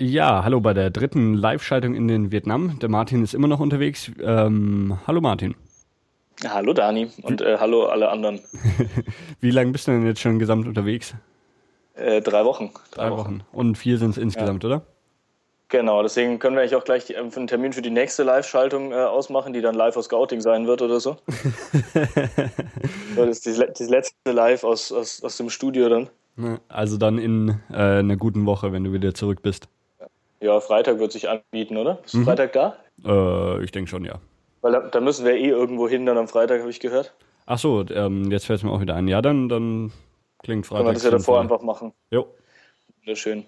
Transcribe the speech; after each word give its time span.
Ja, 0.00 0.42
hallo 0.42 0.60
bei 0.60 0.74
der 0.74 0.90
dritten 0.90 1.34
Live-Schaltung 1.34 1.94
in 1.94 2.08
den 2.08 2.32
Vietnam. 2.32 2.80
Der 2.80 2.88
Martin 2.88 3.22
ist 3.22 3.32
immer 3.32 3.46
noch 3.46 3.60
unterwegs. 3.60 4.10
Ähm, 4.20 4.98
hallo 5.06 5.20
Martin. 5.20 5.54
Hallo 6.44 6.72
Dani 6.72 7.12
und 7.22 7.40
äh, 7.40 7.58
hallo 7.60 7.84
alle 7.84 8.08
anderen. 8.08 8.40
Wie 9.40 9.52
lange 9.52 9.70
bist 9.70 9.86
du 9.86 9.92
denn 9.92 10.04
jetzt 10.04 10.20
schon 10.20 10.40
gesamt 10.40 10.66
unterwegs? 10.66 11.14
Äh, 11.94 12.20
drei 12.22 12.44
Wochen. 12.44 12.72
Drei, 12.90 13.08
Wochen. 13.12 13.18
Wochen. 13.20 13.40
Und 13.52 13.78
vier 13.78 13.98
sind 13.98 14.10
es 14.10 14.18
insgesamt, 14.18 14.64
ja. 14.64 14.70
oder? 14.70 14.82
Genau, 15.68 16.02
deswegen 16.02 16.40
können 16.40 16.56
wir 16.56 16.62
eigentlich 16.62 16.74
auch 16.74 16.82
gleich 16.82 17.16
einen 17.16 17.46
Termin 17.46 17.72
für 17.72 17.82
die 17.82 17.90
nächste 17.90 18.24
Live-Schaltung 18.24 18.90
äh, 18.90 18.96
ausmachen, 18.96 19.52
die 19.52 19.60
dann 19.60 19.76
live 19.76 19.96
aus 19.96 20.06
Scouting 20.06 20.40
sein 20.40 20.66
wird 20.66 20.82
oder 20.82 20.98
so. 20.98 21.18
das 23.16 23.46
ist 23.46 23.46
das 23.46 23.88
letzte 23.88 24.32
Live 24.32 24.64
aus, 24.64 24.90
aus, 24.90 25.22
aus 25.22 25.36
dem 25.36 25.50
Studio 25.50 25.88
dann. 25.88 26.10
Also 26.68 26.96
dann 26.96 27.18
in 27.18 27.60
äh, 27.70 28.00
einer 28.00 28.16
guten 28.16 28.44
Woche, 28.44 28.72
wenn 28.72 28.82
du 28.82 28.92
wieder 28.92 29.14
zurück 29.14 29.40
bist. 29.40 29.68
Ja, 30.44 30.60
Freitag 30.60 30.98
wird 30.98 31.10
sich 31.10 31.26
anbieten, 31.26 31.78
oder? 31.78 32.00
Ist 32.04 32.14
mhm. 32.14 32.24
Freitag 32.24 32.52
da? 32.52 32.76
Äh, 33.02 33.64
ich 33.64 33.72
denke 33.72 33.88
schon, 33.88 34.04
ja. 34.04 34.20
Weil 34.60 34.72
da, 34.72 34.80
da, 34.80 35.00
müssen 35.00 35.24
wir 35.24 35.32
eh 35.32 35.48
irgendwo 35.48 35.88
hin 35.88 36.04
dann 36.04 36.18
am 36.18 36.28
Freitag, 36.28 36.60
habe 36.60 36.68
ich 36.68 36.80
gehört. 36.80 37.14
Ach 37.46 37.58
so, 37.58 37.82
ähm, 37.88 38.30
jetzt 38.30 38.44
fällt 38.44 38.58
es 38.58 38.62
mir 38.62 38.70
auch 38.70 38.82
wieder 38.82 38.94
ein. 38.94 39.08
Ja, 39.08 39.22
dann, 39.22 39.48
dann 39.48 39.90
klingt 40.42 40.66
Freitag. 40.66 40.80
Können 40.80 40.88
wir 40.90 40.92
das 40.92 41.04
ja 41.04 41.10
davor 41.12 41.40
einfach 41.40 41.62
machen. 41.62 41.94
Jo. 42.10 42.26
Sehr 43.06 43.16
schön. 43.16 43.46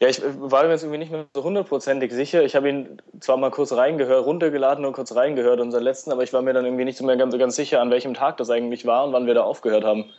Ja, 0.00 0.08
ich 0.08 0.20
war 0.22 0.64
mir 0.64 0.72
jetzt 0.72 0.82
irgendwie 0.82 0.98
nicht 0.98 1.10
mehr 1.10 1.24
so 1.32 1.44
hundertprozentig 1.44 2.12
sicher. 2.12 2.42
Ich 2.42 2.54
habe 2.54 2.68
ihn 2.68 3.00
zwar 3.20 3.38
mal 3.38 3.50
kurz 3.50 3.72
reingehört, 3.72 4.26
runtergeladen 4.26 4.84
und 4.84 4.92
kurz 4.92 5.16
reingehört, 5.16 5.60
unseren 5.60 5.82
letzten, 5.82 6.12
aber 6.12 6.24
ich 6.24 6.34
war 6.34 6.42
mir 6.42 6.52
dann 6.52 6.66
irgendwie 6.66 6.84
nicht 6.84 6.98
so 6.98 7.06
mehr 7.06 7.16
ganz, 7.16 7.38
ganz 7.38 7.56
sicher, 7.56 7.80
an 7.80 7.90
welchem 7.90 8.12
Tag 8.12 8.36
das 8.36 8.50
eigentlich 8.50 8.84
war 8.84 9.06
und 9.06 9.14
wann 9.14 9.26
wir 9.26 9.32
da 9.32 9.44
aufgehört 9.44 9.84
haben. 9.84 10.10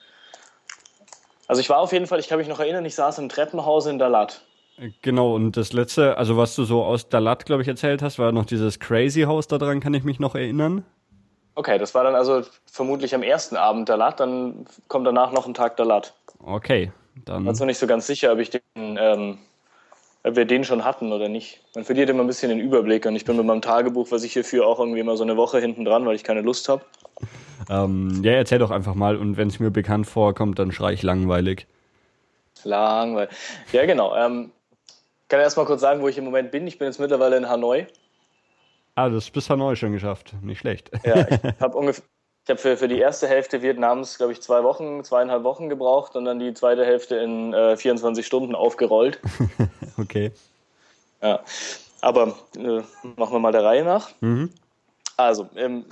Also 1.45 1.62
ich 1.62 1.70
war 1.70 1.77
auf 1.77 1.93
jeden 1.93 2.07
Fall, 2.07 2.20
ich 2.20 2.29
kann 2.29 2.39
mich 2.39 2.48
noch 2.48 2.59
erinnern, 2.59 2.84
ich 2.84 2.95
saß 2.95 3.20
im 3.20 3.29
Treppenhaus 3.29 3.85
in 3.85 3.99
Dalat. 3.99 4.41
Genau, 5.02 5.35
und 5.35 5.55
das 5.55 5.71
letzte, 5.71 6.17
also 6.17 6.35
was 6.35 6.55
du 6.55 6.65
so 6.65 6.84
aus 6.84 7.07
Dalat, 7.07 7.45
glaube 7.45 7.61
ich, 7.61 7.67
erzählt 7.67 8.02
hast, 8.02 8.20
war 8.20 8.31
noch 8.31 8.45
dieses 8.45 8.79
Crazy 8.79 9.21
House, 9.21 9.48
daran 9.48 9.79
kann 9.79 9.93
ich 9.93 10.04
mich 10.04 10.20
noch 10.20 10.35
erinnern. 10.35 10.84
Okay, 11.55 11.77
das 11.77 11.95
war 11.95 12.04
dann 12.04 12.15
also 12.15 12.41
vermutlich 12.65 13.15
am 13.15 13.23
ersten 13.23 13.55
Abend 13.55 13.87
Dalat, 13.87 14.20
dann 14.20 14.65
kommt 14.90 15.07
danach 15.07 15.31
noch 15.31 15.48
ein 15.48 15.53
Tag 15.53 15.77
Dalat. 15.77 16.13
Okay, 16.43 16.91
dann. 17.23 17.48
Also 17.48 17.63
nicht 17.63 17.77
so 17.77 17.87
ganz 17.87 18.05
sicher, 18.05 18.34
ob 18.34 18.40
ich 18.40 18.49
den, 18.49 18.62
ähm, 18.76 19.37
ob 20.23 20.35
wir 20.35 20.43
den 20.43 20.65
schon 20.65 20.84
hatten 20.84 21.13
oder 21.13 21.29
nicht. 21.29 21.62
Man 21.73 21.85
verliert 21.85 22.09
immer 22.09 22.23
ein 22.23 22.27
bisschen 22.27 22.49
den 22.49 22.59
Überblick 22.59 23.05
und 23.05 23.15
ich 23.15 23.23
bin 23.23 23.37
mit 23.37 23.46
meinem 23.46 23.62
Tagebuch, 23.62 24.12
was 24.12 24.23
ich 24.23 24.34
hier 24.34 24.43
führe, 24.43 24.65
auch 24.65 24.79
irgendwie 24.79 24.99
immer 24.99 25.15
so 25.15 25.23
eine 25.23 25.37
Woche 25.37 25.59
hinten 25.59 25.85
dran, 25.85 26.05
weil 26.05 26.15
ich 26.15 26.26
keine 26.26 26.41
Lust 26.41 26.68
habe. 26.68 26.84
Ähm, 27.70 28.21
ja, 28.23 28.34
erzähl 28.34 28.59
doch 28.59 28.71
einfach 28.71 28.93
mal 28.93 29.15
und 29.15 29.37
wenn 29.37 29.48
es 29.48 29.59
mir 29.59 29.71
bekannt 29.71 30.07
vorkommt, 30.07 30.59
dann 30.59 30.73
schrei 30.73 30.91
ich 30.91 31.03
langweilig. 31.03 31.68
Langweilig. 32.65 33.29
Ja, 33.71 33.85
genau. 33.85 34.13
Ähm, 34.15 34.51
kann 35.27 35.40
erst 35.40 35.57
mal 35.57 35.65
kurz 35.65 35.81
sagen, 35.81 36.01
wo 36.01 36.07
ich 36.07 36.18
im 36.18 36.26
Moment 36.26 36.51
bin. 36.51 36.68
Ich 36.68 36.77
bin 36.77 36.87
jetzt 36.87 36.99
mittlerweile 36.99 37.37
in 37.37 37.49
Hanoi. 37.49 37.87
Ah, 38.95 39.09
das 39.09 39.26
ist 39.26 39.31
bis 39.31 39.49
Hanoi 39.49 39.76
schon 39.76 39.91
geschafft. 39.91 40.34
Nicht 40.41 40.59
schlecht. 40.59 40.91
Ja, 41.04 41.27
ich 41.27 41.40
habe 41.59 41.77
ungefähr. 41.77 42.04
Ich 42.48 42.49
habe 42.51 42.59
für, 42.59 42.77
für 42.77 42.87
die 42.87 42.99
erste 42.99 43.27
Hälfte 43.27 43.63
Vietnams, 43.63 44.18
glaube 44.18 44.31
ich, 44.31 44.40
zwei 44.40 44.63
Wochen, 44.63 45.03
zweieinhalb 45.03 45.43
Wochen 45.43 45.68
gebraucht 45.68 46.15
und 46.15 46.26
dann 46.26 46.37
die 46.37 46.53
zweite 46.53 46.85
Hälfte 46.85 47.15
in 47.15 47.55
äh, 47.55 47.76
24 47.76 48.23
Stunden 48.23 48.53
aufgerollt. 48.53 49.20
okay. 49.98 50.31
Ja, 51.23 51.40
aber 52.01 52.35
äh, 52.55 52.84
machen 53.15 53.34
wir 53.34 53.40
mal 53.40 53.51
der 53.51 53.63
Reihe 53.63 53.84
nach. 53.84 54.12
Mhm. 54.21 54.51
Also, 55.18 55.49
ähm, 55.55 55.85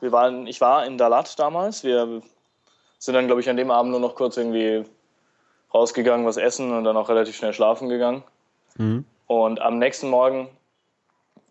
wir 0.00 0.12
waren, 0.12 0.46
ich 0.46 0.62
war 0.62 0.86
in 0.86 0.96
Dalat 0.96 1.38
damals. 1.38 1.84
Wir 1.84 2.22
sind 2.98 3.12
dann, 3.12 3.26
glaube 3.26 3.42
ich, 3.42 3.50
an 3.50 3.58
dem 3.58 3.70
Abend 3.70 3.90
nur 3.90 4.00
noch 4.00 4.14
kurz 4.14 4.38
irgendwie 4.38 4.86
rausgegangen, 5.74 6.24
was 6.24 6.38
essen 6.38 6.72
und 6.72 6.84
dann 6.84 6.96
auch 6.96 7.10
relativ 7.10 7.36
schnell 7.36 7.52
schlafen 7.52 7.90
gegangen. 7.90 8.22
Mhm. 8.78 9.04
Und 9.26 9.60
am 9.60 9.78
nächsten 9.78 10.08
Morgen, 10.10 10.48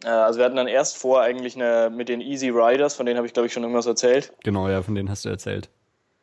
äh, 0.03 0.09
also 0.09 0.39
wir 0.39 0.45
hatten 0.45 0.55
dann 0.55 0.67
erst 0.67 0.97
vor, 0.97 1.21
eigentlich 1.21 1.55
eine, 1.55 1.89
mit 1.89 2.09
den 2.09 2.21
Easy 2.21 2.49
Riders, 2.49 2.95
von 2.95 3.05
denen 3.05 3.17
habe 3.17 3.27
ich 3.27 3.33
glaube 3.33 3.47
ich 3.47 3.53
schon 3.53 3.63
irgendwas 3.63 3.85
erzählt. 3.85 4.33
Genau, 4.43 4.67
ja, 4.69 4.81
von 4.81 4.95
denen 4.95 5.09
hast 5.09 5.25
du 5.25 5.29
erzählt. 5.29 5.69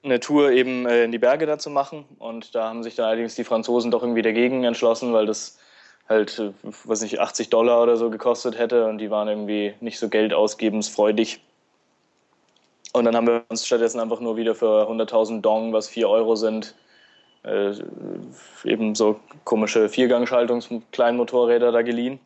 Eine 0.05 0.21
Tour 0.21 0.53
eben 0.53 0.87
äh, 0.87 1.05
in 1.05 1.13
die 1.13 1.19
Berge 1.19 1.47
da 1.47 1.59
zu 1.59 1.71
machen. 1.71 2.05
Und 2.19 2.55
da 2.55 2.69
haben 2.69 2.83
sich 2.83 2.95
dann 2.95 3.07
allerdings 3.07 3.35
die 3.35 3.45
Franzosen 3.45 3.91
doch 3.91 4.03
irgendwie 4.03 4.23
dagegen 4.23 4.65
entschlossen, 4.65 5.13
weil 5.13 5.27
das 5.27 5.59
halt, 6.09 6.39
äh, 6.39 6.53
was 6.85 7.03
nicht, 7.03 7.21
80 7.21 7.51
Dollar 7.51 7.83
oder 7.83 7.97
so 7.97 8.11
gekostet 8.11 8.59
hätte 8.59 8.87
und 8.87 8.99
die 8.99 9.11
waren 9.11 9.29
irgendwie 9.29 9.75
nicht 9.81 9.99
so 9.99 10.09
geldausgebensfreudig. 10.09 11.41
Und 12.93 13.05
dann 13.05 13.15
haben 13.15 13.27
wir 13.27 13.45
uns 13.49 13.67
stattdessen 13.67 14.01
einfach 14.01 14.21
nur 14.21 14.37
wieder 14.37 14.55
für 14.55 14.89
100.000 14.89 15.41
Dong, 15.41 15.73
was 15.73 15.89
4 15.89 16.09
Euro 16.09 16.37
sind, 16.37 16.75
äh, 17.49 17.75
eben 18.65 18.95
so 18.95 19.21
komische 19.45 19.89
Viergangschaltungs-Kleinmotorräder 19.89 21.73
da 21.73 21.83
geliehen 21.83 22.21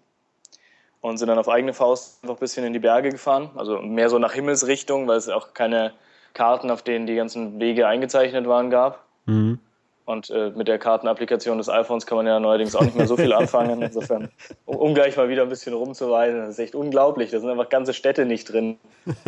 und 1.00 1.19
sind 1.19 1.28
dann 1.28 1.38
auf 1.38 1.49
eigene 1.49 1.75
Faust 1.75 2.22
einfach 2.22 2.37
ein 2.37 2.41
bisschen 2.41 2.65
in 2.65 2.72
die 2.72 2.78
Berge 2.78 3.10
gefahren. 3.10 3.50
Also 3.56 3.81
mehr 3.81 4.09
so 4.09 4.19
nach 4.19 4.33
Himmelsrichtung, 4.33 5.06
weil 5.09 5.16
es 5.16 5.28
auch 5.28 5.55
keine 5.55 5.93
Karten, 6.34 6.71
auf 6.71 6.83
denen 6.83 7.06
die 7.06 7.16
ganzen 7.16 7.60
Wege 7.60 7.87
eingezeichnet 7.87 8.47
waren, 8.47 8.71
gab. 8.71 9.05
Mhm. 9.27 9.59
Und 10.05 10.31
äh, 10.31 10.50
mit 10.50 10.66
der 10.66 10.78
Kartenapplikation 10.78 11.59
des 11.59 11.69
iPhones 11.69 12.06
kann 12.06 12.16
man 12.16 12.27
ja 12.27 12.41
neuerdings 12.41 12.75
auch 12.75 12.83
nicht 12.83 12.97
mehr 12.97 13.06
so 13.06 13.16
viel 13.16 13.33
anfangen. 13.33 13.83
Insofern, 13.83 14.31
um, 14.65 14.77
um 14.77 14.94
gleich 14.94 15.16
mal 15.16 15.28
wieder 15.28 15.43
ein 15.43 15.49
bisschen 15.49 15.75
rumzuweisen, 15.75 16.41
das 16.41 16.50
ist 16.50 16.59
echt 16.59 16.75
unglaublich. 16.75 17.31
Da 17.31 17.39
sind 17.39 17.50
einfach 17.50 17.69
ganze 17.69 17.94
Städte 17.94 18.25
nicht 18.25 18.53
drin. 18.53 18.78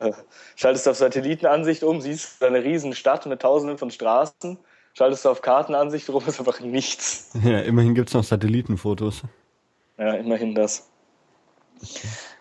Äh, 0.00 0.10
schaltest 0.56 0.88
auf 0.88 0.96
Satellitenansicht 0.96 1.84
um, 1.84 2.00
siehst 2.00 2.42
eine 2.42 2.64
riesen 2.64 2.96
Stadt 2.96 3.26
mit 3.26 3.42
tausenden 3.42 3.78
von 3.78 3.92
Straßen. 3.92 4.58
Schaltest 4.94 5.24
du 5.24 5.28
auf 5.28 5.42
Kartenansicht 5.42 6.08
rum, 6.08 6.22
ist 6.26 6.38
einfach 6.38 6.60
nichts. 6.60 7.30
Ja, 7.44 7.60
immerhin 7.60 7.94
gibt 7.94 8.08
es 8.08 8.14
noch 8.14 8.24
Satellitenfotos. 8.24 9.22
Ja, 9.98 10.14
immerhin 10.14 10.54
das. 10.54 10.88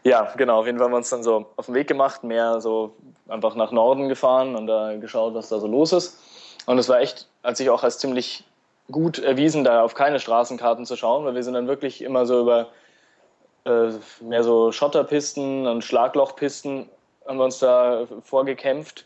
Ja, 0.04 0.34
genau. 0.38 0.60
Auf 0.60 0.66
jeden 0.66 0.78
Fall 0.78 0.86
haben 0.86 0.94
wir 0.94 0.98
uns 0.98 1.10
dann 1.10 1.24
so 1.24 1.48
auf 1.56 1.66
den 1.66 1.76
Weg 1.76 1.88
gemacht, 1.88 2.24
mehr 2.24 2.62
so 2.62 2.96
einfach 3.28 3.56
nach 3.56 3.72
Norden 3.72 4.10
gefahren 4.10 4.56
und 4.56 4.68
da 4.68 4.96
geschaut, 4.98 5.34
was 5.34 5.50
da 5.50 5.60
so 5.60 5.68
los 5.68 5.92
ist. 5.94 6.20
Und 6.66 6.78
es 6.78 6.88
war 6.90 7.00
echt, 7.00 7.28
als 7.42 7.60
ich 7.60 7.70
auch 7.70 7.84
als 7.84 7.98
ziemlich 7.98 8.46
gut 8.92 9.18
erwiesen, 9.20 9.64
da 9.64 9.82
auf 9.82 9.96
keine 9.96 10.20
Straßenkarten 10.20 10.86
zu 10.86 10.96
schauen, 10.96 11.26
weil 11.26 11.36
wir 11.36 11.44
sind 11.44 11.54
dann 11.54 11.68
wirklich 11.68 12.02
immer 12.02 12.26
so 12.26 12.42
über 12.42 12.68
äh, 13.66 13.92
mehr 14.22 14.44
so 14.44 14.72
Schotterpisten 14.72 15.68
und 15.68 15.84
Schlaglochpisten 15.84 16.90
haben 17.26 17.38
wir 17.38 17.46
uns 17.46 17.60
da 17.60 18.06
vorgekämpft. 18.24 19.06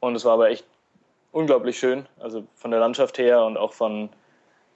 Und 0.00 0.16
es 0.16 0.24
war 0.24 0.32
aber 0.32 0.48
echt 0.48 0.64
unglaublich 1.32 1.78
schön. 1.78 2.06
Also 2.18 2.44
von 2.54 2.70
der 2.70 2.80
Landschaft 2.80 3.18
her 3.18 3.44
und 3.44 3.56
auch 3.56 3.72
von, 3.72 4.08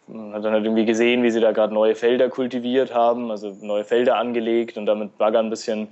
man 0.06 0.32
hat 0.34 0.44
dann 0.44 0.53
halt 0.53 0.65
irgendwie 0.65 0.84
gesehen, 0.84 1.22
wie 1.22 1.31
sie 1.31 1.41
da 1.41 1.53
gerade 1.53 1.75
neue 1.75 1.94
Felder 1.94 2.28
kultiviert 2.28 2.94
haben, 2.94 3.31
also 3.31 3.56
neue 3.60 3.84
Felder 3.84 4.16
angelegt 4.16 4.76
und 4.76 4.87
damit 4.87 5.16
Bagger 5.19 5.41
ein 5.41 5.50
bisschen 5.50 5.88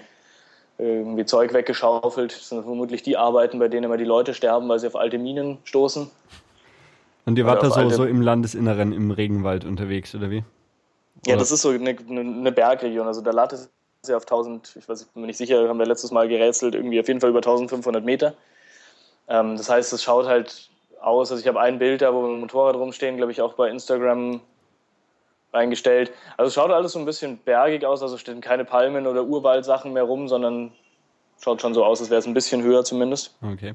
irgendwie 0.78 1.24
Zeug 1.24 1.52
weggeschaufelt. 1.52 2.32
Das 2.32 2.48
sind 2.48 2.62
vermutlich 2.64 3.02
die 3.02 3.16
Arbeiten, 3.16 3.58
bei 3.58 3.68
denen 3.68 3.84
immer 3.84 3.96
die 3.96 4.04
Leute 4.04 4.34
sterben, 4.34 4.68
weil 4.68 4.78
sie 4.78 4.86
auf 4.86 4.96
alte 4.96 5.18
Minen 5.18 5.58
stoßen. 5.64 6.10
Und 7.24 7.38
ihr 7.38 7.46
wart 7.46 7.62
da 7.62 7.70
so, 7.70 7.88
so 7.88 8.04
im 8.04 8.20
Landesinneren, 8.20 8.92
im 8.92 9.12
Regenwald 9.12 9.64
unterwegs, 9.64 10.14
oder 10.14 10.30
wie? 10.30 10.42
Ja, 11.24 11.36
das 11.36 11.52
ist 11.52 11.62
so 11.62 11.70
eine, 11.70 11.96
eine 12.08 12.50
Bergregion. 12.50 13.06
Also 13.06 13.20
der 13.20 13.32
Lat 13.32 13.52
ist 13.52 13.70
ja 14.08 14.16
auf 14.16 14.24
1000, 14.24 14.74
ich 14.76 14.88
weiß, 14.88 15.02
ich 15.02 15.08
bin 15.08 15.20
mir 15.20 15.28
nicht 15.28 15.36
sicher, 15.36 15.68
haben 15.68 15.78
wir 15.78 15.86
letztes 15.86 16.10
Mal 16.10 16.26
gerätselt, 16.26 16.74
irgendwie 16.74 16.98
auf 16.98 17.06
jeden 17.06 17.20
Fall 17.20 17.30
über 17.30 17.38
1500 17.38 18.04
Meter. 18.04 18.34
Ähm, 19.32 19.56
das 19.56 19.70
heißt, 19.70 19.92
es 19.94 20.02
schaut 20.02 20.26
halt 20.26 20.68
aus, 21.00 21.30
also 21.30 21.40
ich 21.40 21.48
habe 21.48 21.58
ein 21.58 21.78
Bild 21.78 22.02
da, 22.02 22.12
wo 22.12 22.22
wir 22.22 22.36
Motorrad 22.36 22.76
rumstehen, 22.76 23.16
glaube 23.16 23.32
ich, 23.32 23.40
auch 23.40 23.54
bei 23.54 23.70
Instagram 23.70 24.42
eingestellt. 25.52 26.12
Also 26.36 26.48
es 26.48 26.54
schaut 26.54 26.70
alles 26.70 26.92
so 26.92 26.98
ein 26.98 27.06
bisschen 27.06 27.38
bergig 27.38 27.86
aus, 27.86 28.02
also 28.02 28.18
stehen 28.18 28.42
keine 28.42 28.66
Palmen 28.66 29.06
oder 29.06 29.24
Urwaldsachen 29.24 29.94
mehr 29.94 30.02
rum, 30.02 30.28
sondern 30.28 30.72
schaut 31.42 31.62
schon 31.62 31.72
so 31.72 31.82
aus, 31.82 32.00
als 32.00 32.10
wäre 32.10 32.20
es 32.20 32.26
ein 32.26 32.34
bisschen 32.34 32.62
höher 32.62 32.84
zumindest. 32.84 33.34
Okay. 33.42 33.74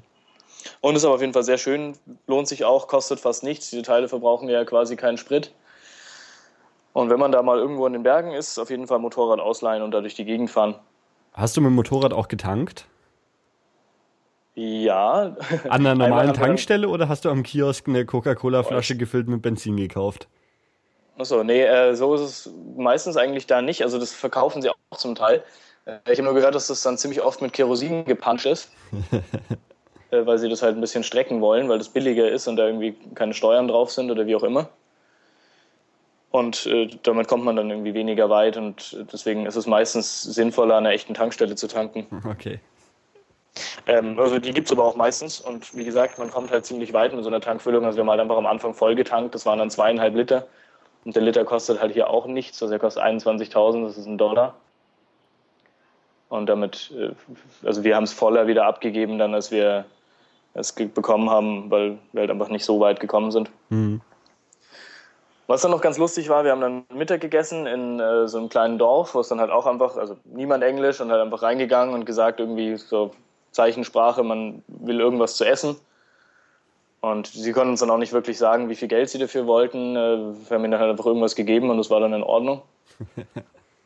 Und 0.81 0.95
ist 0.95 1.05
aber 1.05 1.15
auf 1.15 1.21
jeden 1.21 1.33
Fall 1.33 1.43
sehr 1.43 1.57
schön, 1.57 1.97
lohnt 2.27 2.47
sich 2.47 2.63
auch, 2.63 2.87
kostet 2.87 3.19
fast 3.19 3.43
nichts. 3.43 3.71
Die 3.71 3.81
Teile 3.81 4.07
verbrauchen 4.07 4.49
ja 4.49 4.63
quasi 4.63 4.95
keinen 4.95 5.17
Sprit. 5.17 5.53
Und 6.93 7.09
wenn 7.09 7.19
man 7.19 7.31
da 7.31 7.41
mal 7.41 7.57
irgendwo 7.57 7.85
in 7.87 7.93
den 7.93 8.03
Bergen 8.03 8.31
ist, 8.31 8.59
auf 8.59 8.69
jeden 8.69 8.85
Fall 8.85 8.99
Motorrad 8.99 9.39
ausleihen 9.39 9.81
und 9.81 9.91
da 9.91 10.01
durch 10.01 10.15
die 10.15 10.25
Gegend 10.25 10.51
fahren. 10.51 10.75
Hast 11.33 11.57
du 11.57 11.61
mit 11.61 11.69
dem 11.69 11.75
Motorrad 11.75 12.13
auch 12.13 12.27
getankt? 12.27 12.87
Ja. 14.59 15.35
An 15.69 15.85
einer 15.85 15.93
normalen 16.07 16.33
Tankstelle 16.33 16.89
oder 16.89 17.07
hast 17.07 17.25
du 17.25 17.29
am 17.29 17.43
Kiosk 17.43 17.87
eine 17.87 18.07
Coca-Cola-Flasche 18.07 18.97
gefüllt 18.97 19.27
mit 19.27 19.43
Benzin 19.43 19.77
gekauft? 19.77 20.27
Achso, 21.19 21.43
nee, 21.43 21.61
äh, 21.61 21.93
so 21.93 22.15
ist 22.15 22.21
es 22.21 22.53
meistens 22.75 23.17
eigentlich 23.17 23.45
da 23.45 23.61
nicht. 23.61 23.83
Also 23.83 23.99
das 23.99 24.13
verkaufen 24.13 24.63
sie 24.63 24.69
auch 24.71 24.97
zum 24.97 25.13
Teil. 25.13 25.43
Äh, 25.85 25.99
ich 26.11 26.17
habe 26.17 26.23
nur 26.23 26.33
gehört, 26.33 26.55
dass 26.55 26.65
das 26.65 26.81
dann 26.81 26.97
ziemlich 26.97 27.21
oft 27.21 27.39
mit 27.39 27.53
Kerosin 27.53 28.05
gepanscht 28.05 28.47
ist. 28.47 28.71
äh, 30.09 30.25
weil 30.25 30.39
sie 30.39 30.49
das 30.49 30.63
halt 30.63 30.75
ein 30.75 30.81
bisschen 30.81 31.03
strecken 31.03 31.39
wollen, 31.39 31.69
weil 31.69 31.77
das 31.77 31.89
billiger 31.89 32.27
ist 32.27 32.47
und 32.47 32.55
da 32.55 32.65
irgendwie 32.65 32.95
keine 33.13 33.35
Steuern 33.35 33.67
drauf 33.67 33.91
sind 33.91 34.09
oder 34.09 34.25
wie 34.25 34.35
auch 34.35 34.43
immer. 34.43 34.69
Und 36.31 36.65
äh, 36.65 36.89
damit 37.03 37.27
kommt 37.27 37.45
man 37.45 37.55
dann 37.55 37.69
irgendwie 37.69 37.93
weniger 37.93 38.31
weit 38.31 38.57
und 38.57 39.05
deswegen 39.13 39.45
ist 39.45 39.55
es 39.55 39.67
meistens 39.67 40.23
sinnvoller, 40.23 40.77
an 40.77 40.87
einer 40.87 40.95
echten 40.95 41.13
Tankstelle 41.13 41.53
zu 41.53 41.67
tanken. 41.67 42.07
Okay. 42.27 42.59
Ähm, 43.85 44.19
also 44.19 44.39
die 44.39 44.51
gibt 44.51 44.67
es 44.67 44.71
aber 44.71 44.83
auch 44.83 44.95
meistens 44.95 45.39
und 45.39 45.75
wie 45.75 45.85
gesagt, 45.85 46.17
man 46.17 46.31
kommt 46.31 46.51
halt 46.51 46.65
ziemlich 46.65 46.93
weit 46.93 47.13
mit 47.13 47.23
so 47.23 47.29
einer 47.29 47.41
Tankfüllung. 47.41 47.85
Also 47.85 47.97
wir 47.97 48.01
haben 48.03 48.09
halt 48.09 48.21
einfach 48.21 48.37
am 48.37 48.45
Anfang 48.45 48.73
voll 48.73 48.95
getankt, 48.95 49.35
das 49.35 49.45
waren 49.45 49.59
dann 49.59 49.69
zweieinhalb 49.69 50.15
Liter. 50.15 50.47
Und 51.05 51.15
der 51.15 51.23
Liter 51.23 51.45
kostet 51.45 51.79
halt 51.79 51.93
hier 51.93 52.09
auch 52.09 52.25
nichts, 52.25 52.61
also 52.61 52.73
er 52.73 52.79
kostet 52.79 53.03
21.000, 53.03 53.83
das 53.85 53.97
ist 53.97 54.07
ein 54.07 54.17
Dollar. 54.17 54.55
Und 56.29 56.47
damit, 56.47 56.91
äh, 56.97 57.11
also 57.65 57.83
wir 57.83 57.95
haben 57.95 58.03
es 58.03 58.13
voller 58.13 58.47
wieder 58.47 58.65
abgegeben, 58.65 59.17
dann 59.17 59.33
als 59.33 59.51
wir 59.51 59.85
es 60.53 60.73
bekommen 60.73 61.29
haben, 61.29 61.69
weil 61.71 61.97
wir 62.11 62.21
halt 62.21 62.31
einfach 62.31 62.49
nicht 62.49 62.65
so 62.65 62.79
weit 62.79 62.99
gekommen 62.99 63.31
sind. 63.31 63.49
Mhm. 63.69 64.01
Was 65.47 65.61
dann 65.61 65.71
noch 65.71 65.81
ganz 65.81 65.97
lustig 65.97 66.27
war, 66.27 66.43
wir 66.43 66.51
haben 66.51 66.59
dann 66.59 66.85
Mittag 66.93 67.21
gegessen 67.21 67.67
in 67.67 68.01
äh, 68.01 68.27
so 68.27 68.37
einem 68.37 68.49
kleinen 68.49 68.77
Dorf, 68.77 69.15
wo 69.15 69.21
es 69.21 69.29
dann 69.29 69.39
halt 69.39 69.49
auch 69.49 69.65
einfach, 69.65 69.95
also 69.95 70.17
niemand 70.25 70.61
Englisch 70.61 70.99
und 70.99 71.09
halt 71.09 71.21
einfach 71.21 71.41
reingegangen 71.41 71.95
und 71.95 72.05
gesagt, 72.05 72.41
irgendwie 72.41 72.75
so 72.75 73.11
Zeichensprache, 73.57 74.23
man 74.23 74.63
will 74.67 74.99
irgendwas 74.99 75.35
zu 75.35 75.43
essen. 75.43 75.75
Und 77.01 77.27
sie 77.27 77.51
konnten 77.51 77.71
uns 77.71 77.79
dann 77.79 77.89
auch 77.89 77.97
nicht 77.97 78.13
wirklich 78.13 78.37
sagen, 78.37 78.69
wie 78.69 78.75
viel 78.75 78.87
Geld 78.87 79.09
sie 79.09 79.19
dafür 79.19 79.45
wollten. 79.47 79.95
Äh, 79.95 79.99
wir 80.49 80.55
haben 80.55 80.63
ihnen 80.63 80.71
dann 80.71 80.79
halt 80.79 80.91
einfach 80.91 81.05
irgendwas 81.05 81.35
gegeben 81.35 81.69
und 81.69 81.77
das 81.77 81.89
war 81.89 81.99
dann 81.99 82.13
in 82.13 82.23
Ordnung. 82.23 82.61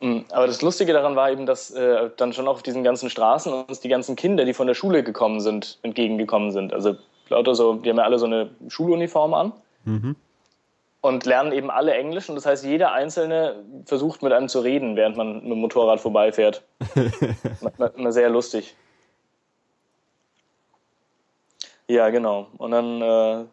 Mm, 0.04 0.22
aber 0.32 0.48
das 0.48 0.62
Lustige 0.62 0.92
daran 0.92 1.14
war 1.14 1.30
eben, 1.30 1.46
dass 1.46 1.70
äh, 1.70 2.10
dann 2.16 2.32
schon 2.32 2.48
auch 2.48 2.54
auf 2.54 2.64
diesen 2.64 2.82
ganzen 2.82 3.08
Straßen 3.08 3.52
uns 3.52 3.78
die 3.78 3.88
ganzen 3.88 4.16
Kinder, 4.16 4.44
die 4.44 4.52
von 4.52 4.66
der 4.66 4.74
Schule 4.74 5.04
gekommen 5.04 5.38
sind, 5.38 5.78
entgegengekommen 5.82 6.50
sind. 6.50 6.72
Also 6.72 6.96
lauter 7.28 7.54
so, 7.54 7.74
die 7.74 7.88
haben 7.88 7.98
ja 7.98 8.02
alle 8.02 8.18
so 8.18 8.26
eine 8.26 8.50
Schuluniform 8.66 9.32
an. 9.32 9.52
Mhm 9.84 10.16
und 11.02 11.26
lernen 11.26 11.52
eben 11.52 11.70
alle 11.70 11.94
Englisch. 11.94 12.28
Und 12.28 12.36
das 12.36 12.46
heißt, 12.46 12.64
jeder 12.64 12.92
Einzelne 12.92 13.56
versucht 13.84 14.22
mit 14.22 14.32
einem 14.32 14.48
zu 14.48 14.60
reden, 14.60 14.96
während 14.96 15.16
man 15.16 15.42
mit 15.42 15.50
dem 15.50 15.58
Motorrad 15.58 16.00
vorbeifährt. 16.00 16.62
Immer 17.96 18.12
sehr 18.12 18.30
lustig. 18.30 18.74
Ja, 21.88 22.10
genau. 22.10 22.48
Und 22.58 22.70
dann 22.70 23.02
äh, 23.02 23.44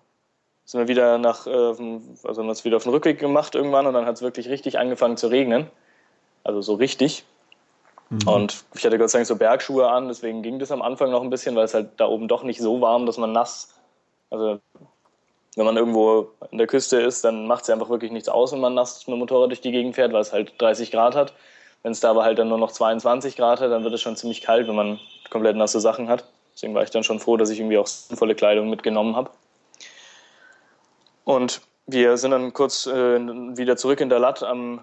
sind 0.65 0.81
wir 0.81 0.87
wieder 0.87 1.17
nach, 1.17 1.47
äh, 1.47 1.49
also 1.49 1.79
haben 1.79 2.45
wir 2.45 2.51
es 2.51 2.63
wieder 2.63 2.77
auf 2.77 2.83
den 2.83 2.91
Rückweg 2.91 3.19
gemacht 3.19 3.55
irgendwann 3.55 3.87
und 3.87 3.93
dann 3.93 4.05
hat 4.05 4.15
es 4.15 4.21
wirklich 4.21 4.49
richtig 4.49 4.77
angefangen 4.77 5.17
zu 5.17 5.27
regnen. 5.27 5.67
Also 6.43 6.61
so 6.61 6.75
richtig. 6.75 7.25
Mhm. 8.09 8.27
Und 8.27 8.63
ich 8.75 8.85
hatte 8.85 8.97
Gott 8.97 9.09
sei 9.09 9.19
Dank 9.19 9.27
so 9.27 9.35
Bergschuhe 9.35 9.89
an, 9.89 10.07
deswegen 10.07 10.41
ging 10.41 10.59
das 10.59 10.71
am 10.71 10.81
Anfang 10.81 11.11
noch 11.11 11.21
ein 11.21 11.29
bisschen, 11.29 11.55
weil 11.55 11.65
es 11.65 11.73
halt 11.73 11.89
da 11.97 12.07
oben 12.07 12.27
doch 12.27 12.43
nicht 12.43 12.61
so 12.61 12.81
warm, 12.81 13.05
dass 13.05 13.17
man 13.17 13.31
nass, 13.31 13.73
also 14.29 14.59
wenn 15.55 15.65
man 15.65 15.77
irgendwo 15.77 16.29
an 16.51 16.57
der 16.57 16.67
Küste 16.67 17.01
ist, 17.01 17.23
dann 17.25 17.47
macht 17.47 17.63
es 17.63 17.69
einfach 17.69 17.89
wirklich 17.89 18.11
nichts 18.11 18.29
aus, 18.29 18.53
wenn 18.53 18.59
man 18.59 18.75
nass 18.75 19.05
mit 19.07 19.15
dem 19.15 19.19
Motorrad 19.19 19.49
durch 19.49 19.61
die 19.61 19.71
Gegend 19.71 19.95
fährt, 19.95 20.13
weil 20.13 20.21
es 20.21 20.31
halt 20.31 20.53
30 20.59 20.91
Grad 20.91 21.15
hat. 21.15 21.33
Wenn 21.83 21.91
es 21.91 21.99
da 21.99 22.11
aber 22.11 22.23
halt 22.23 22.39
dann 22.39 22.49
nur 22.49 22.57
noch 22.57 22.71
22 22.71 23.35
Grad 23.35 23.59
hat, 23.61 23.71
dann 23.71 23.83
wird 23.83 23.93
es 23.93 24.01
schon 24.01 24.15
ziemlich 24.15 24.41
kalt, 24.41 24.67
wenn 24.67 24.75
man 24.75 24.99
komplett 25.29 25.55
nasse 25.55 25.79
Sachen 25.79 26.09
hat. 26.09 26.25
Deswegen 26.59 26.75
war 26.75 26.83
ich 26.83 26.89
dann 26.89 27.05
schon 27.05 27.21
froh, 27.21 27.37
dass 27.37 27.49
ich 27.51 27.61
irgendwie 27.61 27.77
auch 27.77 27.87
sinnvolle 27.87 28.35
Kleidung 28.35 28.69
mitgenommen 28.69 29.15
habe. 29.15 29.29
Und 31.23 31.61
wir 31.87 32.17
sind 32.17 32.31
dann 32.31 32.51
kurz 32.51 32.85
äh, 32.85 33.17
wieder 33.57 33.77
zurück 33.77 34.01
in 34.01 34.09
der 34.09 34.19
Latt 34.19 34.43
am, 34.43 34.81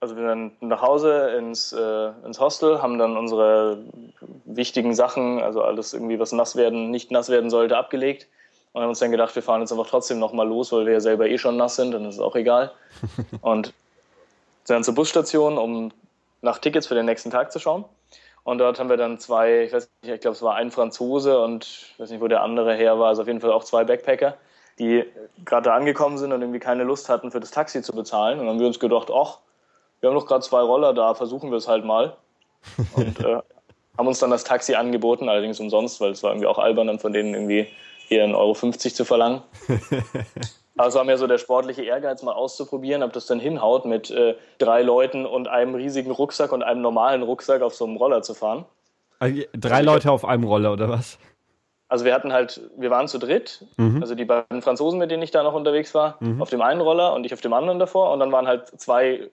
also 0.00 0.16
wir 0.16 0.26
sind 0.26 0.56
dann 0.60 0.66
nach 0.66 0.80
Hause 0.80 1.34
ins, 1.36 1.74
äh, 1.74 2.12
ins 2.24 2.40
Hostel, 2.40 2.80
haben 2.80 2.98
dann 2.98 3.18
unsere 3.18 3.84
wichtigen 4.46 4.94
Sachen, 4.94 5.38
also 5.42 5.60
alles 5.60 5.92
irgendwie, 5.92 6.18
was 6.18 6.32
nass 6.32 6.56
werden, 6.56 6.90
nicht 6.90 7.10
nass 7.10 7.28
werden 7.28 7.50
sollte, 7.50 7.76
abgelegt 7.76 8.26
und 8.72 8.80
haben 8.80 8.88
uns 8.88 9.00
dann 9.00 9.10
gedacht, 9.10 9.34
wir 9.34 9.42
fahren 9.42 9.60
jetzt 9.60 9.72
einfach 9.72 9.90
trotzdem 9.90 10.18
nochmal 10.18 10.48
los, 10.48 10.72
weil 10.72 10.86
wir 10.86 10.94
ja 10.94 11.00
selber 11.00 11.28
eh 11.28 11.36
schon 11.36 11.58
nass 11.58 11.76
sind, 11.76 11.90
dann 11.90 12.06
ist 12.06 12.14
es 12.14 12.20
auch 12.22 12.36
egal. 12.36 12.72
und 13.42 13.74
sind 14.64 14.76
dann 14.76 14.84
zur 14.84 14.94
Busstation, 14.94 15.58
um 15.58 15.92
nach 16.40 16.56
Tickets 16.56 16.86
für 16.86 16.94
den 16.94 17.04
nächsten 17.04 17.30
Tag 17.30 17.52
zu 17.52 17.58
schauen. 17.58 17.84
Und 18.48 18.56
dort 18.56 18.80
haben 18.80 18.88
wir 18.88 18.96
dann 18.96 19.18
zwei, 19.18 19.64
ich 19.64 19.74
weiß 19.74 19.90
nicht, 20.02 20.14
ich 20.14 20.20
glaube, 20.22 20.34
es 20.34 20.40
war 20.40 20.54
ein 20.54 20.70
Franzose 20.70 21.38
und 21.38 21.66
ich 21.66 22.00
weiß 22.00 22.08
nicht, 22.08 22.22
wo 22.22 22.28
der 22.28 22.42
andere 22.42 22.74
her 22.74 22.98
war, 22.98 23.08
also 23.08 23.20
auf 23.20 23.28
jeden 23.28 23.42
Fall 23.42 23.52
auch 23.52 23.62
zwei 23.62 23.84
Backpacker, 23.84 24.38
die 24.78 25.04
gerade 25.44 25.64
da 25.64 25.74
angekommen 25.74 26.16
sind 26.16 26.32
und 26.32 26.40
irgendwie 26.40 26.58
keine 26.58 26.84
Lust 26.84 27.10
hatten, 27.10 27.30
für 27.30 27.40
das 27.40 27.50
Taxi 27.50 27.82
zu 27.82 27.92
bezahlen. 27.92 28.40
Und 28.40 28.46
dann 28.46 28.54
haben 28.54 28.60
wir 28.60 28.66
uns 28.66 28.80
gedacht, 28.80 29.10
ach, 29.14 29.40
wir 30.00 30.08
haben 30.08 30.16
doch 30.16 30.24
gerade 30.24 30.42
zwei 30.42 30.62
Roller 30.62 30.94
da, 30.94 31.12
versuchen 31.12 31.50
wir 31.50 31.58
es 31.58 31.68
halt 31.68 31.84
mal. 31.84 32.16
Und 32.94 33.20
äh, 33.24 33.42
haben 33.98 34.06
uns 34.08 34.18
dann 34.18 34.30
das 34.30 34.44
Taxi 34.44 34.76
angeboten, 34.76 35.28
allerdings 35.28 35.60
umsonst, 35.60 36.00
weil 36.00 36.12
es 36.12 36.22
war 36.22 36.30
irgendwie 36.30 36.46
auch 36.46 36.58
albern, 36.58 36.86
dann 36.86 37.00
von 37.00 37.12
denen 37.12 37.34
irgendwie 37.34 37.68
hier 38.06 38.24
1,50 38.24 38.34
Euro 38.34 38.54
zu 38.54 39.04
verlangen. 39.04 39.42
Aber 40.78 40.88
es 40.88 40.94
war 40.94 41.04
mir 41.04 41.18
so 41.18 41.26
der 41.26 41.38
sportliche 41.38 41.82
Ehrgeiz, 41.82 42.22
mal 42.22 42.32
auszuprobieren, 42.32 43.02
ob 43.02 43.12
das 43.12 43.26
dann 43.26 43.40
hinhaut, 43.40 43.84
mit 43.84 44.10
äh, 44.10 44.34
drei 44.58 44.82
Leuten 44.82 45.26
und 45.26 45.48
einem 45.48 45.74
riesigen 45.74 46.12
Rucksack 46.12 46.52
und 46.52 46.62
einem 46.62 46.80
normalen 46.80 47.22
Rucksack 47.22 47.62
auf 47.62 47.74
so 47.74 47.84
einem 47.84 47.96
Roller 47.96 48.22
zu 48.22 48.32
fahren. 48.34 48.64
Also, 49.18 49.42
drei 49.52 49.78
also, 49.78 49.90
Leute 49.90 50.10
auf 50.12 50.24
einem 50.24 50.44
Roller, 50.44 50.72
oder 50.72 50.88
was? 50.88 51.18
Also 51.88 52.04
wir 52.04 52.14
hatten 52.14 52.32
halt, 52.32 52.60
wir 52.76 52.90
waren 52.90 53.08
zu 53.08 53.18
dritt, 53.18 53.64
mhm. 53.76 54.02
also 54.02 54.14
die 54.14 54.26
beiden 54.26 54.62
Franzosen, 54.62 54.98
mit 54.98 55.10
denen 55.10 55.22
ich 55.22 55.30
da 55.30 55.42
noch 55.42 55.54
unterwegs 55.54 55.94
war, 55.94 56.16
mhm. 56.20 56.40
auf 56.40 56.50
dem 56.50 56.60
einen 56.60 56.80
Roller 56.80 57.14
und 57.14 57.24
ich 57.24 57.32
auf 57.32 57.40
dem 57.40 57.54
anderen 57.54 57.78
davor. 57.78 58.12
Und 58.12 58.20
dann 58.20 58.30
waren 58.30 58.46
halt 58.46 58.68
zwei 58.80 59.28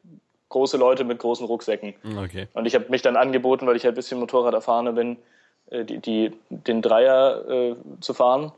große 0.49 0.77
Leute 0.77 1.03
mit 1.03 1.19
großen 1.19 1.45
Rucksäcken. 1.45 1.93
Okay. 2.17 2.47
Und 2.53 2.65
ich 2.65 2.73
habe 2.73 2.85
mich 2.89 3.01
dann 3.01 3.17
angeboten, 3.17 3.67
weil 3.67 3.75
ich 3.75 3.83
halt 3.83 3.93
ein 3.93 3.97
bisschen 3.97 4.19
Motorrad 4.19 4.53
erfahrener 4.53 4.93
bin, 4.93 5.17
äh, 5.69 5.83
die, 5.83 5.99
die, 5.99 6.31
den 6.49 6.81
Dreier 6.81 7.47
äh, 7.47 7.75
zu 7.99 8.13
fahren 8.13 8.51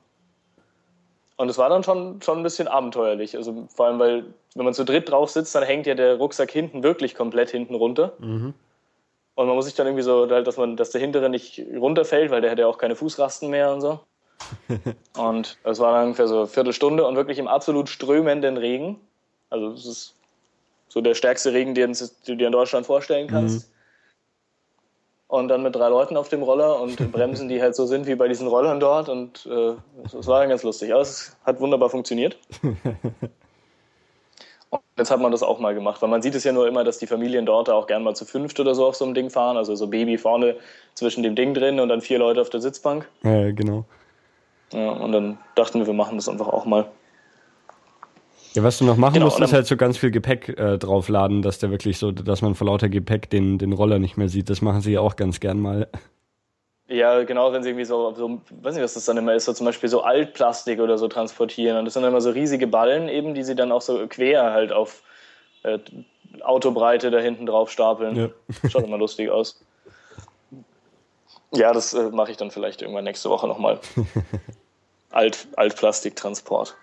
und 1.37 1.49
es 1.49 1.57
war 1.57 1.69
dann 1.69 1.83
schon, 1.83 2.21
schon 2.21 2.39
ein 2.39 2.43
bisschen 2.43 2.67
abenteuerlich. 2.67 3.37
Also 3.37 3.67
vor 3.73 3.85
allem, 3.85 3.99
weil 3.99 4.25
wenn 4.55 4.65
man 4.65 4.73
zu 4.73 4.83
dritt 4.83 5.09
drauf 5.09 5.29
sitzt, 5.29 5.53
dann 5.53 5.63
hängt 5.63 5.85
ja 5.85 5.93
der 5.93 6.15
Rucksack 6.15 6.51
hinten 6.51 6.81
wirklich 6.81 7.13
komplett 7.13 7.51
hinten 7.51 7.75
runter. 7.75 8.13
Mhm. 8.19 8.55
Und 9.35 9.47
man 9.47 9.55
muss 9.55 9.65
sich 9.65 9.75
dann 9.75 9.85
irgendwie 9.85 10.03
so, 10.03 10.25
dass 10.25 10.57
man, 10.57 10.75
dass 10.77 10.89
der 10.89 10.99
hintere 10.99 11.29
nicht 11.29 11.63
runterfällt, 11.75 12.31
weil 12.31 12.41
der 12.41 12.49
hat 12.49 12.57
ja 12.57 12.65
auch 12.65 12.79
keine 12.79 12.95
Fußrasten 12.95 13.51
mehr 13.51 13.71
und 13.71 13.81
so. 13.81 13.99
und 15.17 15.57
es 15.63 15.79
war 15.79 15.93
dann 15.93 16.05
ungefähr 16.05 16.27
so 16.27 16.39
eine 16.39 16.47
Viertelstunde 16.47 17.05
und 17.05 17.15
wirklich 17.15 17.37
im 17.37 17.47
absolut 17.47 17.87
strömenden 17.87 18.57
Regen. 18.57 18.99
Also 19.51 19.71
es 19.73 19.85
ist 19.85 20.15
so 20.87 21.01
der 21.01 21.13
stärkste 21.13 21.53
Regen, 21.53 21.75
den 21.75 21.95
du 22.25 22.35
dir 22.35 22.47
in 22.47 22.51
Deutschland 22.51 22.87
vorstellen 22.87 23.27
kannst. 23.27 23.69
Mhm 23.69 23.76
und 25.27 25.49
dann 25.49 25.61
mit 25.61 25.75
drei 25.75 25.89
Leuten 25.89 26.15
auf 26.15 26.29
dem 26.29 26.41
Roller 26.41 26.79
und 26.79 26.95
Bremsen, 27.11 27.49
die 27.49 27.61
halt 27.61 27.75
so 27.75 27.85
sind 27.85 28.07
wie 28.07 28.15
bei 28.15 28.27
diesen 28.27 28.47
Rollern 28.47 28.79
dort. 28.79 29.09
Und 29.09 29.45
äh, 29.45 29.73
es 30.05 30.27
war 30.27 30.39
dann 30.39 30.49
ganz 30.49 30.63
lustig. 30.63 30.93
Aber 30.93 31.01
es 31.01 31.35
hat 31.45 31.59
wunderbar 31.59 31.89
funktioniert. 31.89 32.37
Und 34.69 34.81
jetzt 34.97 35.11
hat 35.11 35.21
man 35.21 35.31
das 35.31 35.43
auch 35.43 35.59
mal 35.59 35.73
gemacht, 35.73 36.01
weil 36.01 36.09
man 36.09 36.21
sieht 36.21 36.35
es 36.35 36.43
ja 36.43 36.51
nur 36.51 36.67
immer, 36.67 36.83
dass 36.83 36.97
die 36.97 37.07
Familien 37.07 37.45
dort 37.45 37.69
auch 37.69 37.87
gern 37.87 38.03
mal 38.03 38.15
zu 38.15 38.25
fünft 38.25 38.59
oder 38.59 38.75
so 38.75 38.85
auf 38.85 38.95
so 38.95 39.05
einem 39.05 39.13
Ding 39.13 39.29
fahren. 39.29 39.55
Also 39.55 39.75
so 39.75 39.87
Baby 39.87 40.17
vorne 40.17 40.57
zwischen 40.93 41.23
dem 41.23 41.35
Ding 41.35 41.53
drin 41.53 41.79
und 41.79 41.87
dann 41.87 42.01
vier 42.01 42.19
Leute 42.19 42.41
auf 42.41 42.49
der 42.49 42.59
Sitzbank. 42.59 43.07
Ja, 43.23 43.51
genau. 43.51 43.85
Ja, 44.73 44.89
und 44.91 45.13
dann 45.13 45.37
dachten 45.55 45.79
wir, 45.79 45.87
wir 45.87 45.93
machen 45.93 46.17
das 46.17 46.27
einfach 46.27 46.49
auch 46.49 46.65
mal. 46.65 46.85
Ja, 48.57 48.63
was 48.63 48.79
du 48.79 48.85
noch 48.85 48.97
machen 48.97 49.13
genau, 49.13 49.25
musst, 49.25 49.39
ist 49.39 49.53
halt 49.53 49.67
so 49.67 49.77
ganz 49.77 49.99
viel 49.99 50.09
Gepäck 50.09 50.49
äh, 50.57 50.79
draufladen, 50.79 51.43
dass 51.43 51.59
der 51.59 51.69
wirklich 51.69 51.99
so, 51.99 52.11
dass 52.11 52.41
man 52.41 52.55
vor 52.55 52.65
lauter 52.65 52.89
Gepäck 52.89 53.29
den, 53.29 53.59
den 53.59 53.71
Roller 53.71 53.99
nicht 53.99 54.17
mehr 54.17 54.29
sieht. 54.29 54.49
Das 54.49 54.63
machen 54.63 54.81
sie 54.81 54.93
ja 54.93 54.99
auch 54.99 55.15
ganz 55.15 55.39
gern 55.39 55.59
mal. 55.59 55.87
Ja, 56.87 57.23
genau, 57.23 57.53
wenn 57.53 57.61
sie 57.61 57.69
irgendwie 57.69 57.85
so, 57.85 58.15
so, 58.15 58.41
weiß 58.63 58.73
nicht, 58.73 58.83
was 58.83 58.95
das 58.95 59.05
dann 59.05 59.17
immer 59.17 59.35
ist, 59.35 59.45
so 59.45 59.53
zum 59.53 59.67
Beispiel 59.67 59.89
so 59.89 60.01
Altplastik 60.01 60.79
oder 60.79 60.97
so 60.97 61.07
transportieren. 61.07 61.77
Und 61.77 61.85
das 61.85 61.93
sind 61.93 62.01
dann 62.01 62.11
immer 62.11 62.19
so 62.19 62.31
riesige 62.31 62.65
Ballen 62.65 63.09
eben, 63.09 63.35
die 63.35 63.43
sie 63.43 63.53
dann 63.53 63.71
auch 63.71 63.81
so 63.81 64.07
quer 64.07 64.51
halt 64.51 64.71
auf 64.71 65.03
äh, 65.61 65.77
Autobreite 66.41 67.11
da 67.11 67.19
hinten 67.19 67.45
drauf 67.45 67.69
stapeln. 67.69 68.15
Ja. 68.15 68.29
Schaut 68.71 68.85
immer 68.85 68.97
lustig 68.97 69.29
aus. 69.29 69.63
Ja, 71.53 71.73
das 71.73 71.93
äh, 71.93 72.09
mache 72.09 72.31
ich 72.31 72.37
dann 72.37 72.49
vielleicht 72.49 72.81
irgendwann 72.81 73.03
nächste 73.03 73.29
Woche 73.29 73.47
nochmal. 73.47 73.79
Alt, 75.11 75.47
Altplastiktransport. 75.55 76.75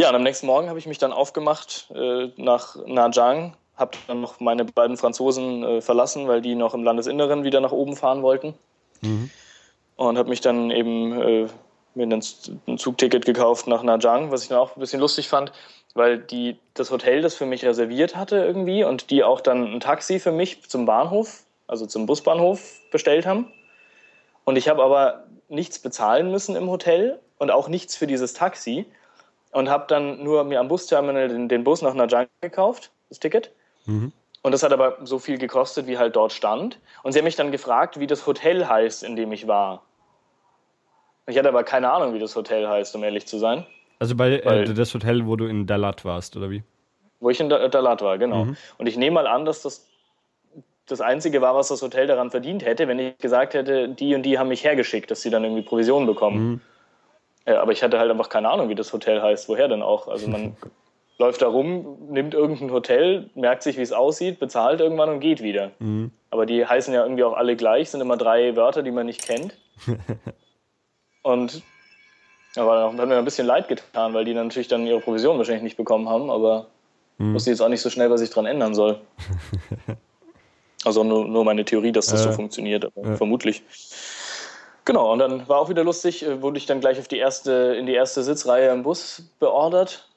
Ja, 0.00 0.10
und 0.10 0.14
am 0.14 0.22
nächsten 0.22 0.46
Morgen 0.46 0.68
habe 0.68 0.78
ich 0.78 0.86
mich 0.86 0.98
dann 0.98 1.12
aufgemacht 1.12 1.88
äh, 1.92 2.28
nach 2.36 2.76
Nanjang, 2.86 3.56
habe 3.76 3.98
dann 4.06 4.20
noch 4.20 4.38
meine 4.38 4.64
beiden 4.64 4.96
Franzosen 4.96 5.64
äh, 5.64 5.80
verlassen, 5.80 6.28
weil 6.28 6.40
die 6.40 6.54
noch 6.54 6.72
im 6.72 6.84
Landesinneren 6.84 7.42
wieder 7.42 7.60
nach 7.60 7.72
oben 7.72 7.96
fahren 7.96 8.22
wollten. 8.22 8.54
Mhm. 9.00 9.28
Und 9.96 10.16
habe 10.16 10.28
mich 10.28 10.40
dann 10.40 10.70
eben 10.70 11.20
äh, 11.20 11.46
mir 11.94 12.06
ein 12.06 12.78
Zugticket 12.78 13.26
gekauft 13.26 13.66
nach 13.66 13.82
Nanjang, 13.82 14.30
was 14.30 14.44
ich 14.44 14.48
dann 14.48 14.58
auch 14.58 14.76
ein 14.76 14.80
bisschen 14.80 15.00
lustig 15.00 15.28
fand, 15.28 15.50
weil 15.94 16.18
die 16.18 16.56
das 16.74 16.92
Hotel 16.92 17.20
das 17.20 17.34
für 17.34 17.46
mich 17.46 17.64
reserviert 17.64 18.14
hatte 18.14 18.36
irgendwie 18.36 18.84
und 18.84 19.10
die 19.10 19.24
auch 19.24 19.40
dann 19.40 19.74
ein 19.74 19.80
Taxi 19.80 20.20
für 20.20 20.30
mich 20.30 20.68
zum 20.68 20.86
Bahnhof, 20.86 21.42
also 21.66 21.86
zum 21.86 22.06
Busbahnhof 22.06 22.80
bestellt 22.92 23.26
haben. 23.26 23.52
Und 24.44 24.54
ich 24.54 24.68
habe 24.68 24.84
aber 24.84 25.24
nichts 25.48 25.80
bezahlen 25.80 26.30
müssen 26.30 26.54
im 26.54 26.70
Hotel 26.70 27.18
und 27.38 27.50
auch 27.50 27.66
nichts 27.66 27.96
für 27.96 28.06
dieses 28.06 28.32
Taxi 28.32 28.86
und 29.52 29.68
habe 29.68 29.84
dann 29.88 30.22
nur 30.22 30.44
mir 30.44 30.60
am 30.60 30.68
Busterminal 30.68 31.28
den, 31.28 31.48
den 31.48 31.64
Bus 31.64 31.82
nach 31.82 31.94
Najang 31.94 32.26
gekauft, 32.40 32.90
das 33.08 33.18
Ticket. 33.18 33.50
Mhm. 33.86 34.12
Und 34.42 34.52
das 34.52 34.62
hat 34.62 34.72
aber 34.72 34.98
so 35.02 35.18
viel 35.18 35.38
gekostet, 35.38 35.86
wie 35.86 35.98
halt 35.98 36.16
dort 36.16 36.32
stand. 36.32 36.78
Und 37.02 37.12
sie 37.12 37.18
haben 37.18 37.24
mich 37.24 37.36
dann 37.36 37.50
gefragt, 37.50 37.98
wie 37.98 38.06
das 38.06 38.26
Hotel 38.26 38.68
heißt, 38.68 39.02
in 39.02 39.16
dem 39.16 39.32
ich 39.32 39.46
war. 39.46 39.82
Ich 41.26 41.36
hatte 41.36 41.48
aber 41.48 41.64
keine 41.64 41.90
Ahnung, 41.90 42.14
wie 42.14 42.18
das 42.18 42.34
Hotel 42.36 42.68
heißt, 42.68 42.94
um 42.94 43.04
ehrlich 43.04 43.26
zu 43.26 43.38
sein. 43.38 43.66
Also 43.98 44.14
bei 44.14 44.38
äh, 44.38 44.64
das 44.64 44.94
Hotel, 44.94 45.26
wo 45.26 45.36
du 45.36 45.46
in 45.46 45.66
Dalat 45.66 46.04
warst, 46.04 46.36
oder 46.36 46.50
wie? 46.50 46.62
Wo 47.20 47.30
ich 47.30 47.40
in 47.40 47.48
Dalat 47.48 48.00
war, 48.00 48.16
genau. 48.16 48.44
Mhm. 48.46 48.56
Und 48.78 48.86
ich 48.86 48.96
nehme 48.96 49.14
mal 49.14 49.26
an, 49.26 49.44
dass 49.44 49.62
das 49.62 49.86
das 50.86 51.00
Einzige 51.02 51.42
war, 51.42 51.54
was 51.54 51.68
das 51.68 51.82
Hotel 51.82 52.06
daran 52.06 52.30
verdient 52.30 52.64
hätte, 52.64 52.88
wenn 52.88 52.98
ich 52.98 53.18
gesagt 53.18 53.54
hätte, 53.54 53.88
die 53.88 54.14
und 54.14 54.22
die 54.22 54.38
haben 54.38 54.48
mich 54.48 54.64
hergeschickt, 54.64 55.10
dass 55.10 55.20
sie 55.20 55.30
dann 55.30 55.44
irgendwie 55.44 55.62
Provisionen 55.62 56.06
bekommen. 56.06 56.38
Mhm. 56.38 56.60
Ja, 57.48 57.62
aber 57.62 57.72
ich 57.72 57.82
hatte 57.82 57.98
halt 57.98 58.10
einfach 58.10 58.28
keine 58.28 58.50
Ahnung, 58.50 58.68
wie 58.68 58.74
das 58.74 58.92
Hotel 58.92 59.22
heißt. 59.22 59.48
Woher 59.48 59.68
denn 59.68 59.82
auch? 59.82 60.06
Also 60.06 60.28
man 60.28 60.54
läuft 61.18 61.40
da 61.40 61.48
rum, 61.48 61.96
nimmt 62.10 62.34
irgendein 62.34 62.70
Hotel, 62.70 63.30
merkt 63.34 63.62
sich, 63.62 63.78
wie 63.78 63.82
es 63.82 63.92
aussieht, 63.92 64.38
bezahlt 64.38 64.80
irgendwann 64.80 65.08
und 65.08 65.20
geht 65.20 65.42
wieder. 65.42 65.72
Mhm. 65.78 66.12
Aber 66.30 66.44
die 66.44 66.66
heißen 66.66 66.92
ja 66.92 67.02
irgendwie 67.02 67.24
auch 67.24 67.32
alle 67.32 67.56
gleich, 67.56 67.90
sind 67.90 68.02
immer 68.02 68.18
drei 68.18 68.54
Wörter, 68.54 68.82
die 68.82 68.90
man 68.90 69.06
nicht 69.06 69.22
kennt. 69.22 69.56
und 71.22 71.62
aber 72.56 72.92
hat 72.92 73.08
mir 73.08 73.16
ein 73.16 73.24
bisschen 73.24 73.46
leid 73.46 73.68
getan, 73.68 74.14
weil 74.14 74.24
die 74.24 74.34
natürlich 74.34 74.68
dann 74.68 74.86
ihre 74.86 75.00
Provision 75.00 75.38
wahrscheinlich 75.38 75.62
nicht 75.62 75.76
bekommen 75.76 76.08
haben, 76.08 76.30
aber 76.30 76.66
mhm. 77.18 77.34
wusste 77.34 77.50
jetzt 77.50 77.60
auch 77.60 77.68
nicht 77.68 77.82
so 77.82 77.90
schnell, 77.90 78.10
was 78.10 78.20
ich 78.20 78.30
dran 78.30 78.46
ändern 78.46 78.74
soll. 78.74 79.00
also 80.84 81.04
nur, 81.04 81.26
nur 81.26 81.44
meine 81.44 81.64
Theorie, 81.64 81.92
dass 81.92 82.06
das 82.06 82.20
äh, 82.20 82.24
so 82.24 82.32
funktioniert, 82.32 82.84
aber 82.84 83.12
äh. 83.12 83.16
vermutlich. 83.16 83.62
Genau, 84.88 85.12
und 85.12 85.18
dann 85.18 85.46
war 85.48 85.58
auch 85.58 85.68
wieder 85.68 85.84
lustig, 85.84 86.24
äh, 86.24 86.40
wurde 86.40 86.56
ich 86.56 86.64
dann 86.64 86.80
gleich 86.80 86.98
auf 86.98 87.08
die 87.08 87.18
erste, 87.18 87.76
in 87.78 87.84
die 87.84 87.92
erste 87.92 88.22
Sitzreihe 88.22 88.70
im 88.70 88.82
Bus 88.82 89.22
beordert 89.38 90.08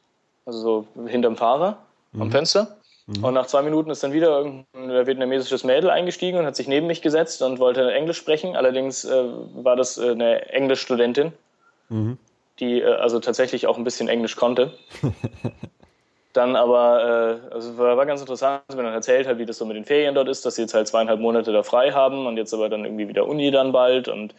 also 0.45 0.87
so 0.95 1.07
hinterm 1.07 1.35
Fahrer 1.35 1.77
mhm. 2.13 2.21
am 2.21 2.31
Fenster. 2.31 2.77
Mhm. 3.07 3.23
Und 3.23 3.33
nach 3.33 3.47
zwei 3.47 3.63
Minuten 3.63 3.89
ist 3.89 4.01
dann 4.01 4.13
wieder 4.13 4.45
ein 4.45 4.65
vietnamesisches 4.73 5.65
Mädel 5.65 5.89
eingestiegen 5.89 6.39
und 6.39 6.45
hat 6.45 6.55
sich 6.55 6.69
neben 6.69 6.87
mich 6.87 7.01
gesetzt 7.01 7.41
und 7.41 7.59
wollte 7.59 7.91
Englisch 7.91 8.17
sprechen. 8.17 8.55
Allerdings 8.55 9.03
äh, 9.03 9.23
war 9.55 9.75
das 9.75 9.97
äh, 9.97 10.11
eine 10.11 10.49
Englischstudentin, 10.49 11.33
mhm. 11.89 12.17
die 12.61 12.79
äh, 12.79 12.95
also 12.95 13.19
tatsächlich 13.19 13.67
auch 13.67 13.77
ein 13.77 13.83
bisschen 13.83 14.07
Englisch 14.07 14.37
konnte. 14.37 14.71
dann 16.33 16.55
aber, 16.55 17.41
äh, 17.51 17.53
also 17.53 17.77
war, 17.77 17.97
war, 17.97 18.05
ganz 18.05 18.21
interessant, 18.21 18.63
wenn 18.69 18.85
man 18.85 18.93
erzählt 18.93 19.27
hat, 19.27 19.37
wie 19.37 19.45
das 19.45 19.57
so 19.57 19.65
mit 19.65 19.75
den 19.75 19.83
Ferien 19.83 20.15
dort 20.15 20.29
ist, 20.29 20.45
dass 20.45 20.55
sie 20.55 20.61
jetzt 20.61 20.73
halt 20.73 20.87
zweieinhalb 20.87 21.19
Monate 21.19 21.51
da 21.51 21.61
frei 21.63 21.91
haben 21.91 22.25
und 22.25 22.37
jetzt 22.37 22.53
aber 22.53 22.69
dann 22.69 22.85
irgendwie 22.85 23.09
wieder 23.09 23.27
Uni 23.27 23.51
dann 23.51 23.73
bald 23.73 24.07
und 24.07 24.33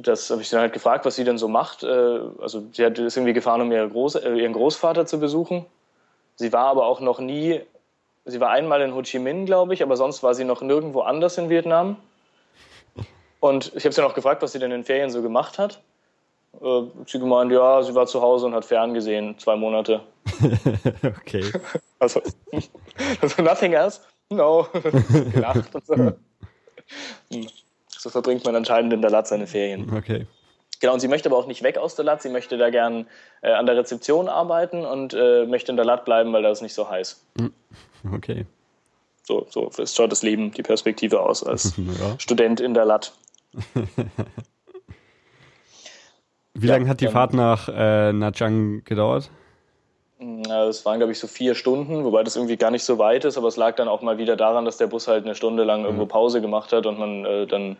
das 0.00 0.30
habe 0.30 0.42
ich 0.42 0.50
dann 0.50 0.60
halt 0.60 0.72
gefragt, 0.72 1.04
was 1.04 1.16
sie 1.16 1.24
denn 1.24 1.38
so 1.38 1.48
macht. 1.48 1.82
Äh, 1.82 2.20
also 2.40 2.64
sie 2.72 2.84
hat 2.84 2.98
ist 2.98 3.16
irgendwie 3.16 3.32
gefahren, 3.32 3.60
um 3.60 3.72
ihre 3.72 3.88
Groß, 3.88 4.16
äh, 4.16 4.34
ihren 4.34 4.52
Großvater 4.52 5.06
zu 5.06 5.18
besuchen. 5.18 5.66
Sie 6.36 6.52
war 6.52 6.66
aber 6.66 6.86
auch 6.86 7.00
noch 7.00 7.18
nie, 7.18 7.60
sie 8.24 8.40
war 8.40 8.50
einmal 8.50 8.80
in 8.80 8.94
Ho 8.94 9.02
Chi 9.02 9.18
Minh, 9.18 9.44
glaube 9.44 9.74
ich, 9.74 9.82
aber 9.82 9.96
sonst 9.96 10.22
war 10.22 10.34
sie 10.34 10.44
noch 10.44 10.62
nirgendwo 10.62 11.00
anders 11.00 11.36
in 11.36 11.50
Vietnam. 11.50 11.96
Und 13.40 13.72
ich 13.74 13.84
habe 13.84 13.92
sie 13.92 14.02
noch 14.02 14.14
gefragt, 14.14 14.42
was 14.42 14.52
sie 14.52 14.58
denn 14.58 14.70
in 14.70 14.80
den 14.80 14.84
Ferien 14.84 15.10
so 15.10 15.22
gemacht 15.22 15.58
hat. 15.58 15.80
Äh, 16.60 16.82
sie 17.06 17.18
gemeint, 17.18 17.52
ja, 17.52 17.82
sie 17.82 17.94
war 17.94 18.06
zu 18.06 18.20
Hause 18.22 18.46
und 18.46 18.54
hat 18.54 18.64
ferngesehen, 18.64 19.38
zwei 19.38 19.56
Monate. 19.56 20.00
okay. 21.02 21.44
Also, 22.00 22.22
also 23.20 23.42
nothing 23.42 23.72
else? 23.72 24.00
No. 24.30 24.68
Gelacht 25.32 25.74
und 25.74 25.84
so. 25.84 25.94
Hm. 25.96 27.48
So 27.98 28.10
verbringt 28.10 28.44
man 28.44 28.54
anscheinend 28.54 28.92
in 28.92 29.02
der 29.02 29.10
Lat 29.10 29.26
seine 29.26 29.48
Ferien. 29.48 29.92
Okay. 29.94 30.26
Genau, 30.80 30.94
und 30.94 31.00
sie 31.00 31.08
möchte 31.08 31.28
aber 31.28 31.36
auch 31.36 31.48
nicht 31.48 31.64
weg 31.64 31.76
aus 31.76 31.96
der 31.96 32.04
Lat. 32.04 32.22
Sie 32.22 32.28
möchte 32.28 32.56
da 32.56 32.70
gern 32.70 33.06
äh, 33.42 33.50
an 33.50 33.66
der 33.66 33.76
Rezeption 33.76 34.28
arbeiten 34.28 34.84
und 34.84 35.12
äh, 35.12 35.44
möchte 35.46 35.72
in 35.72 35.76
der 35.76 35.84
Lat 35.84 36.04
bleiben, 36.04 36.32
weil 36.32 36.42
da 36.42 36.50
ist 36.50 36.62
nicht 36.62 36.74
so 36.74 36.88
heiß. 36.88 37.20
Hm. 37.38 37.52
Okay. 38.14 38.46
So, 39.24 39.46
so 39.50 39.70
schaut 39.84 40.12
das 40.12 40.22
Leben, 40.22 40.52
die 40.52 40.62
Perspektive 40.62 41.20
aus 41.20 41.42
als 41.42 41.74
ja. 41.76 42.18
Student 42.18 42.60
in 42.60 42.74
der 42.74 42.84
Lat. 42.84 43.12
Wie 46.54 46.66
ja, 46.66 46.74
lange 46.74 46.88
hat 46.88 47.00
die 47.00 47.08
Fahrt 47.08 47.34
nach 47.34 47.68
äh, 47.68 48.12
Najang 48.12 48.84
gedauert? 48.84 49.30
Es 50.20 50.84
waren, 50.84 50.98
glaube 50.98 51.12
ich, 51.12 51.18
so 51.20 51.28
vier 51.28 51.54
Stunden, 51.54 52.04
wobei 52.04 52.24
das 52.24 52.34
irgendwie 52.34 52.56
gar 52.56 52.72
nicht 52.72 52.82
so 52.82 52.98
weit 52.98 53.24
ist, 53.24 53.38
aber 53.38 53.46
es 53.46 53.56
lag 53.56 53.76
dann 53.76 53.86
auch 53.86 54.02
mal 54.02 54.18
wieder 54.18 54.34
daran, 54.34 54.64
dass 54.64 54.76
der 54.76 54.88
Bus 54.88 55.06
halt 55.06 55.24
eine 55.24 55.36
Stunde 55.36 55.62
lang 55.62 55.84
irgendwo 55.84 56.04
mhm. 56.04 56.08
Pause 56.08 56.40
gemacht 56.40 56.72
hat 56.72 56.86
und 56.86 56.98
man 56.98 57.24
äh, 57.24 57.46
dann, 57.46 57.76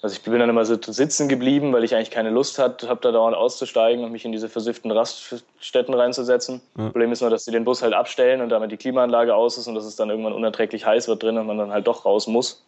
also 0.00 0.14
ich 0.14 0.22
bin 0.22 0.38
dann 0.38 0.48
immer 0.48 0.64
so 0.64 0.78
sitzen 0.80 1.28
geblieben, 1.28 1.70
weil 1.74 1.84
ich 1.84 1.94
eigentlich 1.94 2.10
keine 2.10 2.30
Lust 2.30 2.58
hatte, 2.58 2.88
habe 2.88 3.00
da 3.02 3.12
dauernd 3.12 3.36
auszusteigen 3.36 4.04
und 4.04 4.12
mich 4.12 4.24
in 4.24 4.32
diese 4.32 4.48
versifften 4.48 4.90
Raststätten 4.90 5.92
reinzusetzen. 5.92 6.62
Mhm. 6.76 6.92
Problem 6.92 7.12
ist 7.12 7.20
nur, 7.20 7.28
dass 7.28 7.44
sie 7.44 7.52
den 7.52 7.64
Bus 7.64 7.82
halt 7.82 7.92
abstellen 7.92 8.40
und 8.40 8.48
damit 8.48 8.72
die 8.72 8.78
Klimaanlage 8.78 9.34
aus 9.34 9.58
ist 9.58 9.66
und 9.66 9.74
dass 9.74 9.84
es 9.84 9.96
dann 9.96 10.08
irgendwann 10.08 10.32
unerträglich 10.32 10.86
heiß 10.86 11.08
wird 11.08 11.22
drin 11.22 11.36
und 11.36 11.46
man 11.46 11.58
dann 11.58 11.72
halt 11.72 11.86
doch 11.86 12.06
raus 12.06 12.26
muss. 12.26 12.64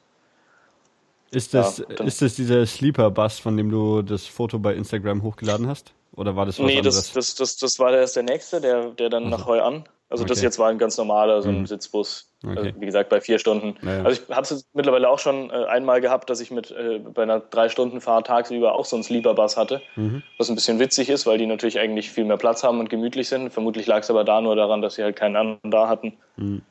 Ist 1.31 1.55
das, 1.55 1.79
ja, 1.79 2.05
ist 2.05 2.21
das 2.21 2.35
dieser 2.35 2.67
Sleeper-Bus, 2.67 3.38
von 3.38 3.57
dem 3.57 3.71
du 3.71 4.02
das 4.02 4.26
Foto 4.26 4.59
bei 4.59 4.75
Instagram 4.75 5.23
hochgeladen 5.23 5.67
hast? 5.67 5.95
Oder 6.17 6.37
war 6.37 6.47
das 6.47 6.59
was 6.59 6.67
nee, 6.67 6.79
anderes? 6.79 6.95
Nee, 6.95 7.14
das, 7.14 7.35
das, 7.35 7.35
das, 7.35 7.57
das 7.57 7.79
war 7.79 7.93
erst 7.93 8.17
der 8.17 8.25
nächste, 8.25 8.61
der, 8.61 8.90
der 8.90 9.11
dann 9.11 9.25
also. 9.25 9.37
nach 9.37 9.47
Heu 9.47 9.62
an. 9.62 9.85
Also 10.11 10.25
okay. 10.25 10.31
das 10.31 10.43
jetzt 10.43 10.59
war 10.59 10.69
ein 10.69 10.79
ganz 10.79 10.99
normaler, 10.99 11.40
so 11.40 11.49
ein 11.49 11.61
mhm. 11.61 11.67
Sitzbus. 11.67 12.29
Okay. 12.43 12.59
Also, 12.59 12.81
wie 12.81 12.87
gesagt, 12.87 13.11
bei 13.11 13.21
vier 13.21 13.38
Stunden. 13.38 13.76
Naja. 13.81 14.02
Also 14.02 14.21
ich 14.21 14.35
habe 14.35 14.43
es 14.43 14.67
mittlerweile 14.73 15.09
auch 15.09 15.21
schon 15.21 15.50
äh, 15.50 15.67
einmal 15.67 16.00
gehabt, 16.00 16.29
dass 16.29 16.40
ich 16.40 16.50
mit 16.50 16.73
äh, 16.73 16.99
bei 16.99 17.23
einer 17.23 17.38
drei 17.38 17.69
Stunden 17.69 18.00
Fahrt 18.00 18.26
tagsüber 18.26 18.75
auch 18.75 18.85
so 18.85 18.97
einen 18.97 19.05
Sleeper-Bus 19.05 19.57
hatte. 19.57 19.81
Mhm. 19.95 20.25
Was 20.37 20.49
ein 20.49 20.57
bisschen 20.57 20.81
witzig 20.81 21.11
ist, 21.11 21.26
weil 21.26 21.38
die 21.38 21.47
natürlich 21.47 21.79
eigentlich 21.79 22.11
viel 22.11 22.25
mehr 22.25 22.38
Platz 22.38 22.64
haben 22.64 22.81
und 22.81 22.90
gemütlich 22.90 23.29
sind. 23.29 23.52
Vermutlich 23.52 23.87
lag 23.87 24.00
es 24.00 24.11
aber 24.11 24.25
da 24.25 24.40
nur 24.40 24.57
daran, 24.57 24.83
dass 24.83 24.97
sie 24.97 25.05
halt 25.05 25.14
keinen 25.14 25.37
anderen 25.37 25.71
da 25.71 25.88
hatten. 25.88 26.14
Mhm. 26.37 26.62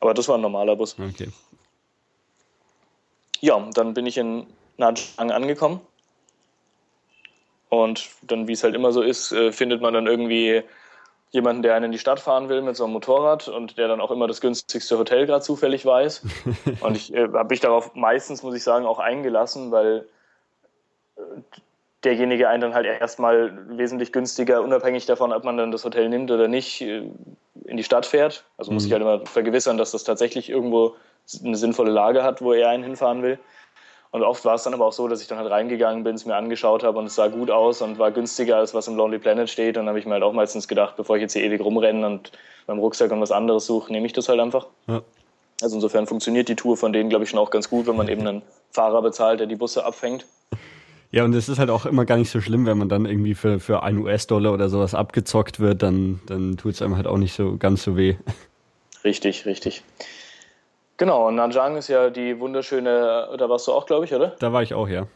Aber 0.00 0.14
das 0.14 0.28
war 0.28 0.38
ein 0.38 0.40
normaler 0.40 0.74
Bus. 0.74 0.96
Okay. 0.98 1.28
Ja, 3.40 3.68
dann 3.74 3.92
bin 3.92 4.06
ich 4.06 4.16
in 4.16 4.46
Nanjing 4.78 5.30
angekommen. 5.30 5.80
Und 7.72 8.10
dann, 8.20 8.48
wie 8.48 8.52
es 8.52 8.62
halt 8.62 8.74
immer 8.74 8.92
so 8.92 9.00
ist, 9.00 9.32
äh, 9.32 9.50
findet 9.50 9.80
man 9.80 9.94
dann 9.94 10.06
irgendwie 10.06 10.62
jemanden, 11.30 11.62
der 11.62 11.74
einen 11.74 11.86
in 11.86 11.92
die 11.92 11.98
Stadt 11.98 12.20
fahren 12.20 12.50
will 12.50 12.60
mit 12.60 12.76
so 12.76 12.84
einem 12.84 12.92
Motorrad 12.92 13.48
und 13.48 13.78
der 13.78 13.88
dann 13.88 14.02
auch 14.02 14.10
immer 14.10 14.26
das 14.28 14.42
günstigste 14.42 14.98
Hotel 14.98 15.24
gerade 15.24 15.42
zufällig 15.42 15.86
weiß. 15.86 16.22
und 16.82 16.96
ich 16.98 17.14
äh, 17.14 17.28
habe 17.32 17.48
mich 17.48 17.60
darauf 17.60 17.94
meistens, 17.94 18.42
muss 18.42 18.54
ich 18.54 18.62
sagen, 18.62 18.84
auch 18.84 18.98
eingelassen, 18.98 19.70
weil 19.70 20.06
äh, 21.16 21.22
derjenige 22.04 22.50
einen 22.50 22.60
dann 22.60 22.74
halt 22.74 22.84
erstmal 22.84 23.56
wesentlich 23.78 24.12
günstiger, 24.12 24.60
unabhängig 24.60 25.06
davon, 25.06 25.32
ob 25.32 25.42
man 25.44 25.56
dann 25.56 25.72
das 25.72 25.86
Hotel 25.86 26.10
nimmt 26.10 26.30
oder 26.30 26.48
nicht, 26.48 26.82
äh, 26.82 27.10
in 27.64 27.78
die 27.78 27.84
Stadt 27.84 28.04
fährt. 28.04 28.44
Also 28.58 28.70
muss 28.70 28.84
ich 28.84 28.90
mhm. 28.90 28.96
halt 28.96 29.02
immer 29.02 29.24
vergewissern, 29.24 29.78
dass 29.78 29.92
das 29.92 30.04
tatsächlich 30.04 30.50
irgendwo 30.50 30.94
eine 31.42 31.56
sinnvolle 31.56 31.90
Lage 31.90 32.22
hat, 32.22 32.42
wo 32.42 32.52
er 32.52 32.68
einen 32.68 32.84
hinfahren 32.84 33.22
will. 33.22 33.38
Und 34.12 34.22
oft 34.22 34.44
war 34.44 34.54
es 34.54 34.62
dann 34.62 34.74
aber 34.74 34.86
auch 34.86 34.92
so, 34.92 35.08
dass 35.08 35.22
ich 35.22 35.26
dann 35.26 35.38
halt 35.38 35.50
reingegangen 35.50 36.04
bin, 36.04 36.14
es 36.14 36.26
mir 36.26 36.36
angeschaut 36.36 36.84
habe 36.84 36.98
und 36.98 37.06
es 37.06 37.14
sah 37.14 37.28
gut 37.28 37.50
aus 37.50 37.80
und 37.80 37.98
war 37.98 38.10
günstiger 38.10 38.58
als 38.58 38.74
was 38.74 38.86
im 38.86 38.94
Lonely 38.94 39.18
Planet 39.18 39.48
steht. 39.48 39.78
Und 39.78 39.84
dann 39.84 39.88
habe 39.88 39.98
ich 39.98 40.04
mir 40.04 40.12
halt 40.12 40.22
auch 40.22 40.34
meistens 40.34 40.68
gedacht, 40.68 40.96
bevor 40.96 41.16
ich 41.16 41.22
jetzt 41.22 41.32
hier 41.32 41.42
ewig 41.42 41.62
rumrenne 41.62 42.06
und 42.06 42.30
beim 42.66 42.78
Rucksack 42.78 43.10
und 43.10 43.22
was 43.22 43.32
anderes 43.32 43.64
suche, 43.64 43.90
nehme 43.90 44.06
ich 44.06 44.12
das 44.12 44.28
halt 44.28 44.38
einfach. 44.38 44.66
Ja. 44.86 45.00
Also 45.62 45.76
insofern 45.76 46.06
funktioniert 46.06 46.48
die 46.48 46.56
Tour 46.56 46.76
von 46.76 46.92
denen, 46.92 47.08
glaube 47.08 47.24
ich, 47.24 47.30
schon 47.30 47.38
auch 47.38 47.50
ganz 47.50 47.70
gut, 47.70 47.86
wenn 47.86 47.96
man 47.96 48.08
eben 48.08 48.26
einen 48.26 48.42
Fahrer 48.70 49.00
bezahlt, 49.00 49.40
der 49.40 49.46
die 49.46 49.56
Busse 49.56 49.84
abfängt. 49.84 50.26
Ja, 51.10 51.24
und 51.24 51.34
es 51.34 51.48
ist 51.48 51.58
halt 51.58 51.70
auch 51.70 51.86
immer 51.86 52.04
gar 52.04 52.18
nicht 52.18 52.30
so 52.30 52.40
schlimm, 52.40 52.66
wenn 52.66 52.76
man 52.76 52.90
dann 52.90 53.06
irgendwie 53.06 53.34
für, 53.34 53.60
für 53.60 53.82
einen 53.82 53.98
US-Dollar 53.98 54.52
oder 54.52 54.68
sowas 54.68 54.94
abgezockt 54.94 55.58
wird, 55.58 55.82
dann, 55.82 56.20
dann 56.26 56.56
tut 56.58 56.74
es 56.74 56.82
einem 56.82 56.96
halt 56.96 57.06
auch 57.06 57.18
nicht 57.18 57.34
so 57.34 57.56
ganz 57.56 57.82
so 57.82 57.96
weh. 57.96 58.16
Richtig, 59.04 59.46
richtig. 59.46 59.82
Genau, 61.02 61.26
und 61.26 61.34
Nanjang 61.34 61.76
ist 61.76 61.88
ja 61.88 62.10
die 62.10 62.38
wunderschöne, 62.38 63.34
da 63.36 63.48
warst 63.48 63.66
du 63.66 63.72
auch, 63.72 63.86
glaube 63.86 64.04
ich, 64.04 64.14
oder? 64.14 64.36
Da 64.38 64.52
war 64.52 64.62
ich 64.62 64.72
auch, 64.72 64.86
ja. 64.86 65.08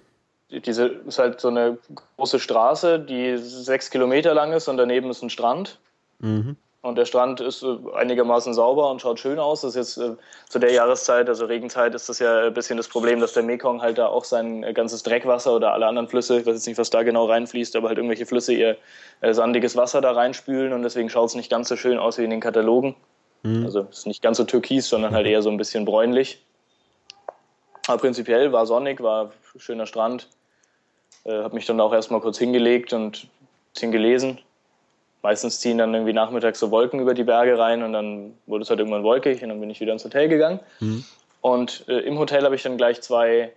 Diese 0.50 0.87
ist 0.87 1.21
halt 1.21 1.40
so 1.40 1.47
eine 1.47 1.78
große 2.16 2.40
Straße, 2.40 2.99
die 2.99 3.37
sechs 3.37 3.88
Kilometer 3.88 4.35
lang 4.35 4.52
ist 4.52 4.66
und 4.66 4.78
daneben 4.78 5.09
ist 5.11 5.23
ein 5.23 5.31
Strand. 5.31 5.78
Mhm. 6.19 6.57
Und 6.83 6.99
der 6.99 7.05
Strand 7.05 7.40
ist 7.40 7.62
äh, 7.62 7.76
einigermaßen 7.95 8.52
sauber 8.52 8.90
und 8.90 9.00
schaut 9.00 9.21
schön 9.21 9.38
aus. 9.38 9.61
Das 9.61 9.76
ist 9.76 9.97
jetzt 9.97 9.99
äh, 9.99 10.16
zu 10.49 10.59
der 10.59 10.73
Jahreszeit, 10.73 11.28
also 11.28 11.47
Regenzeit, 11.47 11.95
ist 11.95 12.09
das 12.09 12.19
ja 12.19 12.47
ein 12.47 12.55
bisschen 12.55 12.78
das 12.78 12.88
Problem, 12.88 13.21
dass 13.21 13.35
der 13.35 13.45
Mekong 13.45 13.81
halt 13.81 13.99
da 13.99 14.09
auch 14.09 14.25
sein 14.25 14.64
äh, 14.64 14.73
ganzes 14.73 15.05
Dreckwasser 15.05 15.55
oder 15.55 15.73
alle 15.73 15.87
anderen 15.87 16.09
Flüsse, 16.09 16.40
ich 16.40 16.47
weiß 16.47 16.55
jetzt 16.55 16.66
nicht, 16.66 16.78
was 16.78 16.90
da 16.90 17.05
genau 17.05 17.26
reinfließt, 17.26 17.76
aber 17.76 17.87
halt 17.87 17.99
irgendwelche 17.99 18.26
Flüsse 18.26 18.55
ihr 18.55 18.76
sandiges 19.23 19.76
Wasser 19.76 20.00
da 20.00 20.11
reinspülen 20.11 20.73
und 20.73 20.83
deswegen 20.83 21.11
schaut 21.11 21.28
es 21.28 21.37
nicht 21.37 21.49
ganz 21.49 21.69
so 21.69 21.76
schön 21.76 21.97
aus 21.97 22.19
wie 22.19 22.25
in 22.25 22.31
den 22.31 22.40
Katalogen. 22.40 22.97
Mhm. 23.46 23.64
Also 23.64 23.82
ist 23.82 24.06
nicht 24.06 24.22
ganz 24.22 24.38
so 24.38 24.44
türkis, 24.44 24.88
sondern 24.88 25.14
halt 25.14 25.26
eher 25.26 25.42
so 25.42 25.50
ein 25.50 25.56
bisschen 25.56 25.84
bräunlich. 25.84 26.42
Aber 27.86 27.98
prinzipiell 27.98 28.52
war 28.52 28.66
sonnig, 28.66 29.00
war 29.00 29.32
schöner 29.56 29.86
Strand. 29.86 30.28
Äh, 31.24 31.42
habe 31.42 31.54
mich 31.54 31.66
dann 31.66 31.80
auch 31.80 31.92
erstmal 31.92 32.20
kurz 32.20 32.38
hingelegt 32.38 32.92
und 32.92 33.24
ein 33.24 33.30
bisschen 33.72 33.92
gelesen. 33.92 34.40
Meistens 35.22 35.60
ziehen 35.60 35.78
dann 35.78 35.94
irgendwie 35.94 36.12
nachmittags 36.12 36.58
so 36.58 36.70
Wolken 36.70 37.00
über 37.00 37.14
die 37.14 37.24
Berge 37.24 37.58
rein 37.58 37.82
und 37.82 37.92
dann 37.92 38.34
wurde 38.46 38.62
es 38.62 38.70
halt 38.70 38.80
irgendwann 38.80 39.02
wolkig 39.02 39.42
und 39.42 39.48
dann 39.48 39.60
bin 39.60 39.70
ich 39.70 39.80
wieder 39.80 39.92
ins 39.92 40.04
Hotel 40.04 40.28
gegangen. 40.28 40.60
Mhm. 40.80 41.04
Und 41.40 41.84
äh, 41.88 42.00
im 42.00 42.18
Hotel 42.18 42.42
habe 42.44 42.56
ich 42.56 42.62
dann 42.62 42.76
gleich 42.76 43.00
zwei 43.02 43.52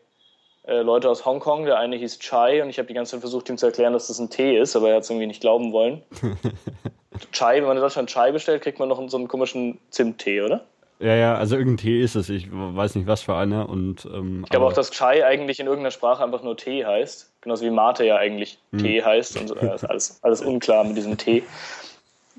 äh, 0.67 0.81
Leute 0.81 1.09
aus 1.09 1.25
Hongkong. 1.25 1.65
Der 1.65 1.79
eine 1.79 1.95
hieß 1.95 2.19
Chai 2.19 2.61
und 2.61 2.69
ich 2.69 2.77
habe 2.77 2.87
die 2.87 2.93
ganze 2.93 3.11
Zeit 3.11 3.21
versucht, 3.21 3.49
ihm 3.49 3.57
zu 3.57 3.65
erklären, 3.65 3.93
dass 3.93 4.07
das 4.07 4.19
ein 4.19 4.29
Tee 4.29 4.59
ist, 4.59 4.75
aber 4.75 4.89
er 4.89 4.97
hat 4.97 5.03
es 5.03 5.09
irgendwie 5.09 5.27
nicht 5.27 5.41
glauben 5.41 5.71
wollen. 5.71 6.03
Chai, 7.31 7.57
wenn 7.57 7.67
man 7.67 7.77
in 7.77 7.81
Deutschland 7.81 8.09
Chai 8.09 8.31
bestellt, 8.31 8.61
kriegt 8.61 8.79
man 8.79 8.89
noch 8.89 9.01
so 9.09 9.17
einen 9.17 9.27
komischen 9.27 9.77
Zimttee, 9.89 10.41
oder? 10.41 10.63
Ja, 10.99 11.15
ja, 11.15 11.35
also 11.35 11.55
irgendein 11.55 11.77
Tee 11.77 12.01
ist 12.01 12.15
es. 12.15 12.29
Ich 12.29 12.49
weiß 12.51 12.95
nicht, 12.95 13.07
was 13.07 13.21
für 13.21 13.35
einer. 13.35 13.69
Und, 13.69 14.05
ähm, 14.05 14.41
ich 14.43 14.49
glaube 14.49 14.65
auch, 14.65 14.73
dass 14.73 14.91
Chai 14.91 15.25
eigentlich 15.25 15.59
in 15.59 15.65
irgendeiner 15.65 15.91
Sprache 15.91 16.21
einfach 16.23 16.43
nur 16.43 16.57
Tee 16.57 16.85
heißt. 16.85 17.31
Genauso 17.41 17.65
wie 17.65 17.69
Mate 17.69 18.05
ja 18.05 18.17
eigentlich 18.17 18.59
hm. 18.71 18.79
Tee 18.79 19.01
heißt. 19.01 19.39
Und 19.39 19.55
äh, 19.55 19.75
ist 19.75 19.85
alles, 19.85 20.19
alles 20.23 20.41
unklar 20.41 20.83
mit 20.83 20.97
diesem 20.97 21.17
Tee. 21.17 21.43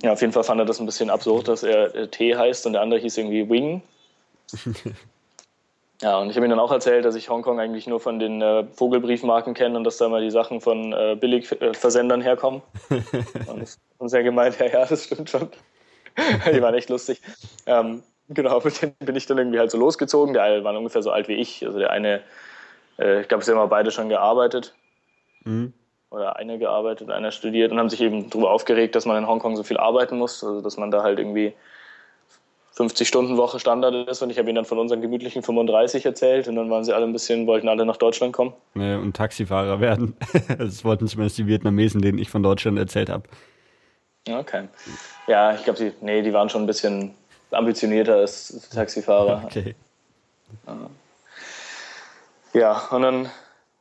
Ja, 0.02 0.12
auf 0.12 0.20
jeden 0.20 0.32
Fall 0.32 0.44
fand 0.44 0.60
er 0.60 0.66
das 0.66 0.78
ein 0.78 0.86
bisschen 0.86 1.08
absurd, 1.08 1.48
dass 1.48 1.62
er 1.62 1.94
äh, 1.94 2.08
Tee 2.08 2.36
heißt 2.36 2.66
und 2.66 2.74
der 2.74 2.82
andere 2.82 3.00
hieß 3.00 3.16
irgendwie 3.16 3.48
Wing. 3.48 3.82
Ja, 6.02 6.18
und 6.18 6.30
ich 6.30 6.36
habe 6.36 6.46
ihm 6.46 6.50
dann 6.50 6.60
auch 6.60 6.72
erzählt, 6.72 7.04
dass 7.04 7.14
ich 7.14 7.28
Hongkong 7.28 7.60
eigentlich 7.60 7.86
nur 7.86 8.00
von 8.00 8.18
den 8.18 8.40
äh, 8.40 8.64
Vogelbriefmarken 8.72 9.52
kenne 9.52 9.76
und 9.76 9.84
dass 9.84 9.98
da 9.98 10.08
mal 10.08 10.22
die 10.22 10.30
Sachen 10.30 10.62
von 10.62 10.94
äh, 10.94 11.16
Billigversendern 11.20 12.22
herkommen. 12.22 12.62
und, 13.46 13.76
und 13.98 14.12
er 14.12 14.22
gemeint, 14.22 14.58
ja, 14.58 14.66
ja, 14.66 14.86
das 14.86 15.04
stimmt 15.04 15.28
schon. 15.28 15.50
die 16.52 16.62
waren 16.62 16.74
echt 16.74 16.88
lustig. 16.88 17.20
Ähm, 17.66 18.02
genau, 18.30 18.60
mit 18.64 18.80
denen 18.80 18.94
bin 18.98 19.14
ich 19.14 19.26
dann 19.26 19.36
irgendwie 19.36 19.58
halt 19.58 19.70
so 19.70 19.78
losgezogen. 19.78 20.32
Der 20.32 20.42
eine 20.42 20.64
war 20.64 20.74
ungefähr 20.74 21.02
so 21.02 21.10
alt 21.10 21.28
wie 21.28 21.34
ich. 21.34 21.66
Also 21.66 21.78
der 21.78 21.90
eine, 21.90 22.22
äh, 22.98 23.20
ich 23.20 23.28
glaube, 23.28 23.44
sie 23.44 23.54
haben 23.54 23.68
beide 23.68 23.90
schon 23.90 24.08
gearbeitet. 24.08 24.74
Mhm. 25.44 25.74
Oder 26.10 26.36
einer 26.36 26.56
gearbeitet, 26.56 27.10
einer 27.10 27.30
studiert 27.30 27.72
und 27.72 27.78
haben 27.78 27.90
sich 27.90 28.00
eben 28.00 28.30
darüber 28.30 28.50
aufgeregt, 28.50 28.94
dass 28.94 29.04
man 29.04 29.18
in 29.18 29.28
Hongkong 29.28 29.54
so 29.54 29.62
viel 29.62 29.76
arbeiten 29.76 30.16
muss. 30.16 30.42
Also 30.42 30.62
dass 30.62 30.78
man 30.78 30.90
da 30.90 31.02
halt 31.02 31.18
irgendwie 31.18 31.52
50-Stunden-Woche 32.76 33.58
Standard 33.58 34.08
ist 34.08 34.22
und 34.22 34.30
ich 34.30 34.38
habe 34.38 34.48
ihnen 34.48 34.56
dann 34.56 34.64
von 34.64 34.78
unseren 34.78 35.00
gemütlichen 35.00 35.42
35 35.42 36.06
erzählt 36.06 36.48
und 36.48 36.56
dann 36.56 36.70
waren 36.70 36.84
sie 36.84 36.92
alle 36.92 37.04
ein 37.04 37.12
bisschen, 37.12 37.46
wollten 37.46 37.68
alle 37.68 37.84
nach 37.84 37.96
Deutschland 37.96 38.32
kommen. 38.32 38.52
Ja, 38.74 38.98
und 38.98 39.16
Taxifahrer 39.16 39.80
werden. 39.80 40.16
das 40.58 40.84
wollten 40.84 41.08
zumindest 41.08 41.38
die 41.38 41.46
Vietnamesen, 41.46 42.00
denen 42.00 42.18
ich 42.18 42.30
von 42.30 42.42
Deutschland 42.42 42.78
erzählt 42.78 43.10
habe. 43.10 43.24
Okay. 44.28 44.68
Ja, 45.26 45.54
ich 45.54 45.64
glaube, 45.64 45.78
sie, 45.78 45.92
nee, 46.00 46.22
die 46.22 46.32
waren 46.32 46.48
schon 46.48 46.62
ein 46.62 46.66
bisschen 46.66 47.14
ambitionierter 47.50 48.16
als 48.16 48.68
Taxifahrer. 48.70 49.42
Okay. 49.50 49.74
Ja, 52.52 52.88
und 52.90 53.02
dann 53.02 53.30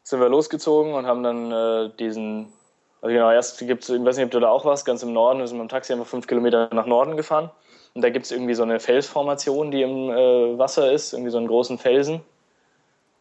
sind 0.04 0.20
wir 0.20 0.30
losgezogen 0.30 0.94
und 0.94 1.08
haben 1.08 1.24
dann 1.24 1.52
äh, 1.52 1.90
diesen, 1.98 2.54
also 3.02 3.12
genau, 3.12 3.32
erst 3.32 3.58
gibt 3.60 3.84
es, 3.84 3.90
ich 3.90 4.04
weiß 4.04 4.18
nicht, 4.18 4.26
ob 4.26 4.32
du 4.32 4.40
da 4.40 4.50
auch 4.50 4.66
warst, 4.66 4.86
ganz 4.86 5.02
im 5.02 5.14
Norden, 5.14 5.40
wir 5.40 5.48
sind 5.48 5.58
mit 5.58 5.68
dem 5.68 5.70
Taxi 5.70 5.94
einfach 5.94 6.06
fünf 6.06 6.28
Kilometer 6.28 6.70
nach 6.72 6.86
Norden 6.86 7.18
gefahren. 7.18 7.50
Und 7.94 8.02
da 8.04 8.10
gibt 8.10 8.26
es 8.26 8.32
irgendwie 8.32 8.54
so 8.54 8.64
eine 8.64 8.80
Felsformation, 8.80 9.72
die 9.72 9.82
im 9.82 10.10
äh, 10.10 10.58
Wasser 10.58 10.92
ist, 10.92 11.14
irgendwie 11.14 11.32
so 11.32 11.38
einen 11.38 11.48
großen 11.48 11.78
Felsen. 11.78 12.22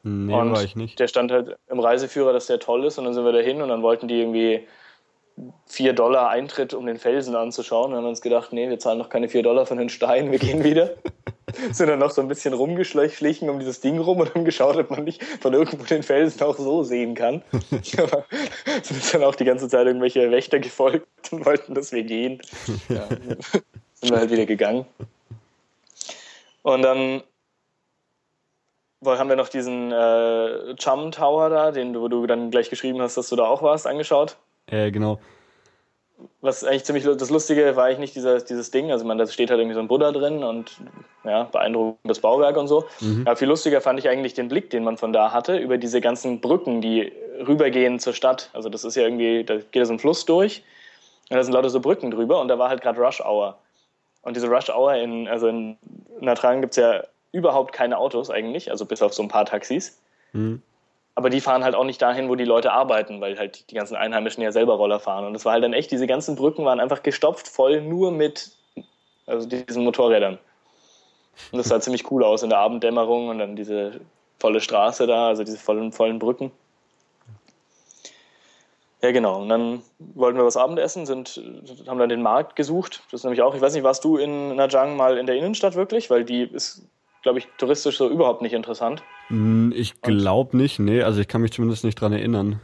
Nee, 0.02 0.34
und 0.34 0.52
war 0.52 0.62
ich 0.62 0.76
nicht. 0.76 0.98
Der 1.00 1.08
stand 1.08 1.32
halt 1.32 1.56
im 1.68 1.80
Reiseführer, 1.80 2.32
dass 2.32 2.46
der 2.46 2.60
toll 2.60 2.84
ist. 2.84 2.98
Und 2.98 3.04
dann 3.04 3.14
sind 3.14 3.24
wir 3.24 3.32
da 3.32 3.40
hin 3.40 3.60
und 3.62 3.68
dann 3.68 3.82
wollten 3.82 4.08
die 4.08 4.20
irgendwie 4.20 4.66
4 5.66 5.92
Dollar 5.92 6.30
Eintritt, 6.30 6.74
um 6.74 6.86
den 6.86 6.98
Felsen 6.98 7.34
anzuschauen. 7.34 7.86
Und 7.86 7.90
dann 7.90 7.98
haben 7.98 8.04
wir 8.04 8.10
uns 8.10 8.20
gedacht, 8.20 8.52
nee, 8.52 8.68
wir 8.68 8.78
zahlen 8.78 8.98
noch 8.98 9.08
keine 9.08 9.28
4 9.28 9.42
Dollar 9.42 9.66
von 9.66 9.78
den 9.78 9.88
Steinen, 9.88 10.30
wir 10.30 10.38
gehen 10.38 10.64
wieder. 10.64 10.94
sind 11.72 11.88
dann 11.88 11.98
noch 11.98 12.10
so 12.10 12.20
ein 12.20 12.28
bisschen 12.28 12.54
rumgeschlichen 12.54 13.48
um 13.48 13.58
dieses 13.58 13.80
Ding 13.80 13.98
rum 13.98 14.20
und 14.20 14.34
haben 14.34 14.44
geschaut, 14.44 14.76
ob 14.76 14.90
man 14.90 15.04
nicht 15.04 15.22
von 15.24 15.54
irgendwo 15.54 15.84
den 15.84 16.02
Felsen 16.02 16.42
auch 16.42 16.56
so 16.56 16.82
sehen 16.82 17.14
kann. 17.14 17.42
Aber 17.98 18.24
sind 18.82 19.14
dann 19.14 19.24
auch 19.24 19.34
die 19.34 19.44
ganze 19.44 19.68
Zeit 19.68 19.86
irgendwelche 19.86 20.30
Wächter 20.30 20.58
gefolgt 20.58 21.06
und 21.30 21.44
wollten, 21.44 21.74
dass 21.74 21.92
wir 21.92 22.04
gehen. 22.04 22.40
Ja 22.88 23.08
sind 24.00 24.10
wir 24.10 24.18
halt 24.18 24.30
wieder 24.30 24.46
gegangen. 24.46 24.86
Und 26.62 26.82
dann 26.82 27.22
haben 29.04 29.28
wir 29.28 29.36
noch 29.36 29.48
diesen 29.48 29.92
äh, 29.92 30.74
Chum 30.76 31.12
Tower 31.12 31.50
da, 31.50 31.70
den 31.70 31.98
wo 31.98 32.08
du 32.08 32.26
dann 32.26 32.50
gleich 32.50 32.70
geschrieben 32.70 33.00
hast, 33.00 33.16
dass 33.16 33.28
du 33.28 33.36
da 33.36 33.44
auch 33.44 33.62
warst, 33.62 33.86
angeschaut. 33.86 34.36
Äh, 34.66 34.90
genau. 34.90 35.18
Was 36.40 36.64
eigentlich 36.64 36.84
ziemlich 36.84 37.04
das 37.04 37.30
Lustige 37.30 37.76
war 37.76 37.84
eigentlich 37.84 37.98
nicht 37.98 38.16
dieser, 38.16 38.40
dieses 38.40 38.72
Ding, 38.72 38.90
also 38.90 39.04
man, 39.04 39.18
da 39.18 39.26
steht 39.28 39.50
halt 39.50 39.60
irgendwie 39.60 39.74
so 39.74 39.80
ein 39.80 39.86
Buddha 39.86 40.10
drin 40.10 40.42
und 40.42 40.80
ja, 41.22 41.44
beeindruckendes 41.44 42.20
Bauwerk 42.20 42.56
und 42.56 42.66
so. 42.66 42.86
Mhm. 43.00 43.22
Aber 43.24 43.36
viel 43.36 43.46
lustiger 43.46 43.80
fand 43.80 44.00
ich 44.00 44.08
eigentlich 44.08 44.34
den 44.34 44.48
Blick, 44.48 44.70
den 44.70 44.82
man 44.82 44.96
von 44.96 45.12
da 45.12 45.32
hatte, 45.32 45.56
über 45.56 45.78
diese 45.78 46.00
ganzen 46.00 46.40
Brücken, 46.40 46.80
die 46.80 47.12
rübergehen 47.46 48.00
zur 48.00 48.14
Stadt. 48.14 48.50
Also 48.52 48.68
das 48.68 48.82
ist 48.82 48.96
ja 48.96 49.04
irgendwie, 49.04 49.44
da 49.44 49.58
geht 49.70 49.86
so 49.86 49.92
ein 49.92 50.00
Fluss 50.00 50.24
durch 50.24 50.64
und 51.30 51.36
da 51.36 51.44
sind 51.44 51.52
lauter 51.52 51.70
so 51.70 51.78
Brücken 51.78 52.10
drüber 52.10 52.40
und 52.40 52.48
da 52.48 52.58
war 52.58 52.68
halt 52.68 52.82
gerade 52.82 53.00
Rush 53.00 53.20
Hour. 53.20 53.56
Und 54.22 54.36
diese 54.36 54.48
Rush 54.48 54.70
Hour 54.70 54.94
in, 54.94 55.28
also 55.28 55.48
in 55.48 55.76
Natrang 56.20 56.60
gibt 56.60 56.72
es 56.72 56.76
ja 56.76 57.04
überhaupt 57.32 57.72
keine 57.72 57.98
Autos 57.98 58.30
eigentlich, 58.30 58.70
also 58.70 58.84
bis 58.84 59.02
auf 59.02 59.14
so 59.14 59.22
ein 59.22 59.28
paar 59.28 59.44
Taxis. 59.44 60.00
Mhm. 60.32 60.62
Aber 61.14 61.30
die 61.30 61.40
fahren 61.40 61.64
halt 61.64 61.74
auch 61.74 61.84
nicht 61.84 62.00
dahin, 62.00 62.28
wo 62.28 62.36
die 62.36 62.44
Leute 62.44 62.72
arbeiten, 62.72 63.20
weil 63.20 63.38
halt 63.38 63.70
die 63.70 63.74
ganzen 63.74 63.96
Einheimischen 63.96 64.42
ja 64.42 64.52
selber 64.52 64.74
Roller 64.74 65.00
fahren. 65.00 65.24
Und 65.26 65.34
es 65.34 65.44
war 65.44 65.54
halt 65.54 65.64
dann 65.64 65.72
echt, 65.72 65.90
diese 65.90 66.06
ganzen 66.06 66.36
Brücken 66.36 66.64
waren 66.64 66.78
einfach 66.78 67.02
gestopft 67.02 67.48
voll 67.48 67.80
nur 67.80 68.12
mit 68.12 68.52
also 69.28 69.46
diesen 69.46 69.84
Motorrädern. 69.84 70.38
Und 71.52 71.58
das 71.58 71.68
sah 71.68 71.80
ziemlich 71.80 72.10
cool 72.10 72.24
aus 72.24 72.42
in 72.42 72.50
der 72.50 72.58
Abenddämmerung 72.58 73.28
und 73.28 73.38
dann 73.38 73.56
diese 73.56 74.00
volle 74.38 74.60
Straße 74.60 75.06
da, 75.06 75.28
also 75.28 75.44
diese 75.44 75.58
vollen, 75.58 75.92
vollen 75.92 76.18
Brücken. 76.18 76.50
Ja, 79.00 79.12
genau. 79.12 79.42
Und 79.42 79.48
dann 79.48 79.82
wollten 79.98 80.38
wir 80.38 80.44
was 80.44 80.56
Abendessen, 80.56 81.06
sind, 81.06 81.40
haben 81.86 81.98
dann 81.98 82.08
den 82.08 82.22
Markt 82.22 82.56
gesucht. 82.56 83.02
Das 83.10 83.20
ist 83.20 83.24
nämlich 83.24 83.42
auch, 83.42 83.54
ich 83.54 83.60
weiß 83.60 83.74
nicht, 83.74 83.84
warst 83.84 84.04
du 84.04 84.16
in 84.16 84.56
Najang 84.56 84.96
mal 84.96 85.18
in 85.18 85.26
der 85.26 85.36
Innenstadt 85.36 85.76
wirklich? 85.76 86.10
Weil 86.10 86.24
die 86.24 86.42
ist, 86.42 86.82
glaube 87.22 87.38
ich, 87.38 87.48
touristisch 87.58 87.96
so 87.96 88.08
überhaupt 88.08 88.42
nicht 88.42 88.54
interessant. 88.54 89.02
Hm, 89.28 89.72
ich 89.74 90.00
glaube 90.02 90.56
nicht, 90.56 90.80
nee. 90.80 91.02
Also 91.02 91.20
ich 91.20 91.28
kann 91.28 91.42
mich 91.42 91.52
zumindest 91.52 91.84
nicht 91.84 92.00
dran 92.00 92.12
erinnern. 92.12 92.60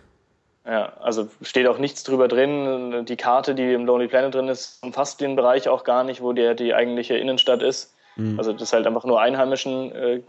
Ja, 0.66 0.94
also 1.00 1.28
steht 1.42 1.68
auch 1.68 1.78
nichts 1.78 2.04
drüber 2.04 2.26
drin. 2.26 3.04
Die 3.06 3.16
Karte, 3.16 3.54
die 3.54 3.72
im 3.72 3.84
Lonely 3.84 4.08
Planet 4.08 4.34
drin 4.34 4.48
ist, 4.48 4.82
umfasst 4.82 5.20
den 5.20 5.36
Bereich 5.36 5.68
auch 5.68 5.84
gar 5.84 6.04
nicht, 6.04 6.20
wo 6.22 6.32
der 6.32 6.54
die 6.54 6.74
eigentliche 6.74 7.16
Innenstadt 7.16 7.62
ist. 7.62 7.94
Mhm. 8.16 8.38
Also 8.38 8.52
das 8.52 8.62
ist 8.62 8.72
halt 8.72 8.86
einfach 8.86 9.04
nur 9.04 9.20
einheimischen 9.20 9.92
äh, 9.92 10.20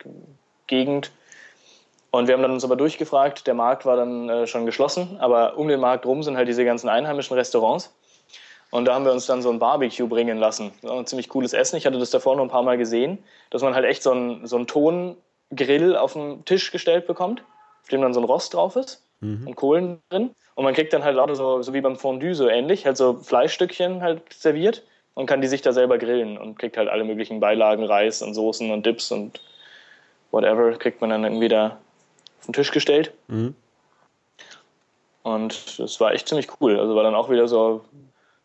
Gegend. 0.67 1.11
Und 2.15 2.27
wir 2.27 2.33
haben 2.33 2.41
dann 2.41 2.51
uns 2.51 2.63
aber 2.63 2.77
durchgefragt, 2.77 3.45
der 3.45 3.55
Markt 3.55 3.85
war 3.85 3.97
dann 3.97 4.29
äh, 4.29 4.47
schon 4.47 4.65
geschlossen, 4.65 5.17
aber 5.19 5.57
um 5.57 5.67
den 5.67 5.81
Markt 5.81 6.05
rum 6.05 6.23
sind 6.23 6.37
halt 6.37 6.47
diese 6.47 6.63
ganzen 6.63 6.87
einheimischen 6.87 7.35
Restaurants. 7.35 7.93
Und 8.71 8.85
da 8.85 8.93
haben 8.93 9.03
wir 9.03 9.11
uns 9.11 9.25
dann 9.25 9.41
so 9.41 9.49
ein 9.49 9.59
Barbecue 9.59 10.07
bringen 10.07 10.37
lassen. 10.37 10.71
ein 10.83 11.05
ziemlich 11.05 11.27
cooles 11.27 11.51
Essen. 11.51 11.75
Ich 11.75 11.85
hatte 11.85 11.99
das 11.99 12.11
davor 12.11 12.37
noch 12.37 12.43
ein 12.43 12.49
paar 12.49 12.63
Mal 12.63 12.77
gesehen, 12.77 13.17
dass 13.49 13.63
man 13.63 13.75
halt 13.75 13.83
echt 13.83 14.01
so 14.01 14.11
einen 14.11 14.47
so 14.47 14.63
Tongrill 14.63 15.97
auf 15.97 16.13
den 16.13 16.45
Tisch 16.45 16.71
gestellt 16.71 17.05
bekommt, 17.05 17.43
auf 17.83 17.89
dem 17.89 18.01
dann 18.01 18.13
so 18.13 18.21
ein 18.21 18.25
Rost 18.25 18.53
drauf 18.53 18.77
ist 18.77 19.03
mhm. 19.19 19.47
und 19.47 19.55
Kohlen 19.57 19.99
drin. 20.07 20.31
Und 20.55 20.63
man 20.63 20.73
kriegt 20.73 20.93
dann 20.93 21.03
halt 21.03 21.17
lauter 21.17 21.35
so, 21.35 21.61
so 21.63 21.73
wie 21.73 21.81
beim 21.81 21.97
Fondue 21.97 22.33
so 22.33 22.47
ähnlich, 22.47 22.85
halt 22.85 22.95
so 22.95 23.15
Fleischstückchen 23.15 24.01
halt 24.01 24.21
serviert 24.31 24.83
und 25.15 25.25
kann 25.25 25.41
die 25.41 25.49
sich 25.49 25.63
da 25.63 25.73
selber 25.73 25.97
grillen 25.97 26.37
und 26.37 26.57
kriegt 26.57 26.77
halt 26.77 26.87
alle 26.87 27.03
möglichen 27.03 27.41
Beilagen, 27.41 27.83
Reis 27.83 28.21
und 28.21 28.35
Soßen 28.35 28.71
und 28.71 28.85
Dips 28.85 29.11
und 29.11 29.41
whatever, 30.31 30.77
kriegt 30.77 31.01
man 31.01 31.09
dann 31.09 31.25
irgendwie 31.25 31.49
da 31.49 31.77
auf 32.45 32.51
den 32.51 32.53
Tisch 32.53 32.71
gestellt. 32.71 33.11
Mhm. 33.27 33.55
Und 35.23 35.79
das 35.79 35.99
war 35.99 36.13
echt 36.13 36.27
ziemlich 36.27 36.47
cool. 36.61 36.79
Also 36.79 36.95
war 36.95 37.03
dann 37.03 37.15
auch 37.15 37.31
wieder 37.31 37.47
so, 37.47 37.81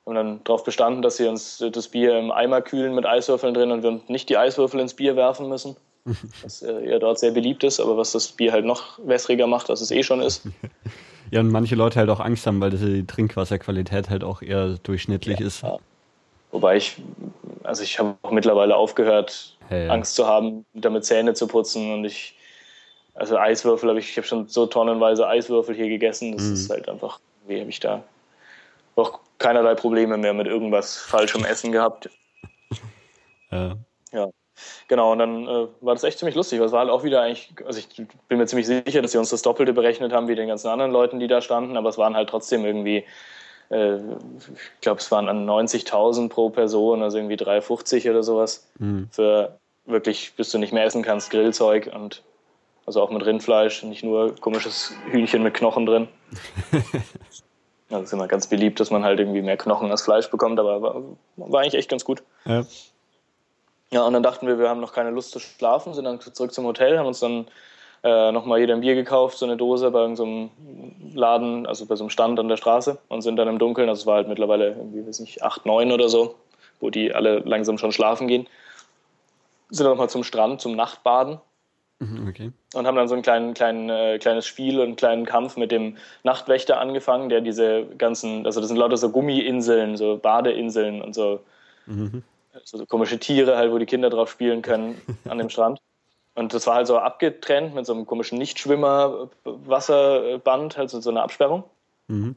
wir 0.05 0.15
haben 0.15 0.15
dann 0.15 0.45
darauf 0.45 0.65
bestanden, 0.65 1.03
dass 1.03 1.19
sie 1.19 1.29
uns 1.29 1.63
das 1.73 1.89
Bier 1.89 2.19
im 2.19 2.31
Eimer 2.31 2.63
kühlen 2.63 2.95
mit 2.95 3.05
Eiswürfeln 3.05 3.53
drin 3.53 3.71
und 3.71 3.83
wir 3.83 4.01
nicht 4.09 4.31
die 4.31 4.39
Eiswürfel 4.39 4.81
ins 4.81 4.95
Bier 4.95 5.15
werfen 5.15 5.49
müssen. 5.49 5.77
Was 6.43 6.63
ja 6.63 6.99
dort 6.99 7.19
sehr 7.19 7.33
beliebt 7.33 7.63
ist, 7.63 7.79
aber 7.79 7.99
was 7.99 8.13
das 8.13 8.29
Bier 8.29 8.53
halt 8.53 8.65
noch 8.65 8.99
wässriger 9.05 9.47
macht, 9.47 9.69
als 9.69 9.83
es 9.83 9.91
eh 9.91 10.03
schon 10.03 10.23
ist. 10.23 10.43
Ja, 11.33 11.39
und 11.39 11.53
manche 11.53 11.77
Leute 11.77 12.01
halt 12.01 12.11
auch 12.11 12.19
Angst 12.19 12.45
haben, 12.49 12.61
weil 12.61 12.71
die 12.71 13.07
Trinkwasserqualität 13.07 14.11
halt 14.11 14.25
auch 14.25 14.43
eher 14.43 14.79
durchschnittlich 14.83 15.39
ja, 15.39 15.47
ist. 15.47 15.63
Ja. 15.63 15.79
Wobei 16.51 16.77
ich, 16.77 16.97
also 17.63 17.85
ich 17.85 18.01
habe 18.01 18.17
auch 18.23 18.33
mittlerweile 18.33 18.75
aufgehört, 18.75 19.57
hey. 19.69 19.89
Angst 19.89 20.17
zu 20.17 20.27
haben, 20.27 20.65
damit 20.75 21.05
Zähne 21.05 21.35
zu 21.35 21.47
putzen 21.47 21.93
und 21.93 22.05
ich 22.05 22.35
also 23.15 23.37
Eiswürfel 23.37 23.89
habe 23.89 23.99
ich, 23.99 24.11
ich 24.11 24.17
habe 24.17 24.27
schon 24.27 24.49
so 24.49 24.67
tonnenweise 24.67 25.27
Eiswürfel 25.27 25.75
hier 25.75 25.89
gegessen. 25.89 26.33
Das 26.33 26.43
mhm. 26.45 26.55
ist 26.55 26.71
halt 26.71 26.89
einfach, 26.89 27.21
wie 27.47 27.61
habe 27.61 27.71
ich 27.71 27.81
da 27.81 28.03
auch 28.97 29.21
keinerlei 29.39 29.75
Probleme 29.75 30.17
mehr 30.17 30.35
mit 30.35 30.47
irgendwas 30.47 30.97
falschem 30.97 31.45
Essen 31.45 31.73
gehabt. 31.73 32.09
Ja. 33.53 33.75
ja. 34.13 34.29
Genau, 34.87 35.11
und 35.11 35.19
dann 35.19 35.49
äh, 35.49 35.67
war 35.81 35.95
das 35.95 36.05
echt 36.05 36.21
ziemlich 36.21 36.37
lustig. 36.37 36.61
Es 36.61 36.71
war 36.71 36.79
halt 36.81 36.91
auch 36.91 37.03
wieder 37.03 37.21
eigentlich, 37.21 37.53
also 37.67 37.81
ich 37.81 37.89
bin 38.29 38.39
mir 38.39 38.47
ziemlich 38.47 38.69
sicher, 38.69 39.03
dass 39.03 39.11
sie 39.11 39.19
uns 39.19 39.31
das 39.31 39.43
Doppelte 39.43 39.73
berechnet 39.73 40.13
haben 40.13 40.29
wie 40.29 40.37
den 40.37 40.47
ganzen 40.47 40.69
anderen 40.69 40.93
Leuten, 40.93 41.19
die 41.19 41.27
da 41.27 41.41
standen, 41.41 41.77
aber 41.77 41.89
es 41.89 41.99
waren 41.99 42.15
halt 42.15 42.29
trotzdem 42.29 42.65
irgendwie, 42.65 43.05
äh, 43.71 43.97
ich 43.97 44.81
glaube, 44.81 45.01
es 45.01 45.11
waren 45.11 45.29
an 45.29 45.49
90.000 45.49 46.29
pro 46.29 46.51
Person, 46.51 47.03
also 47.03 47.19
irgendwie 47.19 47.35
3,50 47.35 48.09
oder 48.09 48.23
sowas. 48.23 48.71
Mhm. 48.79 49.09
Für 49.11 49.59
wirklich, 49.85 50.35
bis 50.37 50.51
du 50.51 50.59
nicht 50.59 50.73
mehr 50.73 50.85
essen 50.85 51.03
kannst, 51.03 51.31
Grillzeug 51.31 51.91
und 51.93 52.23
also 52.87 53.03
auch 53.03 53.11
mit 53.11 53.25
Rindfleisch, 53.25 53.83
nicht 53.85 54.03
nur 54.03 54.35
komisches 54.37 54.93
Hühnchen 55.11 55.43
mit 55.43 55.55
Knochen 55.55 55.87
drin. 55.87 56.09
das 57.89 58.03
ist 58.05 58.13
immer 58.13 58.29
ganz 58.29 58.47
beliebt, 58.47 58.81
dass 58.81 58.91
man 58.91 59.05
halt 59.05 59.21
irgendwie 59.21 59.43
mehr 59.43 59.57
Knochen 59.57 59.91
als 59.91 60.03
Fleisch 60.03 60.31
bekommt, 60.31 60.59
aber 60.59 60.83
war, 60.83 61.03
war 61.37 61.61
eigentlich 61.61 61.75
echt 61.75 61.91
ganz 61.91 62.05
gut. 62.05 62.23
Ja. 62.45 62.65
Ja, 63.93 64.07
und 64.07 64.13
dann 64.13 64.23
dachten 64.23 64.47
wir, 64.47 64.59
wir 64.59 64.69
haben 64.69 64.81
noch 64.81 64.93
keine 64.93 65.11
Lust 65.11 65.33
zu 65.33 65.41
schlafen, 65.41 65.95
sind 65.95 66.05
dann 66.05 66.21
zurück 66.21 66.53
zum 66.53 66.65
Hotel, 66.65 66.97
haben 66.97 67.09
uns 67.09 67.19
dann 67.19 67.47
äh, 68.05 68.31
nochmal 68.31 68.61
jeder 68.61 68.75
ein 68.75 68.81
Bier 68.81 68.95
gekauft, 68.95 69.37
so 69.37 69.45
eine 69.45 69.57
Dose 69.57 69.91
bei 69.91 70.01
irgendeinem 70.01 70.51
so 71.13 71.19
Laden, 71.19 71.67
also 71.67 71.87
bei 71.87 71.97
so 71.97 72.05
einem 72.05 72.11
Stand 72.11 72.39
an 72.39 72.49
der 72.49 72.57
Straße 72.57 72.99
und 73.09 73.23
sind 73.23 73.37
dann 73.37 73.49
im 73.49 73.59
Dunkeln, 73.59 73.89
also 73.89 74.01
es 74.01 74.07
war 74.07 74.17
halt 74.17 74.29
mittlerweile 74.29 74.69
irgendwie, 74.69 75.07
weiß 75.07 75.19
nicht, 75.21 75.43
acht, 75.43 75.67
neun 75.67 75.91
oder 75.91 76.09
so, 76.09 76.37
wo 76.79 76.91
die 76.91 77.13
alle 77.13 77.41
langsam 77.41 77.79
schon 77.79 77.91
schlafen 77.91 78.29
gehen, 78.29 78.47
sind 79.71 79.85
dann 79.85 79.93
nochmal 79.93 80.09
zum 80.09 80.23
Strand, 80.23 80.61
zum 80.61 80.77
Nachtbaden 80.77 81.41
okay. 82.29 82.53
Und 82.75 82.87
haben 82.87 82.97
dann 82.97 83.09
so 83.09 83.15
ein 83.15 83.23
kleinen, 83.23 83.55
kleinen, 83.55 83.91
äh, 83.91 84.19
kleines 84.19 84.47
Spiel 84.47 84.79
und 84.79 84.87
einen 84.87 84.97
kleinen 84.97 85.27
Kampf 85.27 85.57
mit 85.57 85.71
dem 85.71 85.97
Nachtwächter 86.23 86.81
angefangen, 86.81 87.29
der 87.29 87.41
diese 87.41 87.87
ganzen, 87.99 88.47
also 88.47 88.61
das 88.61 88.69
sind 88.69 88.77
lauter 88.77 88.97
so 88.97 89.11
Gummiinseln, 89.11 89.97
so 89.97 90.17
Badeinseln 90.17 91.03
und 91.03 91.15
so, 91.15 91.41
mhm. 91.87 92.23
so, 92.65 92.79
so 92.79 92.87
komische 92.87 93.19
Tiere 93.19 93.57
halt, 93.57 93.73
wo 93.73 93.79
die 93.79 93.87
Kinder 93.87 94.11
drauf 94.11 94.31
spielen 94.31 94.63
können 94.63 95.01
an 95.29 95.39
dem 95.39 95.51
Strand. 95.51 95.81
Und 96.35 96.55
das 96.55 96.67
war 96.67 96.77
halt 96.77 96.87
so 96.87 96.97
abgetrennt 96.99 97.75
mit 97.75 97.85
so 97.87 97.93
einem 97.93 98.07
komischen 98.07 98.39
Nichtschwimmer-Wasserband, 98.39 100.79
halt 100.79 100.91
so, 100.91 101.01
so 101.01 101.11
eine 101.11 101.23
Absperrung. 101.23 101.65
Mhm. 102.09 102.37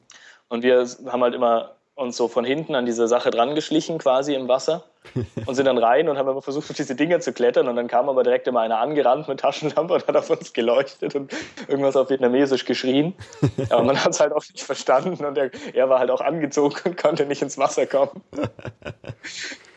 Und 0.49 0.63
wir 0.63 0.85
haben 1.07 1.23
halt 1.23 1.35
immer 1.35 1.75
uns 1.95 2.17
so 2.17 2.27
von 2.27 2.43
hinten 2.43 2.75
an 2.75 2.85
diese 2.85 3.07
Sache 3.07 3.31
dran 3.31 3.55
geschlichen, 3.55 3.99
quasi 3.99 4.35
im 4.35 4.47
Wasser. 4.47 4.83
Und 5.45 5.55
sind 5.55 5.65
dann 5.65 5.77
rein 5.77 6.09
und 6.09 6.17
haben 6.17 6.29
immer 6.29 6.41
versucht, 6.41 6.69
auf 6.69 6.75
diese 6.75 6.95
Dinger 6.95 7.19
zu 7.19 7.33
klettern. 7.33 7.67
Und 7.67 7.75
dann 7.75 7.87
kam 7.87 8.09
aber 8.09 8.23
direkt 8.23 8.47
immer 8.47 8.61
einer 8.61 8.79
angerannt 8.79 9.27
mit 9.27 9.39
Taschenlampe 9.39 9.93
und 9.93 10.07
hat 10.07 10.15
auf 10.15 10.29
uns 10.29 10.53
geleuchtet 10.53 11.15
und 11.15 11.33
irgendwas 11.67 11.95
auf 11.95 12.09
Vietnamesisch 12.09 12.65
geschrien. 12.65 13.13
Aber 13.69 13.83
man 13.83 14.03
hat 14.03 14.11
es 14.11 14.19
halt 14.19 14.33
auch 14.33 14.41
nicht 14.41 14.61
verstanden 14.61 15.23
und 15.23 15.37
er, 15.37 15.51
er 15.73 15.89
war 15.89 15.99
halt 15.99 16.09
auch 16.09 16.21
angezogen 16.21 16.75
und 16.85 16.97
konnte 16.97 17.25
nicht 17.25 17.41
ins 17.41 17.57
Wasser 17.57 17.85
kommen. 17.85 18.23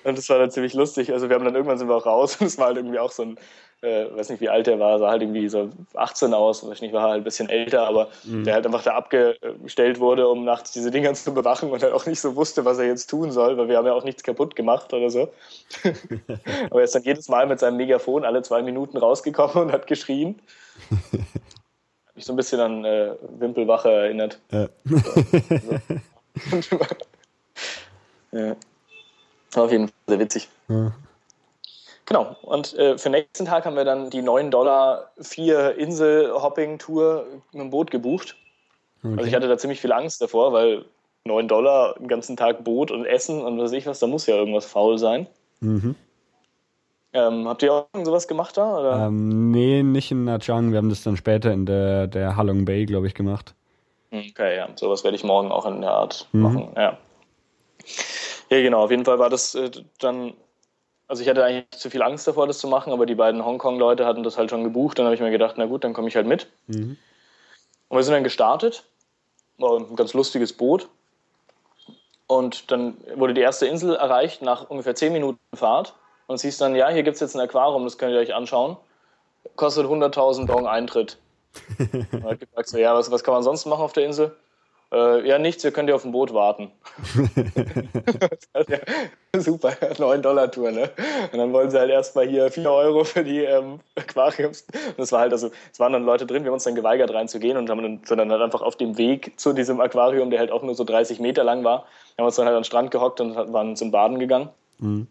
Und 0.04 0.16
das 0.16 0.28
war 0.28 0.38
dann 0.38 0.52
ziemlich 0.52 0.72
lustig. 0.72 1.12
Also 1.12 1.28
wir 1.28 1.34
haben 1.34 1.44
dann 1.44 1.56
irgendwann 1.56 1.78
sind 1.78 1.88
wir 1.88 1.96
auch 1.96 2.06
raus 2.06 2.36
und 2.36 2.46
es 2.46 2.58
war 2.58 2.66
halt 2.66 2.76
irgendwie 2.76 3.00
auch 3.00 3.10
so 3.10 3.24
ein 3.24 3.40
äh, 3.82 4.06
weiß 4.16 4.30
nicht, 4.30 4.40
wie 4.40 4.48
alt 4.48 4.68
er 4.68 4.78
war, 4.78 4.98
sah 4.98 5.10
halt 5.10 5.22
irgendwie 5.22 5.48
so 5.48 5.70
18 5.94 6.32
aus, 6.32 6.66
weiß 6.66 6.80
nicht, 6.80 6.94
war 6.94 7.02
halt 7.02 7.20
ein 7.20 7.24
bisschen 7.24 7.48
älter, 7.48 7.86
aber 7.86 8.08
mhm. 8.24 8.44
der 8.44 8.54
halt 8.54 8.66
einfach 8.66 8.82
da 8.82 8.94
abgestellt 8.94 10.00
wurde, 10.00 10.28
um 10.28 10.44
nachts 10.44 10.72
diese 10.72 10.90
Dinger 10.90 11.12
zu 11.14 11.34
bewachen 11.34 11.70
und 11.70 11.82
halt 11.82 11.92
auch 11.92 12.06
nicht 12.06 12.20
so 12.20 12.36
wusste, 12.36 12.64
was 12.64 12.78
er 12.78 12.86
jetzt 12.86 13.08
tun 13.08 13.32
soll, 13.32 13.58
weil 13.58 13.68
wir 13.68 13.76
haben 13.76 13.86
ja 13.86 13.92
auch 13.92 14.04
nichts 14.04 14.22
kaputt 14.22 14.56
gemacht 14.56 14.92
oder 14.92 15.10
so. 15.10 15.28
aber 16.70 16.80
er 16.80 16.84
ist 16.84 16.94
dann 16.94 17.02
jedes 17.02 17.28
Mal 17.28 17.46
mit 17.46 17.60
seinem 17.60 17.76
Megafon 17.76 18.24
alle 18.24 18.42
zwei 18.42 18.62
Minuten 18.62 18.96
rausgekommen 18.96 19.66
und 19.66 19.72
hat 19.72 19.86
geschrien. 19.86 20.40
Hat 22.06 22.16
mich 22.16 22.24
so 22.24 22.32
ein 22.32 22.36
bisschen 22.36 22.60
an 22.60 22.84
äh, 22.84 23.12
Wimpelwache 23.38 23.90
erinnert. 23.90 24.38
Ja. 24.50 24.68
So. 26.62 26.78
ja. 28.32 28.56
Auf 29.54 29.70
jeden 29.70 29.88
Fall 29.88 29.94
sehr 30.06 30.18
witzig. 30.18 30.48
Ja. 30.68 30.92
Genau. 32.06 32.36
Und 32.42 32.74
äh, 32.74 32.96
für 32.96 33.10
den 33.10 33.20
nächsten 33.20 33.46
Tag 33.46 33.66
haben 33.66 33.76
wir 33.76 33.84
dann 33.84 34.10
die 34.10 34.22
9 34.22 34.50
Dollar 34.50 35.10
vier 35.20 35.76
Insel-Hopping-Tour 35.76 37.26
mit 37.52 37.62
dem 37.62 37.70
Boot 37.70 37.90
gebucht. 37.90 38.36
Okay. 39.02 39.14
Also 39.16 39.28
ich 39.28 39.34
hatte 39.34 39.48
da 39.48 39.58
ziemlich 39.58 39.80
viel 39.80 39.92
Angst 39.92 40.22
davor, 40.22 40.52
weil 40.52 40.84
9 41.24 41.48
Dollar 41.48 41.94
den 41.98 42.08
ganzen 42.08 42.36
Tag 42.36 42.64
Boot 42.64 42.90
und 42.90 43.04
Essen 43.04 43.42
und 43.42 43.58
was 43.58 43.64
weiß 43.64 43.72
ich 43.72 43.86
was, 43.86 43.98
da 43.98 44.06
muss 44.06 44.26
ja 44.26 44.36
irgendwas 44.36 44.66
faul 44.66 44.98
sein. 44.98 45.26
Mhm. 45.60 45.96
Ähm, 47.12 47.48
habt 47.48 47.62
ihr 47.62 47.72
auch 47.72 47.86
sowas 48.04 48.28
gemacht 48.28 48.56
da? 48.56 48.78
Oder? 48.78 49.06
Ähm, 49.06 49.50
nee, 49.50 49.82
nicht 49.82 50.10
in 50.10 50.24
Nha 50.24 50.38
Trang. 50.38 50.70
Wir 50.70 50.78
haben 50.78 50.90
das 50.90 51.02
dann 51.02 51.16
später 51.16 51.50
in 51.52 51.66
der, 51.66 52.06
der 52.06 52.36
Halong 52.36 52.64
Bay, 52.64 52.84
glaube 52.84 53.06
ich, 53.06 53.14
gemacht. 53.14 53.54
Okay, 54.12 54.56
ja. 54.56 54.68
Sowas 54.76 55.02
werde 55.02 55.16
ich 55.16 55.24
morgen 55.24 55.50
auch 55.50 55.66
in 55.66 55.80
der 55.80 55.90
Art 55.90 56.28
mhm. 56.32 56.42
machen. 56.42 56.68
Ja. 56.76 56.98
Ja, 58.50 58.62
genau. 58.62 58.84
Auf 58.84 58.90
jeden 58.90 59.04
Fall 59.04 59.18
war 59.18 59.30
das 59.30 59.54
äh, 59.54 59.70
dann 59.98 60.34
also 61.08 61.22
ich 61.22 61.28
hatte 61.28 61.44
eigentlich 61.44 61.70
zu 61.70 61.90
viel 61.90 62.02
Angst 62.02 62.26
davor, 62.26 62.46
das 62.46 62.58
zu 62.58 62.68
machen, 62.68 62.92
aber 62.92 63.06
die 63.06 63.14
beiden 63.14 63.44
Hongkong-Leute 63.44 64.06
hatten 64.06 64.22
das 64.22 64.36
halt 64.36 64.50
schon 64.50 64.64
gebucht. 64.64 64.98
Dann 64.98 65.06
habe 65.06 65.14
ich 65.14 65.20
mir 65.20 65.30
gedacht, 65.30 65.54
na 65.56 65.66
gut, 65.66 65.84
dann 65.84 65.92
komme 65.92 66.08
ich 66.08 66.16
halt 66.16 66.26
mit. 66.26 66.48
Mhm. 66.66 66.96
Und 67.88 67.96
wir 67.96 68.02
sind 68.02 68.14
dann 68.14 68.24
gestartet. 68.24 68.84
War 69.58 69.78
ein 69.78 69.96
ganz 69.96 70.14
lustiges 70.14 70.52
Boot. 70.52 70.88
Und 72.26 72.70
dann 72.72 72.96
wurde 73.14 73.34
die 73.34 73.40
erste 73.40 73.66
Insel 73.66 73.94
erreicht 73.94 74.42
nach 74.42 74.68
ungefähr 74.68 74.96
10 74.96 75.12
Minuten 75.12 75.38
Fahrt. 75.54 75.94
Und 76.26 76.34
es 76.34 76.42
hieß 76.42 76.58
dann, 76.58 76.74
ja, 76.74 76.88
hier 76.88 77.04
gibt 77.04 77.14
es 77.14 77.20
jetzt 77.20 77.36
ein 77.36 77.40
Aquarium, 77.40 77.84
das 77.84 77.98
könnt 77.98 78.12
ihr 78.12 78.18
euch 78.18 78.34
anschauen. 78.34 78.76
Kostet 79.54 79.86
100.000 79.86 80.46
Dong 80.46 80.66
Eintritt. 80.66 81.18
und 81.78 82.32
ich 82.32 82.40
gesagt, 82.40 82.68
so, 82.68 82.78
ja, 82.78 82.94
was, 82.94 83.12
was 83.12 83.22
kann 83.22 83.34
man 83.34 83.44
sonst 83.44 83.64
machen 83.66 83.82
auf 83.82 83.92
der 83.92 84.04
Insel? 84.04 84.36
Äh, 84.96 85.28
ja, 85.28 85.38
nichts, 85.38 85.62
wir 85.62 85.72
können 85.72 85.88
dir 85.88 85.94
auf 85.94 86.02
dem 86.02 86.12
Boot 86.12 86.32
warten. 86.32 86.72
ja, 88.54 88.78
super, 89.38 89.68
9-Dollar-Tour, 89.68 90.70
ne? 90.70 90.90
Und 91.30 91.38
dann 91.38 91.52
wollen 91.52 91.70
sie 91.70 91.78
halt 91.78 91.90
erstmal 91.90 92.26
hier 92.26 92.50
4 92.50 92.70
Euro 92.70 93.04
für 93.04 93.22
die 93.22 93.40
ähm, 93.40 93.80
Aquariums. 93.94 94.64
Und 94.72 94.98
das 94.98 95.12
war 95.12 95.20
halt, 95.20 95.32
also, 95.32 95.50
es 95.70 95.78
waren 95.78 95.92
dann 95.92 96.04
Leute 96.04 96.24
drin, 96.24 96.44
wir 96.44 96.48
haben 96.48 96.54
uns 96.54 96.64
dann 96.64 96.74
geweigert 96.74 97.12
reinzugehen 97.12 97.58
und 97.58 97.68
haben 97.68 97.82
dann, 97.82 98.00
sind 98.04 98.16
dann 98.16 98.32
halt 98.32 98.40
einfach 98.40 98.62
auf 98.62 98.76
dem 98.76 98.96
Weg 98.96 99.38
zu 99.38 99.52
diesem 99.52 99.82
Aquarium, 99.82 100.30
der 100.30 100.40
halt 100.40 100.50
auch 100.50 100.62
nur 100.62 100.74
so 100.74 100.84
30 100.84 101.20
Meter 101.20 101.44
lang 101.44 101.62
war, 101.62 101.86
haben 102.16 102.24
uns 102.24 102.36
dann 102.36 102.46
halt 102.46 102.56
an 102.56 102.62
den 102.62 102.64
Strand 102.64 102.90
gehockt 102.90 103.20
und 103.20 103.34
waren 103.52 103.76
zum 103.76 103.90
Baden 103.90 104.18
gegangen. 104.18 104.48
Mhm. 104.78 105.08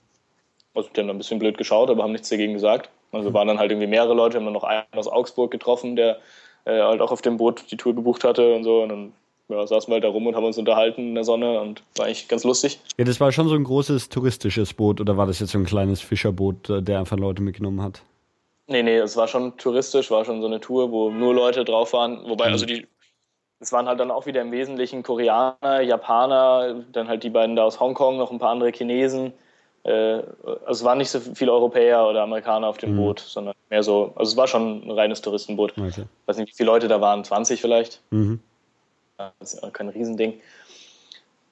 Also, 0.74 0.90
die 0.90 1.00
haben 1.00 1.08
dann 1.08 1.18
ein 1.18 1.20
bisschen 1.20 1.38
blöd 1.38 1.60
geschaut, 1.60 1.92
aber 1.92 2.02
haben 2.02 2.12
nichts 2.12 2.30
dagegen 2.30 2.54
gesagt. 2.54 2.90
Also, 3.12 3.36
waren 3.36 3.48
dann 3.48 3.60
halt 3.60 3.70
irgendwie 3.70 3.88
mehrere 3.88 4.16
Leute, 4.16 4.38
haben 4.38 4.46
dann 4.46 4.54
noch 4.54 4.64
einen 4.64 4.84
aus 4.96 5.08
Augsburg 5.08 5.52
getroffen, 5.52 5.96
der 5.96 6.18
äh, 6.66 6.82
halt 6.82 7.02
auch 7.02 7.12
auf 7.12 7.22
dem 7.22 7.38
Boot 7.38 7.66
die 7.70 7.78
Tour 7.78 7.94
gebucht 7.94 8.24
hatte 8.24 8.56
und 8.56 8.64
so. 8.64 8.82
Und 8.82 8.90
dann 8.90 9.14
ja, 9.50 9.68
saßen 9.68 9.90
wir 9.90 9.96
halt 9.96 10.04
da 10.04 10.10
rum 10.10 10.26
und 10.28 10.36
haben 10.36 10.46
uns 10.46 10.58
unterhalten 10.58 11.10
in 11.10 11.16
der 11.16 11.24
Sonne 11.24 11.60
und 11.62 11.84
war 11.96 12.06
eigentlich 12.06 12.28
ganz 12.28 12.44
lustig. 12.44 12.80
Ja, 12.98 13.06
das 13.06 13.20
war 13.20 13.32
schon 13.32 13.48
so 13.48 13.56
ein 13.56 13.64
großes 13.64 14.10
touristisches 14.10 14.74
Boot 14.74 15.00
oder 15.00 15.18
war 15.18 15.28
das 15.28 15.40
jetzt 15.40 15.52
so 15.52 15.60
ein 15.60 15.66
kleines 15.66 16.02
Fischerboot, 16.02 16.70
äh, 16.70 16.82
der 16.82 17.00
einfach 17.00 17.18
Leute 17.18 17.42
mitgenommen 17.42 17.82
hat? 17.82 18.02
Nee, 18.68 18.82
nee, 18.82 18.98
es 18.98 19.16
war 19.16 19.28
schon 19.28 19.58
touristisch, 19.58 20.10
war 20.10 20.26
schon 20.26 20.42
so 20.42 20.48
eine 20.48 20.60
Tour, 20.60 20.92
wo 20.92 21.12
nur 21.12 21.36
Leute 21.36 21.64
drauf 21.64 21.94
waren. 21.94 22.28
Wobei, 22.28 22.48
mhm. 22.48 22.54
also 22.54 22.66
die, 22.66 22.88
es 23.60 23.72
waren 23.72 23.88
halt 23.88 24.00
dann 24.00 24.10
auch 24.10 24.26
wieder 24.26 24.42
im 24.42 24.52
Wesentlichen 24.52 25.04
Koreaner, 25.04 25.82
Japaner, 25.82 26.84
dann 26.92 27.08
halt 27.08 27.24
die 27.24 27.30
beiden 27.30 27.56
da 27.56 27.64
aus 27.64 27.80
Hongkong, 27.80 28.18
noch 28.18 28.32
ein 28.32 28.40
paar 28.40 28.52
andere 28.52 28.72
Chinesen. 28.72 29.34
Äh, 29.84 30.24
also 30.44 30.72
es 30.72 30.84
waren 30.84 30.98
nicht 30.98 31.12
so 31.12 31.20
viele 31.20 31.54
Europäer 31.54 32.08
oder 32.08 32.24
Amerikaner 32.24 32.68
auf 32.68 32.80
dem 32.80 32.94
mhm. 32.94 32.98
Boot, 32.98 33.20
sondern 33.20 33.54
mehr 33.70 33.84
so, 33.84 34.14
also 34.16 34.32
es 34.32 34.38
war 34.38 34.48
schon 34.48 34.84
ein 34.84 34.92
reines 34.92 35.22
Touristenboot. 35.22 35.74
Okay. 35.78 35.90
Ich 35.90 36.28
weiß 36.28 36.38
nicht, 36.38 36.52
wie 36.52 36.58
viele 36.58 36.72
Leute 36.72 36.88
da 36.88 37.00
waren, 37.02 37.24
20 37.24 37.62
vielleicht. 37.62 38.02
Mhm. 38.10 38.40
Das 39.18 39.54
ist 39.54 39.74
kein 39.74 39.90
Riesending. 39.90 40.42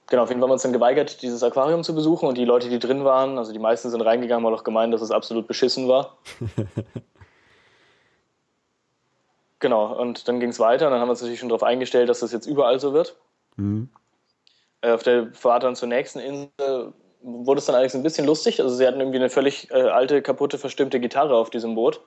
Genau, 0.07 0.23
auf 0.23 0.29
jeden 0.29 0.41
Fall 0.41 0.45
haben 0.45 0.49
wir 0.49 0.53
uns 0.53 0.63
dann 0.63 0.73
geweigert, 0.73 1.21
dieses 1.21 1.43
Aquarium 1.43 1.83
zu 1.83 1.95
besuchen 1.95 2.27
und 2.27 2.37
die 2.37 2.45
Leute, 2.45 2.69
die 2.69 2.79
drin 2.79 3.05
waren, 3.05 3.37
also 3.37 3.53
die 3.53 3.59
meisten 3.59 3.89
sind 3.89 4.01
reingegangen, 4.01 4.45
haben 4.45 4.53
auch 4.53 4.63
gemeint, 4.63 4.93
dass 4.93 5.01
es 5.01 5.11
absolut 5.11 5.47
beschissen 5.47 5.87
war. 5.87 6.17
genau, 9.59 9.99
und 9.99 10.27
dann 10.27 10.39
ging 10.39 10.49
es 10.49 10.59
weiter 10.59 10.87
und 10.87 10.91
dann 10.91 10.99
haben 10.99 11.07
wir 11.07 11.11
uns 11.11 11.21
natürlich 11.21 11.39
schon 11.39 11.49
darauf 11.49 11.63
eingestellt, 11.63 12.09
dass 12.09 12.19
das 12.19 12.33
jetzt 12.33 12.45
überall 12.45 12.79
so 12.79 12.93
wird. 12.93 13.15
Mhm. 13.55 13.89
Äh, 14.81 14.91
auf 14.91 15.03
der 15.03 15.33
Fahrt 15.33 15.63
dann 15.63 15.75
zur 15.75 15.87
nächsten 15.87 16.19
Insel 16.19 16.93
wurde 17.21 17.59
es 17.59 17.65
dann 17.65 17.75
allerdings 17.75 17.95
ein 17.95 18.03
bisschen 18.03 18.25
lustig. 18.25 18.61
Also 18.61 18.75
sie 18.75 18.85
hatten 18.85 18.99
irgendwie 18.99 19.19
eine 19.19 19.29
völlig 19.29 19.71
äh, 19.71 19.89
alte, 19.89 20.21
kaputte, 20.21 20.57
verstimmte 20.57 20.99
Gitarre 20.99 21.35
auf 21.35 21.49
diesem 21.49 21.75
Boot 21.75 22.01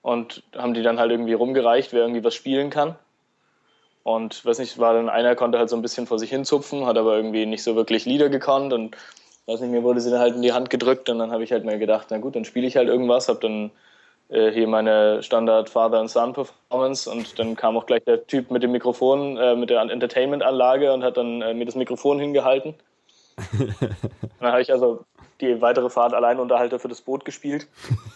und 0.00 0.42
haben 0.56 0.74
die 0.74 0.82
dann 0.82 0.98
halt 0.98 1.10
irgendwie 1.10 1.34
rumgereicht, 1.34 1.92
wer 1.92 2.00
irgendwie 2.00 2.24
was 2.24 2.34
spielen 2.34 2.70
kann. 2.70 2.96
Und 4.04 4.44
weiß 4.44 4.58
nicht, 4.58 4.78
war 4.78 4.92
dann 4.92 5.08
einer 5.08 5.34
konnte 5.34 5.58
halt 5.58 5.70
so 5.70 5.76
ein 5.76 5.82
bisschen 5.82 6.06
vor 6.06 6.18
sich 6.18 6.30
hin 6.30 6.44
zupfen, 6.44 6.84
hat 6.84 6.98
aber 6.98 7.16
irgendwie 7.16 7.46
nicht 7.46 7.62
so 7.62 7.74
wirklich 7.74 8.04
Lieder 8.04 8.28
gekonnt 8.28 8.72
und 8.74 8.96
weiß 9.46 9.60
nicht, 9.60 9.70
mir 9.70 9.82
wurde 9.82 10.00
sie 10.00 10.10
dann 10.10 10.20
halt 10.20 10.36
in 10.36 10.42
die 10.42 10.52
Hand 10.52 10.68
gedrückt 10.70 11.08
und 11.08 11.18
dann 11.18 11.32
habe 11.32 11.42
ich 11.42 11.52
halt 11.52 11.64
mir 11.64 11.78
gedacht, 11.78 12.08
na 12.10 12.18
gut, 12.18 12.36
dann 12.36 12.44
spiele 12.44 12.66
ich 12.66 12.76
halt 12.76 12.88
irgendwas, 12.88 13.28
habe 13.28 13.40
dann 13.40 13.70
äh, 14.28 14.52
hier 14.52 14.68
meine 14.68 15.22
Standard 15.22 15.70
Father 15.70 15.98
and 15.98 16.10
Son 16.10 16.34
Performance 16.34 17.10
und 17.10 17.38
dann 17.38 17.56
kam 17.56 17.78
auch 17.78 17.86
gleich 17.86 18.04
der 18.04 18.26
Typ 18.26 18.50
mit 18.50 18.62
dem 18.62 18.72
Mikrofon, 18.72 19.38
äh, 19.38 19.56
mit 19.56 19.70
der 19.70 19.80
Entertainment-Anlage 19.80 20.92
und 20.92 21.02
hat 21.02 21.16
dann 21.16 21.40
äh, 21.40 21.54
mir 21.54 21.64
das 21.64 21.74
Mikrofon 21.74 22.18
hingehalten. 22.18 22.74
dann 24.38 24.52
habe 24.52 24.60
ich 24.60 24.70
also 24.70 25.04
die 25.40 25.60
weitere 25.60 25.88
Fahrt 25.88 26.12
allein 26.12 26.38
Unterhalter 26.38 26.78
für 26.78 26.88
das 26.88 27.00
Boot 27.00 27.24
gespielt. 27.24 27.66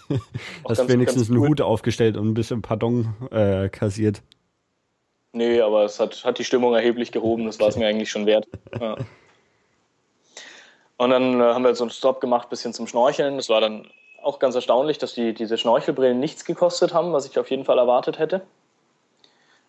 Hast 0.68 0.86
wenigstens 0.88 1.30
cool. 1.30 1.36
einen 1.36 1.48
Hut 1.48 1.60
aufgestellt 1.60 2.16
und 2.16 2.28
ein 2.28 2.34
bisschen 2.34 2.62
Pardon 2.62 3.14
äh, 3.30 3.68
kassiert. 3.70 4.22
Nee, 5.32 5.60
aber 5.60 5.84
es 5.84 6.00
hat, 6.00 6.24
hat 6.24 6.38
die 6.38 6.44
Stimmung 6.44 6.74
erheblich 6.74 7.12
gehoben, 7.12 7.46
das 7.46 7.60
war 7.60 7.68
es 7.68 7.76
mir 7.76 7.86
eigentlich 7.86 8.10
schon 8.10 8.26
wert. 8.26 8.46
Ja. 8.80 8.96
Und 10.96 11.10
dann 11.10 11.40
äh, 11.40 11.44
haben 11.44 11.64
wir 11.64 11.74
so 11.74 11.84
einen 11.84 11.90
Stop 11.90 12.20
gemacht, 12.20 12.50
bisschen 12.50 12.74
zum 12.74 12.86
Schnorcheln. 12.86 13.36
Das 13.36 13.48
war 13.48 13.60
dann 13.60 13.88
auch 14.22 14.38
ganz 14.38 14.54
erstaunlich, 14.54 14.98
dass 14.98 15.14
die, 15.14 15.32
diese 15.32 15.56
Schnorchelbrillen 15.56 16.18
nichts 16.18 16.44
gekostet 16.44 16.92
haben, 16.92 17.12
was 17.12 17.26
ich 17.26 17.38
auf 17.38 17.50
jeden 17.50 17.64
Fall 17.64 17.78
erwartet 17.78 18.18
hätte. 18.18 18.42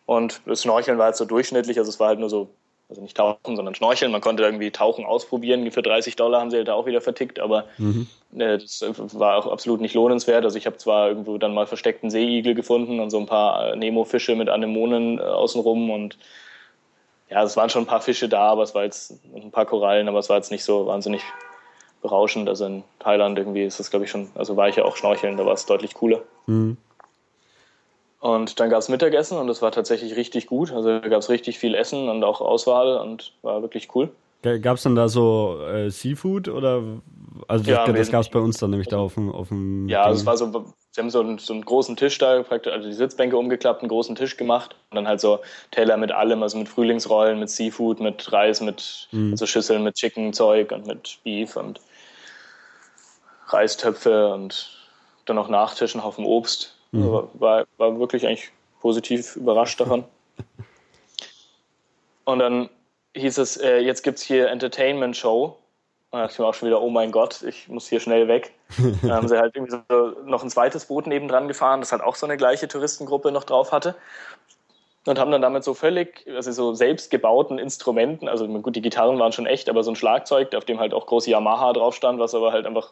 Und 0.06 0.42
das 0.48 0.64
Schnorcheln 0.64 0.98
war 0.98 1.06
halt 1.06 1.18
so 1.18 1.26
durchschnittlich, 1.26 1.78
also 1.78 1.90
es 1.90 2.00
war 2.00 2.08
halt 2.08 2.20
nur 2.20 2.32
so 2.32 2.50
also 2.90 3.02
nicht 3.02 3.16
tauchen, 3.16 3.56
sondern 3.56 3.76
schnorcheln. 3.76 4.12
Man 4.12 4.22
konnte 4.22 4.44
irgendwie 4.44 4.72
tauchen 4.72 5.06
ausprobieren. 5.06 5.70
Für 5.72 5.84
30 5.84 6.16
Dollar 6.16 6.42
haben 6.42 6.50
sie 6.50 6.58
halt 6.58 6.68
da 6.68 6.74
auch 6.74 6.88
wieder 6.88 7.02
vertickt, 7.02 7.40
aber 7.40 7.66
mhm. 7.78 8.08
äh, 8.36 8.58
das 8.58 8.84
war 9.18 9.38
auch 9.38 9.48
absolut 9.48 9.80
nicht 9.80 9.94
lohnenswert. 9.94 10.44
Also 10.44 10.58
ich 10.58 10.66
habe 10.66 10.78
zwar 10.78 11.10
irgendwo 11.10 11.38
dann 11.38 11.54
mal 11.54 11.68
versteckten 11.68 12.10
Seeigel 12.10 12.56
gefunden 12.56 13.00
und 13.00 13.12
so 13.12 13.20
ein 13.20 13.28
paar 13.28 13.74
äh, 13.74 13.76
Nemo-Fische 13.76 14.36
mit 14.36 14.50
Anemonen 14.50 15.20
äh, 15.20 15.22
außenrum 15.22 15.92
und 15.92 16.18
ja, 17.30 17.44
es 17.44 17.56
waren 17.56 17.70
schon 17.70 17.84
ein 17.84 17.88
paar 17.88 18.02
Fische 18.02 18.28
da, 18.28 18.50
aber 18.50 18.64
es 18.64 18.74
war 18.74 18.84
jetzt 18.84 19.20
ein 19.36 19.52
paar 19.52 19.68
Korallen, 19.68 20.08
aber 20.08 20.18
es 20.18 20.30
war 20.30 20.38
jetzt 20.38 20.50
nicht 20.50 20.64
so 20.64 20.88
wahnsinnig 20.88 21.22
berauschend. 22.02 22.50
Also 22.50 22.66
in 22.66 22.84
Thailand 22.98 23.38
irgendwie 23.38 23.66
ist 23.66 23.80
das, 23.80 23.92
glaube 23.92 24.06
ich, 24.06 24.12
schon, 24.12 24.30
also 24.34 24.58
war 24.58 24.68
ich 24.68 24.78
ja 24.78 24.84
auch 24.86 24.98
schnorcheln, 24.98 25.38
da 25.38 25.46
war 25.46 25.54
es 25.54 25.68
deutlich 25.68 25.94
cooler. 25.94 26.24
Mhm. 26.48 26.78
Und 28.20 28.60
dann 28.60 28.70
gab 28.70 28.80
es 28.80 28.90
Mittagessen 28.90 29.38
und 29.38 29.48
das 29.48 29.62
war 29.62 29.72
tatsächlich 29.72 30.16
richtig 30.18 30.48
gut. 30.48 30.74
Also 30.74 31.00
da 31.00 31.08
gab 31.08 31.20
es 31.22 31.30
richtig 31.30 31.58
viel 31.58 31.74
Essen 31.74 32.10
und 32.10 32.24
auch 32.24 32.42
Auswahl 32.42 32.98
und 32.98 33.34
war 33.42 33.62
wirklich 33.62 33.96
cool. 33.96 34.12
Gab 34.42 34.78
es 34.78 34.84
dann 34.84 34.96
da 34.96 35.10
so 35.10 35.60
äh, 35.68 35.90
Seafood 35.90 36.48
oder? 36.48 36.82
Also 37.48 37.70
ja, 37.70 37.86
das, 37.86 37.96
das 37.96 38.12
gab 38.12 38.22
es 38.22 38.30
bei 38.30 38.40
uns 38.40 38.58
dann 38.58 38.70
nämlich 38.70 38.88
da 38.88 38.98
auf 38.98 39.16
dem. 39.16 39.32
Auf 39.32 39.50
dem 39.50 39.88
ja, 39.90 40.04
also 40.04 40.20
es 40.20 40.26
war 40.26 40.38
so, 40.38 40.74
sie 40.92 41.02
haben 41.02 41.10
so 41.10 41.20
einen, 41.20 41.40
so 41.40 41.54
einen 41.54 41.64
großen 41.64 41.98
Tisch 41.98 42.18
da, 42.18 42.42
also 42.42 42.88
die 42.88 42.94
Sitzbänke 42.94 43.38
umgeklappt, 43.38 43.82
einen 43.82 43.90
großen 43.90 44.16
Tisch 44.16 44.38
gemacht 44.38 44.76
und 44.90 44.96
dann 44.96 45.08
halt 45.08 45.20
so 45.20 45.40
Teller 45.72 45.98
mit 45.98 46.12
allem, 46.12 46.42
also 46.42 46.58
mit 46.58 46.70
Frühlingsrollen, 46.70 47.40
mit 47.40 47.50
Seafood, 47.50 48.00
mit 48.00 48.32
Reis, 48.32 48.62
mit 48.62 49.10
mhm. 49.12 49.32
also 49.32 49.46
Schüsseln 49.46 49.84
mit 49.84 49.96
Chicken-Zeug 49.96 50.72
und 50.72 50.88
mit 50.88 51.20
Beef 51.24 51.58
und 51.58 51.82
Reistöpfe 53.48 54.34
und 54.34 54.70
dann 55.26 55.36
noch 55.36 55.50
Nachtisch, 55.50 55.96
einen 55.96 56.04
Haufen 56.04 56.26
Obst 56.26 56.79
Mhm. 56.92 57.04
Also 57.04 57.30
war, 57.34 57.66
war 57.78 58.00
wirklich 58.00 58.26
eigentlich 58.26 58.52
positiv 58.82 59.36
überrascht 59.36 59.80
davon. 59.80 60.04
Und 62.26 62.40
dann 62.40 62.70
hieß 63.16 63.38
es, 63.40 63.58
äh, 63.58 63.80
jetzt 63.80 64.04
gibt 64.04 64.20
es 64.20 64.24
hier 64.24 64.50
Entertainment 64.50 65.18
Show. 65.18 65.58
Und 66.12 66.20
da 66.20 66.22
dachte 66.24 66.34
ich 66.34 66.40
mir 66.40 66.46
auch 66.46 66.54
schon 66.54 66.68
wieder, 66.68 66.82
oh 66.82 66.90
mein 66.90 67.12
Gott, 67.12 67.44
ich 67.44 67.68
muss 67.68 67.88
hier 67.88 68.00
schnell 68.00 68.28
weg. 68.28 68.54
dann 69.02 69.12
haben 69.12 69.28
sie 69.28 69.38
halt 69.38 69.56
irgendwie 69.56 69.78
so 69.90 70.10
noch 70.26 70.44
ein 70.44 70.50
zweites 70.50 70.86
Boot 70.86 71.08
nebendran 71.08 71.48
gefahren, 71.48 71.82
das 71.82 71.92
halt 71.92 72.02
auch 72.02 72.16
so 72.16 72.26
eine 72.26 72.38
gleiche 72.38 72.68
Touristengruppe 72.68 73.32
noch 73.32 73.44
drauf 73.44 73.72
hatte. 73.72 73.96
Und 75.06 75.18
haben 75.18 75.32
dann 75.32 75.42
damit 75.42 75.64
so 75.64 75.74
völlig, 75.74 76.28
also 76.28 76.52
so 76.52 76.74
selbstgebauten 76.74 77.58
Instrumenten, 77.58 78.28
also 78.28 78.48
gut, 78.48 78.76
die 78.76 78.82
Gitarren 78.82 79.18
waren 79.18 79.32
schon 79.32 79.48
echt, 79.48 79.70
aber 79.70 79.84
so 79.84 79.92
ein 79.92 79.96
Schlagzeug, 79.96 80.54
auf 80.54 80.66
dem 80.66 80.80
halt 80.80 80.94
auch 80.94 81.08
große 81.08 81.32
Yamaha 81.32 81.74
drauf 81.74 81.96
stand, 81.96 82.20
was 82.20 82.36
aber 82.36 82.52
halt 82.52 82.66
einfach 82.66 82.92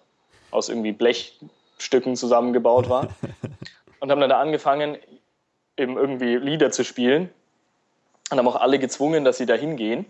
aus 0.49 0.69
irgendwie 0.69 0.93
Blechstücken 0.93 2.15
zusammengebaut 2.15 2.89
war. 2.89 3.09
Und 3.99 4.11
haben 4.11 4.21
dann 4.21 4.29
da 4.29 4.39
angefangen, 4.39 4.97
eben 5.75 5.97
irgendwie 5.97 6.35
Lieder 6.35 6.71
zu 6.71 6.83
spielen. 6.83 7.29
Und 8.29 8.37
haben 8.37 8.47
auch 8.47 8.55
alle 8.55 8.79
gezwungen, 8.79 9.23
dass 9.23 9.37
sie 9.37 9.45
da 9.45 9.55
hingehen. 9.55 10.05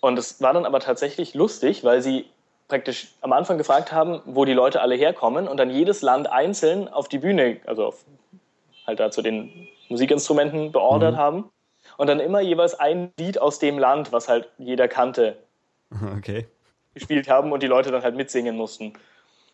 Und 0.00 0.18
es 0.18 0.40
war 0.40 0.52
dann 0.54 0.64
aber 0.64 0.80
tatsächlich 0.80 1.34
lustig, 1.34 1.84
weil 1.84 2.02
sie 2.02 2.26
praktisch 2.68 3.08
am 3.20 3.32
Anfang 3.32 3.58
gefragt 3.58 3.92
haben, 3.92 4.22
wo 4.24 4.46
die 4.46 4.54
Leute 4.54 4.80
alle 4.80 4.94
herkommen 4.94 5.46
und 5.46 5.58
dann 5.58 5.68
jedes 5.68 6.00
Land 6.00 6.30
einzeln 6.30 6.88
auf 6.88 7.08
die 7.08 7.18
Bühne, 7.18 7.60
also 7.66 7.86
auf, 7.86 8.04
halt 8.86 9.00
da 9.00 9.10
zu 9.10 9.20
den 9.20 9.68
Musikinstrumenten 9.90 10.72
beordert 10.72 11.14
mhm. 11.14 11.18
haben 11.18 11.50
und 11.98 12.06
dann 12.06 12.20
immer 12.20 12.40
jeweils 12.40 12.74
ein 12.74 13.12
Lied 13.18 13.40
aus 13.40 13.58
dem 13.58 13.78
Land, 13.78 14.12
was 14.12 14.28
halt 14.28 14.48
jeder 14.56 14.88
kannte, 14.88 15.36
okay. 16.16 16.46
gespielt 16.94 17.28
haben 17.28 17.52
und 17.52 17.62
die 17.62 17.66
Leute 17.66 17.90
dann 17.90 18.02
halt 18.02 18.16
mitsingen 18.16 18.56
mussten. 18.56 18.94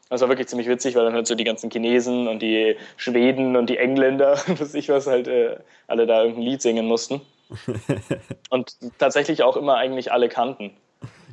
Das 0.08 0.20
war 0.20 0.28
wirklich 0.28 0.48
ziemlich 0.48 0.68
witzig, 0.68 0.94
weil 0.94 1.04
dann 1.04 1.14
halt 1.14 1.26
so 1.26 1.34
die 1.34 1.44
ganzen 1.44 1.70
Chinesen 1.70 2.28
und 2.28 2.40
die 2.40 2.76
Schweden 2.96 3.56
und 3.56 3.68
die 3.68 3.78
Engländer, 3.78 4.38
was 4.58 4.74
ich 4.74 4.88
was, 4.88 5.06
halt 5.06 5.28
äh, 5.28 5.56
alle 5.88 6.06
da 6.06 6.22
irgendein 6.22 6.44
Lied 6.44 6.62
singen 6.62 6.86
mussten. 6.86 7.20
und 8.50 8.76
tatsächlich 8.98 9.42
auch 9.42 9.56
immer 9.56 9.76
eigentlich 9.76 10.12
alle 10.12 10.28
kannten. 10.28 10.72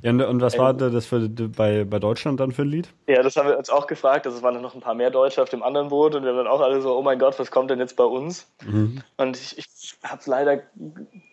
Ja, 0.04 0.12
und 0.12 0.42
was 0.42 0.58
war 0.58 0.74
das 0.74 1.06
für, 1.06 1.30
bei, 1.30 1.86
bei 1.86 1.98
Deutschland 1.98 2.38
dann 2.38 2.52
für 2.52 2.64
ein 2.64 2.68
Lied? 2.68 2.90
Ja, 3.08 3.24
das 3.24 3.38
haben 3.38 3.48
wir 3.48 3.58
uns 3.58 3.70
auch 3.70 3.88
gefragt. 3.88 4.26
Also 4.26 4.38
es 4.38 4.44
waren 4.44 4.62
noch 4.62 4.76
ein 4.76 4.82
paar 4.82 4.96
mehr 4.96 5.10
Deutsche 5.10 5.42
auf 5.42 5.48
dem 5.48 5.64
anderen 5.64 5.88
Boot 5.88 6.14
und 6.14 6.26
wir 6.26 6.36
waren 6.36 6.46
auch 6.46 6.60
alle 6.60 6.82
so, 6.82 6.98
oh 6.98 7.02
mein 7.02 7.18
Gott, 7.20 7.40
was 7.40 7.52
kommt 7.52 7.72
denn 7.72 7.80
jetzt 7.80 7.96
bei 7.96 8.04
uns? 8.04 8.52
Mhm. 8.66 9.02
Und 9.16 9.38
ich, 9.38 9.58
ich 9.58 9.96
habe 10.04 10.22
leider 10.26 10.60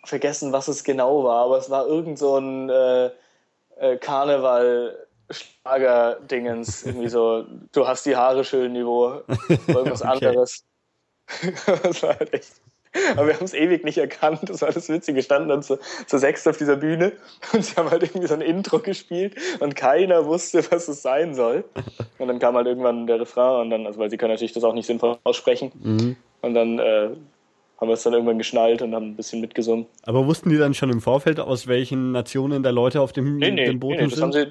vergessen, 0.05 0.53
was 0.53 0.69
es 0.69 0.85
genau 0.85 1.25
war, 1.25 1.47
aber 1.47 1.59
es 1.59 1.69
war 1.69 1.85
irgend 1.85 2.17
so 2.17 2.39
ein 2.39 2.71
äh, 2.71 3.11
äh, 3.81 3.97
Karneval. 3.97 4.97
Schlager-Dingens, 5.31 6.85
irgendwie 6.85 7.09
so, 7.09 7.45
du 7.73 7.87
hast 7.87 8.07
die 8.07 8.17
Haare 8.17 8.45
schön 8.45 8.73
Niveau, 8.73 9.23
irgendwas 9.67 10.03
okay. 10.03 10.27
anderes. 10.27 10.65
das 11.67 12.03
war 12.03 12.19
halt 12.19 12.33
echt 12.35 12.61
aber 13.17 13.29
wir 13.29 13.35
haben 13.35 13.45
es 13.45 13.55
ewig 13.55 13.85
nicht 13.85 13.99
erkannt. 13.99 14.41
Das 14.47 14.63
war 14.63 14.73
das 14.73 14.89
Witzige. 14.89 15.23
Standen 15.23 15.49
dann 15.49 15.63
zu, 15.63 15.79
zu 16.07 16.19
sechs 16.19 16.47
auf 16.47 16.57
dieser 16.57 16.77
Bühne 16.77 17.13
und 17.53 17.65
sie 17.65 17.77
haben 17.77 17.91
halt 17.91 18.03
irgendwie 18.03 18.27
so 18.27 18.35
ein 18.35 18.41
Intro 18.41 18.79
gespielt 18.79 19.37
und 19.61 19.77
keiner 19.77 20.27
wusste, 20.27 20.65
was 20.71 20.89
es 20.89 21.03
sein 21.03 21.35
soll. 21.35 21.65
Und 22.19 22.29
dann 22.29 22.39
kam 22.39 22.57
halt 22.57 22.67
irgendwann 22.67 23.07
der 23.07 23.21
Refrain 23.21 23.63
und 23.63 23.71
dann, 23.71 23.87
also 23.87 23.99
weil 23.99 24.11
sie 24.11 24.17
können 24.17 24.33
natürlich 24.33 24.53
das 24.53 24.65
auch 24.65 24.75
nicht 24.75 24.87
sinnvoll 24.87 25.19
aussprechen. 25.25 25.73
Mhm. 25.83 26.17
Und 26.43 26.55
dann 26.55 26.79
äh, 26.79 27.11
haben 27.81 27.89
wir 27.89 27.95
es 27.95 28.03
dann 28.03 28.13
irgendwann 28.13 28.39
geschnallt 28.39 28.83
und 28.83 28.95
haben 28.95 29.11
ein 29.11 29.17
bisschen 29.17 29.41
mitgesungen. 29.41 29.87
Aber 30.05 30.27
wussten 30.27 30.51
die 30.51 30.59
dann 30.59 30.75
schon 30.75 30.91
im 30.91 31.01
Vorfeld, 31.01 31.39
aus 31.39 31.67
welchen 31.67 32.13
Nationen 32.13 32.63
der 32.63 32.73
Leute 32.73 33.01
auf 33.01 33.13
dem, 33.13 33.37
nee, 33.37 33.51
nee, 33.51 33.67
dem 33.67 33.81
Boot 33.81 33.97
nee, 33.97 34.03
nee, 34.05 34.09
das 34.09 34.21
Haben 34.21 34.33
sie, 34.33 34.49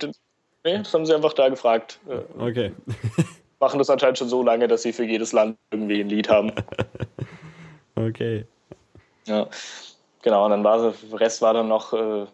nee, 0.63 0.78
das 0.78 0.93
haben 0.93 1.06
sie 1.06 1.13
einfach 1.13 1.34
da 1.34 1.50
gefragt. 1.50 2.00
Äh, 2.08 2.41
okay. 2.41 2.72
machen 3.60 3.80
das 3.80 3.89
anscheinend 3.89 4.17
schon 4.17 4.30
so 4.30 4.41
lange, 4.41 4.67
dass 4.67 4.82
sie 4.82 4.93
für 4.93 5.04
jedes 5.04 5.34
Land 5.34 5.58
irgendwie 5.72 6.02
ein 6.02 6.10
Lied 6.10 6.30
haben. 6.30 6.52
Okay. 7.95 8.45
Ja, 9.26 9.48
genau. 10.22 10.45
Und 10.45 10.52
dann 10.52 10.63
war 10.63 10.93
der 11.12 11.19
Rest 11.19 11.41
war 11.41 11.54
dann 11.54 11.67
noch, 11.67 11.91
äh, 11.91 12.26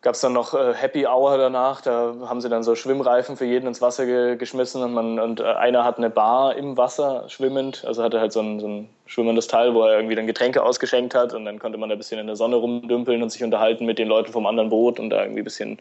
gab 0.00 0.16
es 0.16 0.20
dann 0.20 0.32
noch 0.32 0.52
äh, 0.52 0.74
Happy 0.74 1.06
Hour 1.06 1.38
danach. 1.38 1.80
Da 1.80 2.16
haben 2.26 2.40
sie 2.40 2.48
dann 2.48 2.64
so 2.64 2.74
Schwimmreifen 2.74 3.36
für 3.36 3.44
jeden 3.44 3.68
ins 3.68 3.80
Wasser 3.80 4.04
ge 4.04 4.34
geschmissen 4.36 4.82
und, 4.82 4.94
man, 4.94 5.20
und 5.20 5.38
äh, 5.38 5.44
einer 5.44 5.84
hat 5.84 5.98
eine 5.98 6.10
Bar 6.10 6.56
im 6.56 6.76
Wasser 6.76 7.28
schwimmend. 7.28 7.84
Also 7.84 8.02
hatte 8.02 8.18
halt 8.18 8.32
so 8.32 8.40
ein, 8.40 8.58
so 8.58 8.66
ein 8.66 8.88
schwimmendes 9.06 9.46
Teil, 9.46 9.74
wo 9.74 9.84
er 9.84 9.94
irgendwie 9.94 10.16
dann 10.16 10.26
Getränke 10.26 10.64
ausgeschenkt 10.64 11.14
hat 11.14 11.34
und 11.34 11.44
dann 11.44 11.60
konnte 11.60 11.78
man 11.78 11.88
da 11.88 11.94
ein 11.94 11.98
bisschen 11.98 12.18
in 12.18 12.26
der 12.26 12.34
Sonne 12.34 12.56
rumdümpeln 12.56 13.22
und 13.22 13.30
sich 13.30 13.44
unterhalten 13.44 13.86
mit 13.86 14.00
den 14.00 14.08
Leuten 14.08 14.32
vom 14.32 14.46
anderen 14.46 14.70
Boot 14.70 14.98
und 14.98 15.10
da 15.10 15.22
irgendwie 15.22 15.42
ein 15.42 15.44
bisschen 15.44 15.78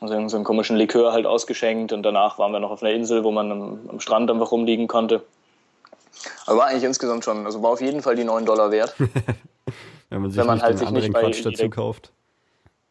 also 0.00 0.28
so 0.28 0.36
einen 0.36 0.44
komischen 0.44 0.76
Likör 0.76 1.12
halt 1.12 1.26
ausgeschenkt 1.26 1.92
und 1.92 2.02
danach 2.02 2.38
waren 2.38 2.52
wir 2.52 2.60
noch 2.60 2.70
auf 2.70 2.82
einer 2.82 2.92
Insel, 2.92 3.24
wo 3.24 3.30
man 3.30 3.50
am, 3.50 3.80
am 3.88 4.00
Strand 4.00 4.30
einfach 4.30 4.52
rumliegen 4.52 4.88
konnte. 4.88 5.22
Aber 6.46 6.58
war 6.58 6.66
eigentlich 6.66 6.84
insgesamt 6.84 7.24
schon, 7.24 7.46
also 7.46 7.62
war 7.62 7.70
auf 7.70 7.80
jeden 7.80 8.02
Fall 8.02 8.16
die 8.16 8.24
9 8.24 8.44
Dollar 8.44 8.70
wert. 8.70 8.94
wenn 10.10 10.22
man 10.22 10.30
sich 10.30 10.40
wenn 10.40 10.46
man 10.46 10.62
halt 10.62 10.78
sich 10.78 10.90
nicht 10.90 11.12
bei 11.12 11.22
Quatsch 11.22 11.44
dazu 11.44 11.70
kauft. 11.70 12.12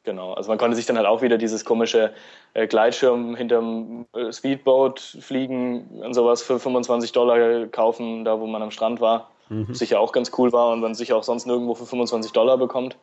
Genau, 0.04 0.34
also 0.34 0.50
man 0.50 0.60
konnte 0.60 0.76
sich 0.76 0.86
dann 0.86 0.98
halt 0.98 1.08
auch 1.08 1.24
wieder 1.24 1.38
dieses 1.38 1.66
komische 1.66 2.14
äh, 2.54 2.68
Gleitschirm 2.68 3.36
hinterm 3.36 4.06
äh, 4.14 4.32
Speedboat 4.32 5.00
fliegen 5.00 6.02
und 6.04 6.14
sowas 6.14 6.44
für 6.44 6.60
25 6.60 7.12
Dollar 7.12 7.66
kaufen, 7.68 8.24
da 8.24 8.40
wo 8.40 8.46
man 8.46 8.62
am 8.62 8.70
Strand 8.70 9.02
war. 9.02 9.32
Mhm. 9.50 9.74
Sicher 9.74 10.00
auch 10.00 10.12
ganz 10.12 10.32
cool 10.38 10.52
war 10.54 10.72
und 10.72 10.82
man 10.82 10.94
sich 10.94 11.12
auch 11.12 11.24
sonst 11.24 11.48
nirgendwo 11.48 11.74
für 11.74 11.86
25 11.86 12.32
Dollar 12.34 12.58
bekommt. 12.58 12.98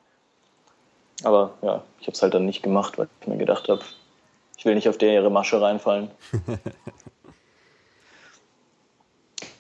Aber 1.25 1.55
ja, 1.63 1.83
ich 2.01 2.07
habe 2.07 2.15
es 2.15 2.23
halt 2.23 2.35
dann 2.35 2.47
nicht 2.47 2.63
gemacht, 2.63 2.99
weil 2.99 3.09
ich 3.21 3.27
mir 3.27 3.37
gedacht 3.37 3.69
habe, 3.69 3.83
ich 4.57 4.65
will 4.65 4.75
nicht 4.75 4.89
auf 4.89 4.99
der 4.99 5.15
ihre 5.15 5.31
Masche 5.31 5.61
reinfallen. 5.61 6.11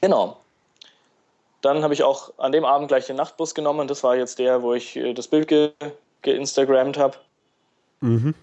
genau. 0.00 0.36
Dann 1.60 1.82
habe 1.82 1.94
ich 1.94 2.02
auch 2.02 2.32
an 2.38 2.52
dem 2.52 2.64
Abend 2.64 2.88
gleich 2.88 3.06
den 3.06 3.16
Nachtbus 3.16 3.54
genommen. 3.54 3.86
Das 3.88 4.02
war 4.02 4.16
jetzt 4.16 4.38
der, 4.38 4.62
wo 4.62 4.74
ich 4.74 4.96
äh, 4.96 5.14
das 5.14 5.28
Bild 5.28 5.48
ge 5.48 5.72
geinstagrammt 6.22 6.98
habe. 6.98 7.16
Mhm. 8.00 8.34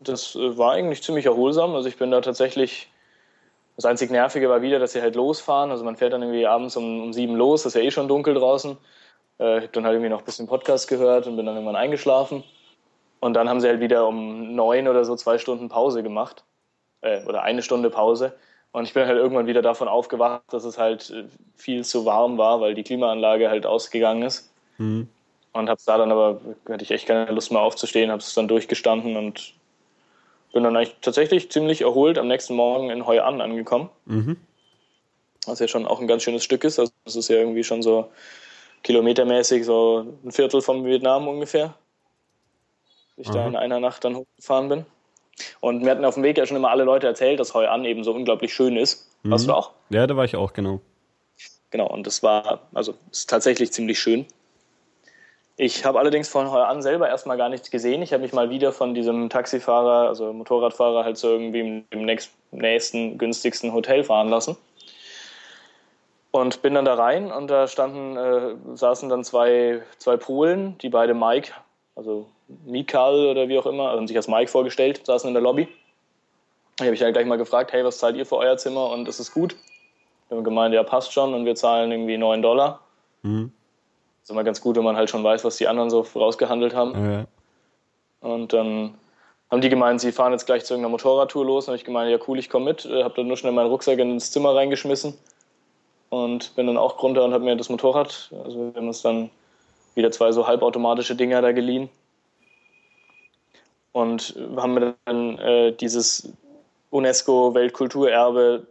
Das 0.00 0.34
äh, 0.34 0.56
war 0.56 0.72
eigentlich 0.72 1.02
ziemlich 1.02 1.26
erholsam. 1.26 1.74
Also 1.74 1.88
ich 1.88 1.98
bin 1.98 2.10
da 2.10 2.20
tatsächlich. 2.20 2.88
Das 3.76 3.84
einzig 3.84 4.10
Nervige 4.10 4.48
war 4.48 4.60
wieder, 4.60 4.78
dass 4.78 4.92
sie 4.92 5.00
halt 5.00 5.14
losfahren. 5.14 5.70
Also 5.70 5.84
man 5.84 5.96
fährt 5.96 6.12
dann 6.12 6.22
irgendwie 6.22 6.46
abends 6.46 6.76
um, 6.76 7.02
um 7.04 7.12
sieben 7.12 7.34
los, 7.36 7.62
das 7.62 7.74
ist 7.74 7.80
ja 7.80 7.86
eh 7.86 7.90
schon 7.90 8.08
dunkel 8.08 8.34
draußen. 8.34 8.76
Äh, 9.40 9.58
ich 9.58 9.62
habe 9.64 9.72
dann 9.72 9.84
halt 9.84 9.94
irgendwie 9.94 10.10
noch 10.10 10.20
ein 10.20 10.24
bisschen 10.24 10.46
Podcast 10.46 10.86
gehört 10.86 11.26
und 11.26 11.36
bin 11.36 11.46
dann 11.46 11.56
irgendwann 11.56 11.76
eingeschlafen. 11.76 12.44
Und 13.20 13.34
dann 13.34 13.48
haben 13.48 13.60
sie 13.60 13.68
halt 13.68 13.80
wieder 13.80 14.06
um 14.06 14.54
neun 14.54 14.86
oder 14.86 15.04
so 15.04 15.16
zwei 15.16 15.38
Stunden 15.38 15.68
Pause 15.68 16.02
gemacht. 16.02 16.44
Äh, 17.00 17.24
oder 17.24 17.42
eine 17.42 17.62
Stunde 17.62 17.90
Pause. 17.90 18.34
Und 18.72 18.84
ich 18.84 18.94
bin 18.94 19.06
halt 19.06 19.18
irgendwann 19.18 19.46
wieder 19.46 19.62
davon 19.62 19.88
aufgewacht, 19.88 20.42
dass 20.50 20.64
es 20.64 20.78
halt 20.78 21.10
äh, 21.10 21.24
viel 21.56 21.84
zu 21.84 22.04
warm 22.04 22.38
war, 22.38 22.60
weil 22.60 22.74
die 22.74 22.84
Klimaanlage 22.84 23.50
halt 23.50 23.66
ausgegangen 23.66 24.22
ist. 24.22 24.50
Mhm. 24.78 25.08
Und 25.52 25.68
hab's 25.68 25.84
da 25.84 25.98
dann 25.98 26.12
aber, 26.12 26.40
hatte 26.68 26.84
ich 26.84 26.92
echt 26.92 27.06
keine 27.06 27.32
Lust 27.32 27.50
mehr 27.50 27.60
aufzustehen, 27.60 28.10
habe 28.10 28.20
es 28.20 28.34
dann 28.34 28.46
durchgestanden 28.46 29.16
und 29.16 29.54
bin 30.52 30.62
dann 30.62 30.76
eigentlich 30.76 30.96
tatsächlich 31.00 31.50
ziemlich 31.50 31.80
erholt 31.80 32.18
am 32.18 32.28
nächsten 32.28 32.54
Morgen 32.54 32.90
in 32.90 33.06
Hoi 33.06 33.18
An 33.18 33.40
angekommen. 33.40 33.88
Mhm. 34.04 34.36
Was 35.46 35.58
ja 35.58 35.66
schon 35.66 35.86
auch 35.86 36.00
ein 36.00 36.06
ganz 36.06 36.22
schönes 36.22 36.44
Stück 36.44 36.62
ist. 36.64 36.78
Also 36.78 36.92
es 37.04 37.16
ist 37.16 37.28
ja 37.28 37.36
irgendwie 37.36 37.64
schon 37.64 37.82
so 37.82 38.10
kilometermäßig 38.82 39.64
so 39.64 40.06
ein 40.24 40.32
Viertel 40.32 40.62
vom 40.62 40.84
Vietnam 40.84 41.28
ungefähr. 41.28 41.74
Ich 43.16 43.28
mhm. 43.28 43.32
da 43.32 43.46
in 43.46 43.56
einer 43.56 43.80
Nacht 43.80 44.04
dann 44.04 44.16
hochgefahren 44.16 44.68
bin. 44.68 44.86
Und 45.60 45.82
mir 45.82 45.90
hatten 45.90 46.04
auf 46.04 46.14
dem 46.14 46.22
Weg 46.22 46.38
ja 46.38 46.46
schon 46.46 46.56
immer 46.56 46.70
alle 46.70 46.84
Leute 46.84 47.06
erzählt, 47.06 47.40
dass 47.40 47.54
Hoi 47.54 47.66
An 47.66 47.84
eben 47.84 48.04
so 48.04 48.12
unglaublich 48.12 48.54
schön 48.54 48.76
ist. 48.76 49.08
Mhm. 49.22 49.30
Warst 49.30 49.48
du 49.48 49.52
auch? 49.52 49.72
Ja, 49.90 50.06
da 50.06 50.16
war 50.16 50.24
ich 50.24 50.36
auch, 50.36 50.52
genau. 50.52 50.80
Genau, 51.70 51.86
und 51.86 52.06
das 52.06 52.22
war, 52.22 52.60
also 52.74 52.94
ist 53.10 53.30
tatsächlich 53.30 53.72
ziemlich 53.72 53.98
schön. 53.98 54.26
Ich 55.56 55.84
habe 55.84 55.98
allerdings 55.98 56.28
von 56.28 56.50
Hoi 56.50 56.62
An 56.62 56.82
selber 56.82 57.08
erstmal 57.08 57.36
gar 57.36 57.48
nichts 57.48 57.70
gesehen. 57.70 58.02
Ich 58.02 58.12
habe 58.12 58.22
mich 58.22 58.32
mal 58.32 58.50
wieder 58.50 58.72
von 58.72 58.94
diesem 58.94 59.28
Taxifahrer, 59.28 60.08
also 60.08 60.32
Motorradfahrer, 60.32 61.04
halt 61.04 61.18
so 61.18 61.28
irgendwie 61.28 61.84
im 61.90 62.06
nächsten 62.50 63.18
günstigsten 63.18 63.72
Hotel 63.72 64.02
fahren 64.02 64.28
lassen. 64.30 64.56
Und 66.32 66.62
bin 66.62 66.74
dann 66.74 66.84
da 66.84 66.94
rein 66.94 67.32
und 67.32 67.48
da 67.48 67.66
standen, 67.66 68.16
äh, 68.16 68.76
saßen 68.76 69.08
dann 69.08 69.24
zwei, 69.24 69.82
zwei 69.98 70.16
Polen, 70.16 70.78
die 70.78 70.88
beide 70.88 71.12
Mike, 71.12 71.52
also 71.96 72.26
Mikal 72.64 73.26
oder 73.26 73.48
wie 73.48 73.58
auch 73.58 73.66
immer, 73.66 73.90
haben 73.90 74.06
sich 74.06 74.16
als 74.16 74.28
Mike 74.28 74.48
vorgestellt, 74.48 75.04
saßen 75.04 75.26
in 75.26 75.34
der 75.34 75.42
Lobby. 75.42 75.66
Ich 76.78 76.86
habe 76.86 76.94
ich 76.94 77.02
halt 77.02 77.14
gleich 77.14 77.26
mal 77.26 77.36
gefragt, 77.36 77.72
hey, 77.72 77.84
was 77.84 77.98
zahlt 77.98 78.16
ihr 78.16 78.26
für 78.26 78.36
euer 78.36 78.56
Zimmer 78.56 78.90
und 78.90 79.08
ist 79.08 79.18
es 79.18 79.32
gut? 79.32 79.56
Wir 80.28 80.36
haben 80.36 80.44
gemeint, 80.44 80.72
ja, 80.72 80.84
passt 80.84 81.12
schon 81.12 81.34
und 81.34 81.44
wir 81.44 81.56
zahlen 81.56 81.90
irgendwie 81.90 82.16
9 82.16 82.42
Dollar. 82.42 82.80
Mhm. 83.22 83.52
ist 84.22 84.30
immer 84.30 84.44
ganz 84.44 84.60
gut, 84.60 84.76
wenn 84.76 84.84
man 84.84 84.96
halt 84.96 85.10
schon 85.10 85.24
weiß, 85.24 85.44
was 85.44 85.56
die 85.56 85.66
anderen 85.66 85.90
so 85.90 86.06
rausgehandelt 86.14 86.74
haben. 86.74 87.12
Ja. 87.12 87.24
Und 88.20 88.52
dann 88.52 88.94
haben 89.50 89.60
die 89.60 89.68
gemeint, 89.68 90.00
sie 90.00 90.12
fahren 90.12 90.32
jetzt 90.32 90.46
gleich 90.46 90.64
zu 90.64 90.74
irgendeiner 90.74 90.92
Motorradtour 90.92 91.44
los. 91.44 91.68
Und 91.68 91.74
ich 91.74 91.84
gemeint, 91.84 92.10
ja 92.10 92.18
cool, 92.28 92.38
ich 92.38 92.48
komme 92.48 92.66
mit. 92.66 92.84
Habe 92.84 93.14
dann 93.16 93.26
nur 93.26 93.36
schnell 93.36 93.52
meinen 93.52 93.68
Rucksack 93.68 93.98
ins 93.98 94.30
Zimmer 94.30 94.54
reingeschmissen 94.54 95.18
und 96.10 96.54
bin 96.56 96.66
dann 96.66 96.76
auch 96.76 97.02
runter 97.02 97.24
und 97.24 97.32
habe 97.32 97.44
mir 97.44 97.56
das 97.56 97.70
Motorrad, 97.70 98.30
also 98.44 98.58
wir 98.58 98.74
haben 98.74 98.88
uns 98.88 99.02
dann 99.02 99.30
wieder 99.94 100.10
zwei 100.10 100.30
so 100.32 100.46
halbautomatische 100.46 101.16
Dinger 101.16 101.40
da 101.40 101.52
geliehen 101.52 101.88
und 103.92 104.36
haben 104.56 104.74
mir 104.74 104.94
dann 105.04 105.38
äh, 105.38 105.72
dieses 105.72 106.32
UNESCO-Weltkulturerbe 106.90 108.66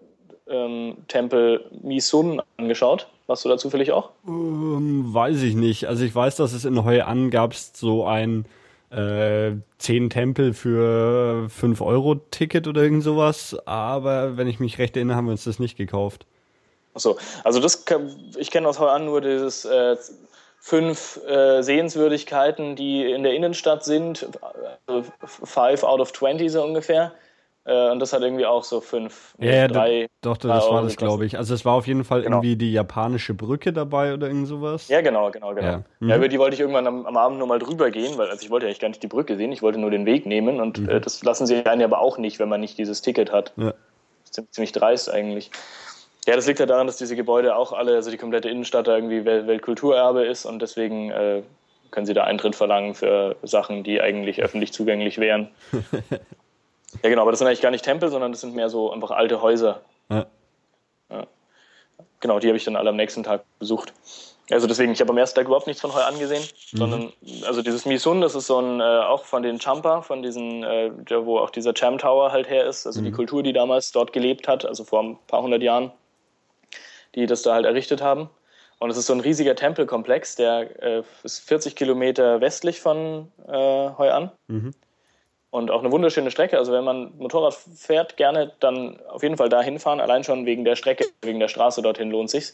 ähm, 0.48 0.98
Tempel 1.08 1.66
Misun 1.82 2.42
angeschaut. 2.58 3.08
Warst 3.28 3.46
du 3.46 3.50
da 3.50 3.58
zufällig 3.58 3.92
auch? 3.92 4.12
Ähm, 4.28 5.14
weiß 5.14 5.44
ich 5.44 5.56
nicht. 5.56 5.86
Also 5.86 6.04
ich 6.04 6.14
weiß, 6.14 6.38
dass 6.38 6.54
es 6.54 6.66
in 6.66 6.84
Hoi 6.84 7.02
An 7.02 7.30
gab 7.30 7.54
so 7.54 8.06
ein 8.06 8.46
äh, 8.90 9.52
10 9.78 10.10
Tempel 10.10 10.54
für 10.54 11.48
5 11.50 11.82
Euro 11.82 12.16
Ticket 12.16 12.68
oder 12.68 12.82
irgend 12.82 13.04
sowas. 13.04 13.56
Aber 13.66 14.36
wenn 14.38 14.48
ich 14.48 14.60
mich 14.60 14.80
recht 14.80 14.98
erinnere, 14.98 15.16
haben 15.16 15.26
wir 15.26 15.32
uns 15.32 15.44
das 15.44 15.60
nicht 15.60 15.78
gekauft. 15.78 16.26
Achso, 16.94 17.18
also 17.44 17.60
das 17.60 17.86
ich 18.38 18.52
kenne 18.52 18.68
aus 18.68 18.80
Hoi 18.80 18.90
An 18.90 19.06
nur 19.06 19.22
dieses 19.22 19.66
äh, 19.66 19.96
fünf 20.60 21.20
äh, 21.28 21.62
Sehenswürdigkeiten, 21.62 22.76
die 22.76 23.10
in 23.12 23.24
der 23.24 23.34
Innenstadt 23.34 23.84
sind, 23.84 24.28
also 24.88 25.10
five 25.24 25.84
out 25.84 26.00
of 26.00 26.14
20 26.14 26.52
so 26.52 26.64
ungefähr. 26.64 27.14
Äh, 27.66 27.92
und 27.92 28.00
das 28.00 28.14
hat 28.14 28.22
irgendwie 28.22 28.46
auch 28.46 28.64
so 28.64 28.82
fünf, 28.82 29.36
ja, 29.38 29.52
ja 29.52 29.68
drei. 29.68 30.08
Doch, 30.22 30.38
doch 30.38 30.50
das 30.50 30.70
war 30.70 30.82
das, 30.82 30.96
glaube 30.96 31.26
ich. 31.26 31.38
Also 31.38 31.54
es 31.54 31.66
war 31.66 31.74
auf 31.74 31.88
jeden 31.88 32.04
Fall 32.04 32.24
genau. 32.24 32.38
irgendwie 32.38 32.56
die 32.56 32.72
japanische 32.72 33.34
Brücke 33.34 33.74
dabei 33.74 34.14
oder 34.14 34.28
irgend 34.28 34.48
sowas. 34.48 34.88
Ja, 34.88 35.02
genau, 35.02 35.30
genau, 35.30 35.54
genau. 35.54 35.68
Ja, 35.68 35.84
mhm. 36.00 36.10
ja 36.10 36.16
über 36.18 36.28
die 36.30 36.40
wollte 36.40 36.56
ich 36.56 36.62
irgendwann 36.62 36.88
am, 36.88 37.06
am 37.06 37.18
Abend 37.18 37.38
nochmal 37.38 37.60
drüber 37.60 37.92
gehen, 37.92 38.18
weil 38.18 38.30
also 38.30 38.44
ich 38.44 38.50
wollte 38.50 38.66
eigentlich 38.66 38.80
gar 38.80 38.88
nicht 38.88 39.04
die 39.04 39.08
Brücke 39.08 39.38
sehen, 39.38 39.52
ich 39.52 39.62
wollte 39.62 39.80
nur 39.80 39.92
den 39.92 40.06
Weg 40.06 40.26
nehmen 40.26 40.60
und 40.60 40.80
mhm. 40.80 40.90
äh, 40.90 41.00
das 41.00 41.24
lassen 41.24 41.46
sie 41.46 41.66
einen 41.66 41.84
aber 41.84 42.00
auch 42.00 42.18
nicht, 42.18 42.40
wenn 42.40 42.50
man 42.50 42.62
nicht 42.62 42.78
dieses 42.78 43.02
Ticket 43.02 43.32
hat. 43.32 43.54
Ja. 43.58 43.74
Ziemlich 44.52 44.72
dreist 44.72 45.10
eigentlich. 45.10 45.52
Ja, 46.30 46.36
das 46.36 46.46
liegt 46.46 46.60
ja 46.60 46.68
daran, 46.68 46.86
dass 46.86 46.98
diese 46.98 47.16
Gebäude 47.16 47.56
auch 47.56 47.74
alle, 47.74 47.96
also 47.96 48.12
die 48.12 48.18
komplette 48.18 48.50
Innenstadt 48.50 48.88
da 48.88 48.94
irgendwie 48.94 49.26
Weltkulturerbe 49.26 50.28
ist 50.28 50.46
und 50.46 50.62
deswegen 50.62 51.10
äh, 51.10 51.42
können 51.90 52.06
sie 52.06 52.14
da 52.14 52.26
Eintritt 52.26 52.56
verlangen 52.56 52.94
für 52.94 53.36
Sachen, 53.42 53.84
die 53.84 54.00
eigentlich 54.00 54.40
öffentlich 54.44 54.72
zugänglich 54.72 55.18
wären. 55.18 55.50
ja, 55.72 57.10
genau, 57.10 57.24
aber 57.24 57.32
das 57.32 57.40
sind 57.40 57.48
eigentlich 57.48 57.62
gar 57.62 57.72
nicht 57.72 57.84
Tempel, 57.84 58.12
sondern 58.12 58.32
das 58.32 58.42
sind 58.42 58.54
mehr 58.54 58.70
so 58.70 58.92
einfach 58.92 59.10
alte 59.10 59.42
Häuser. 59.42 59.82
Ja. 60.12 60.28
Ja. 61.10 61.26
Genau, 62.20 62.38
die 62.38 62.48
habe 62.48 62.58
ich 62.58 62.64
dann 62.64 62.76
alle 62.76 62.92
am 62.92 62.96
nächsten 62.96 63.24
Tag 63.24 63.44
besucht. 63.58 63.92
Also 64.52 64.68
deswegen, 64.68 64.92
ich 64.92 65.02
habe 65.02 65.10
am 65.10 65.18
ersten 65.18 65.36
Tag 65.36 65.48
überhaupt 65.48 65.66
nichts 65.66 65.82
von 65.82 65.96
Heu 65.96 66.02
angesehen, 66.02 66.44
mhm. 66.74 66.78
sondern 66.78 67.14
also 67.48 67.64
dieses 67.64 67.88
Misun, 67.88 68.22
das 68.22 68.36
ist 68.36 68.46
so 68.46 68.60
ein 68.60 68.82
äh, 68.82 68.84
auch 68.84 69.26
von 69.26 69.42
den 69.42 69.60
Champa, 69.60 70.04
von 70.04 70.22
diesen, 70.22 70.64
äh, 70.64 70.92
wo 71.10 71.40
auch 71.40 71.50
dieser 71.50 71.74
Cham 71.74 71.98
Tower 71.98 72.32
halt 72.32 72.48
her 72.48 72.68
ist, 72.68 72.86
also 72.86 73.02
mhm. 73.02 73.06
die 73.06 73.12
Kultur, 73.14 73.42
die 73.42 73.54
damals 73.54 73.92
dort 73.92 74.14
gelebt 74.14 74.48
hat, 74.48 74.64
also 74.64 74.84
vor 74.84 75.02
ein 75.02 75.18
paar 75.26 75.42
hundert 75.42 75.64
Jahren 75.64 75.92
die 77.16 77.26
das 77.26 77.42
da 77.42 77.54
halt 77.54 77.66
errichtet 77.66 78.02
haben. 78.02 78.30
Und 78.80 78.90
es 78.90 78.98
ist 78.98 79.08
so 79.08 79.14
ein 79.14 79.20
riesiger 79.20 79.56
Tempelkomplex, 79.56 80.38
der 80.38 80.82
äh, 80.82 81.04
ist 81.24 81.40
40 81.40 81.76
Kilometer 81.76 82.40
westlich 82.40 82.80
von 82.80 83.30
äh, 83.48 83.52
Hoi 83.52 84.10
An. 84.10 84.32
Mhm. 84.48 84.74
Und 85.52 85.72
auch 85.72 85.80
eine 85.80 85.92
wunderschöne 85.92 86.32
Strecke. 86.32 86.58
Also 86.58 86.72
wenn 86.72 86.84
man 86.84 87.12
Motorrad 87.18 87.54
fährt, 87.54 88.18
gerne 88.18 88.54
dann 88.60 89.00
auf 89.10 89.24
jeden 89.24 89.36
Fall 89.36 89.50
da 89.50 89.62
hinfahren. 89.62 90.00
Allein 90.00 90.24
schon 90.24 90.46
wegen 90.46 90.64
der 90.64 90.76
Strecke, 90.76 91.06
wegen 91.22 91.40
der 91.40 91.48
Straße 91.48 91.82
dorthin 91.82 92.12
lohnt 92.12 92.30
sich. 92.30 92.54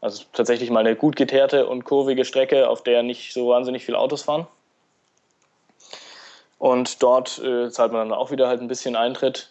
Also 0.00 0.24
tatsächlich 0.32 0.70
mal 0.70 0.80
eine 0.80 0.94
gut 0.94 1.16
geteerte 1.16 1.66
und 1.66 1.84
kurvige 1.84 2.24
Strecke, 2.24 2.68
auf 2.68 2.82
der 2.82 3.02
nicht 3.02 3.34
so 3.34 3.48
wahnsinnig 3.48 3.84
viele 3.84 3.98
Autos 3.98 4.22
fahren. 4.22 4.46
Und 6.58 7.02
dort 7.02 7.38
äh, 7.38 7.70
zahlt 7.70 7.92
man 7.92 8.08
dann 8.08 8.18
auch 8.18 8.30
wieder 8.30 8.48
halt 8.48 8.60
ein 8.60 8.68
bisschen 8.68 8.96
Eintritt 8.96 9.50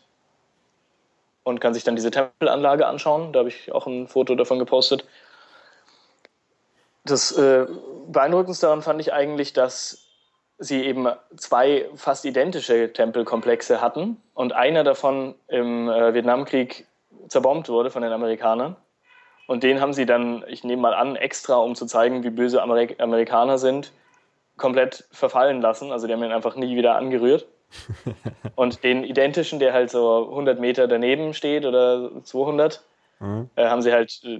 und 1.48 1.62
kann 1.62 1.74
sich 1.74 1.86
dann 1.86 1.96
diese 1.96 2.12
Tempelanlage 2.12 2.86
anschauen. 2.86 3.32
Da 3.32 3.40
habe 3.40 3.50
ich 3.50 3.72
auch 3.72 3.88
ein 3.88 4.08
Foto 4.08 4.36
davon 4.36 4.60
gepostet. 4.60 5.06
Das 7.06 7.32
äh, 7.32 7.66
Beeindruckendste 8.08 8.66
daran 8.66 8.82
fand 8.82 9.00
ich 9.00 9.14
eigentlich, 9.14 9.54
dass 9.54 10.04
sie 10.60 10.84
eben 10.84 11.08
zwei 11.38 11.90
fast 11.96 12.26
identische 12.26 12.92
Tempelkomplexe 12.92 13.80
hatten 13.80 14.22
und 14.34 14.54
einer 14.54 14.84
davon 14.84 15.36
im 15.48 15.90
äh, 15.90 16.14
Vietnamkrieg 16.14 16.86
zerbombt 17.30 17.70
wurde 17.70 17.92
von 17.92 18.02
den 18.02 18.12
Amerikanern. 18.12 18.76
Und 19.48 19.64
den 19.64 19.80
haben 19.80 19.94
sie 19.94 20.06
dann, 20.06 20.44
ich 20.50 20.66
nehme 20.66 20.82
mal 20.82 20.94
an, 20.94 21.16
extra, 21.16 21.56
um 21.56 21.76
zu 21.76 21.86
zeigen, 21.86 22.24
wie 22.24 22.30
böse 22.30 22.62
Amerik 22.62 23.00
Amerikaner 23.00 23.58
sind, 23.58 23.94
komplett 24.58 25.06
verfallen 25.12 25.62
lassen. 25.62 25.94
Also 25.94 26.08
die 26.08 26.14
haben 26.14 26.24
ihn 26.24 26.34
einfach 26.34 26.58
nie 26.58 26.76
wieder 26.76 26.96
angerührt. 26.96 27.48
und 28.56 28.84
den 28.84 29.04
identischen, 29.04 29.60
der 29.60 29.74
halt 29.74 29.90
so 29.90 30.30
100 30.30 30.60
Meter 30.60 30.88
daneben 30.88 31.34
steht 31.34 31.66
oder 31.66 32.12
200, 32.24 32.84
mhm. 33.20 33.50
äh, 33.56 33.66
haben 33.66 33.82
sie 33.82 33.92
halt 33.92 34.22
äh, 34.24 34.40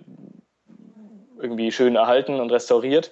irgendwie 1.40 1.72
schön 1.72 1.96
erhalten 1.96 2.40
und 2.40 2.52
restauriert. 2.52 3.12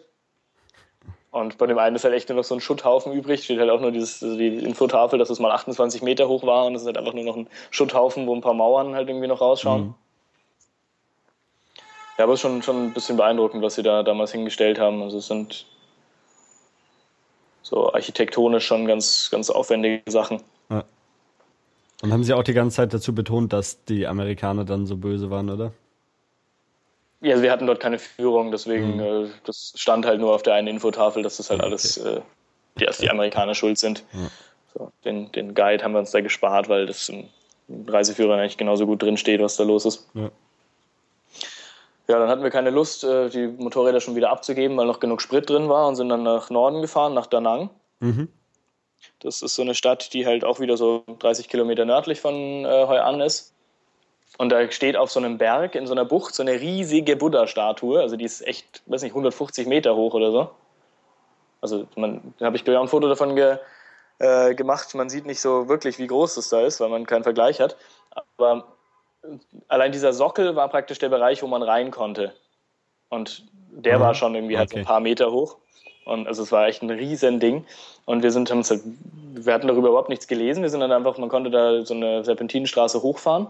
Und 1.32 1.58
bei 1.58 1.68
dem 1.68 1.78
einen 1.78 1.98
ist 1.98 2.06
halt 2.06 2.14
echt 2.14 2.30
nur 2.30 2.38
noch 2.38 2.46
so 2.46 2.56
ein 2.56 2.62
Schutthaufen 2.62 3.12
übrig. 3.12 3.44
Steht 3.44 3.60
halt 3.60 3.70
auch 3.70 3.82
nur 3.82 3.92
dieses, 3.92 4.24
also 4.24 4.38
die 4.38 4.56
Infotafel, 4.56 5.20
dass 5.20 5.30
es 5.30 5.40
mal 5.40 5.52
28 5.52 6.02
Meter 6.02 6.30
hoch 6.30 6.46
war 6.46 6.66
und 6.66 6.76
es 6.76 6.84
ist 6.84 6.88
halt 6.88 6.98
einfach 6.98 7.14
nur 7.14 7.26
noch 7.26 7.36
ein 7.36 7.50
Schutthaufen, 7.72 8.26
wo 8.26 8.34
ein 8.34 8.40
paar 8.40 8.54
Mauern 8.54 8.96
halt 8.96 9.10
irgendwie 9.10 9.28
noch 9.28 9.42
rausschauen. 9.42 9.82
Mhm. 9.82 9.96
Ja, 12.18 12.24
aber 12.24 12.34
es 12.34 12.38
ist 12.38 12.42
schon, 12.42 12.64
schon 12.64 12.86
ein 12.86 12.94
bisschen 12.94 13.18
beeindruckend, 13.18 13.62
was 13.62 13.76
sie 13.76 13.84
da 13.84 14.04
damals 14.04 14.32
hingestellt 14.32 14.80
haben. 14.80 15.04
Also 15.04 15.18
es 15.18 15.28
sind 15.28 15.66
so 17.66 17.92
architektonisch 17.92 18.68
schon 18.68 18.86
ganz, 18.86 19.30
ganz 19.32 19.50
aufwendige 19.50 20.04
Sachen. 20.12 20.44
Ja. 20.70 20.84
Und 22.04 22.14
haben 22.14 22.24
Sie 22.24 22.34
auch 22.34 22.44
die 22.44 22.54
ganze 22.54 22.76
Zeit 22.76 22.94
dazu 22.94 23.16
betont, 23.16 23.54
dass 23.54 23.84
die 23.86 24.06
Amerikaner 24.06 24.66
dann 24.66 24.86
so 24.86 24.98
böse 24.98 25.32
waren, 25.32 25.50
oder? 25.50 25.72
Ja, 27.22 27.32
also 27.32 27.44
wir 27.44 27.52
hatten 27.52 27.66
dort 27.66 27.80
keine 27.80 27.98
Führung, 27.98 28.52
deswegen, 28.52 28.98
mhm. 28.98 29.26
äh, 29.26 29.30
das 29.46 29.74
stand 29.76 30.06
halt 30.06 30.20
nur 30.20 30.36
auf 30.36 30.44
der 30.44 30.54
einen 30.54 30.68
Infotafel, 30.68 31.24
dass 31.24 31.38
das 31.38 31.50
halt 31.50 31.62
okay. 31.62 31.70
alles, 31.70 31.98
äh, 31.98 32.22
die, 32.80 32.86
dass 32.86 33.00
die 33.00 33.10
Amerikaner 33.10 33.56
schuld 33.56 33.80
sind. 33.80 34.04
Ja. 34.14 34.30
So, 34.76 34.92
den, 35.04 35.32
den 35.32 35.56
Guide 35.56 35.84
haben 35.84 35.94
wir 35.94 36.00
uns 36.00 36.12
da 36.12 36.22
gespart, 36.22 36.70
weil 36.70 36.86
das 36.86 37.10
im 37.10 37.30
Reiseführer 37.88 38.36
eigentlich 38.36 38.58
genauso 38.58 38.86
gut 38.86 39.02
drin 39.02 39.18
steht, 39.18 39.42
was 39.42 39.56
da 39.56 39.64
los 39.64 39.86
ist. 39.86 40.08
Ja. 40.14 40.30
Ja, 42.08 42.20
dann 42.20 42.30
hatten 42.30 42.44
wir 42.44 42.52
keine 42.52 42.70
Lust, 42.70 43.04
äh, 43.04 43.30
die 43.30 43.48
Motorräder 43.48 44.00
schon 44.00 44.16
wieder 44.16 44.30
abzugeben, 44.30 44.78
weil 44.78 44.86
noch 44.86 45.00
genug 45.00 45.22
Sprit 45.22 45.50
drin 45.50 45.70
war 45.70 45.88
und 45.88 45.96
sind 45.96 46.10
dann 46.10 46.24
nach 46.24 46.50
Norden 46.50 46.82
gefahren, 46.82 47.14
nach 47.14 47.26
Da 47.26 47.42
Nang. 47.42 47.70
Mhm. 48.00 48.30
Das 49.20 49.42
ist 49.42 49.56
so 49.56 49.62
eine 49.62 49.76
Stadt, 49.76 50.14
die 50.14 50.26
halt 50.26 50.44
auch 50.44 50.60
wieder 50.60 50.78
so 50.78 51.04
30 51.20 51.50
Kilometer 51.50 51.86
nördlich 51.86 52.22
von 52.22 52.66
äh, 52.66 52.86
Hoi 52.88 53.00
An 53.00 53.22
ist. 53.22 53.54
Und 54.38 54.50
da 54.50 54.70
steht 54.72 54.98
auf 54.98 55.12
so 55.12 55.20
einem 55.20 55.38
Berg 55.38 55.76
in 55.76 55.88
so 55.88 55.94
einer 55.94 56.06
Bucht 56.06 56.36
so 56.36 56.44
eine 56.44 56.60
riesige 56.60 57.16
Buddha-Statue. 57.16 58.02
Also 58.02 58.18
die 58.18 58.26
ist 58.26 58.46
echt, 58.46 58.84
weiß 58.86 59.02
nicht, 59.02 59.14
150 59.14 59.68
Meter 59.68 59.96
hoch 59.96 60.14
oder 60.14 60.32
so. 60.32 60.50
Also 61.62 61.88
man, 61.96 62.34
da 62.38 62.46
habe 62.46 62.58
ich 62.58 62.70
auch 62.70 62.82
ein 62.82 62.88
Foto 62.88 63.08
davon 63.08 63.36
ge, 63.36 63.58
äh, 64.20 64.54
gemacht. 64.54 64.94
Man 64.94 65.10
sieht 65.10 65.26
nicht 65.26 65.40
so 65.40 65.70
wirklich, 65.70 65.98
wie 66.00 66.08
groß 66.08 66.36
das 66.36 66.50
da 66.50 66.62
ist, 66.62 66.80
weil 66.80 66.90
man 66.90 67.06
keinen 67.06 67.24
Vergleich 67.24 67.62
hat. 67.62 67.78
Aber 68.38 68.75
allein 69.68 69.92
dieser 69.92 70.14
Sockel 70.14 70.56
war 70.56 70.70
praktisch 70.70 71.00
der 71.00 71.10
Bereich, 71.10 71.42
wo 71.44 71.48
man 71.48 71.64
rein 71.64 71.92
konnte. 71.92 72.34
Und 73.10 73.44
der 73.72 73.98
mhm. 73.98 74.02
war 74.02 74.14
schon 74.16 74.36
irgendwie 74.36 74.56
okay. 74.56 74.60
halt 74.60 74.70
so 74.72 74.78
ein 74.78 74.86
paar 74.86 75.00
Meter 75.00 75.32
hoch. 75.32 75.58
Und 76.06 76.28
also 76.28 76.44
es 76.44 76.52
war 76.52 76.68
echt 76.68 76.82
ein 76.84 76.90
riesen 76.90 77.40
Ding. 77.40 77.66
Und 78.06 78.24
wir 78.24 78.32
sind, 78.32 78.52
halt, 78.52 78.82
wir 79.34 79.54
hatten 79.54 79.68
darüber 79.68 79.90
überhaupt 79.90 80.10
nichts 80.10 80.28
gelesen. 80.28 80.62
Wir 80.62 80.70
sind 80.70 80.80
dann 80.80 80.92
einfach, 80.92 81.18
man 81.18 81.30
konnte 81.30 81.50
da 81.50 81.84
so 81.84 81.94
eine 81.94 82.24
Serpentinenstraße 82.24 83.02
hochfahren. 83.02 83.48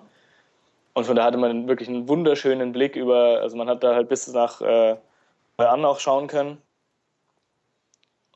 Und 0.93 1.05
von 1.05 1.15
da 1.17 1.25
hatte 1.25 1.37
man 1.37 1.67
wirklich 1.67 1.89
einen 1.89 2.07
wunderschönen 2.07 2.71
Blick 2.71 2.95
über, 2.95 3.41
also 3.41 3.57
man 3.57 3.67
hat 3.67 3.83
da 3.83 3.95
halt 3.95 4.07
bis 4.07 4.27
nach 4.29 4.61
äh, 4.61 4.95
an 5.57 5.83
auch 5.83 5.99
schauen 5.99 6.27
können. 6.27 6.57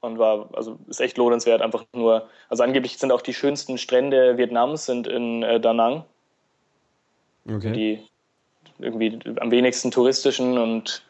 Und 0.02 0.18
war, 0.18 0.50
also 0.54 0.78
ist 0.88 1.02
echt 1.02 1.18
lohnenswert, 1.18 1.62
einfach 1.62 1.86
nur, 1.94 2.28
also 2.50 2.64
angeblich 2.64 2.98
sind 2.98 3.12
auch 3.12 3.22
die 3.22 3.34
schönsten 3.34 3.78
Strände 3.78 4.38
Vietnams 4.38 4.86
sind 4.86 5.08
in 5.08 5.44
äh, 5.44 5.60
Da 5.60 5.74
Nang. 5.74 6.04
Okay. 7.50 7.72
Die 7.72 8.00
irgendwie 8.80 9.20
am 9.40 9.52
wenigsten 9.52 9.92
touristischen 9.92 10.58
und 10.58 11.04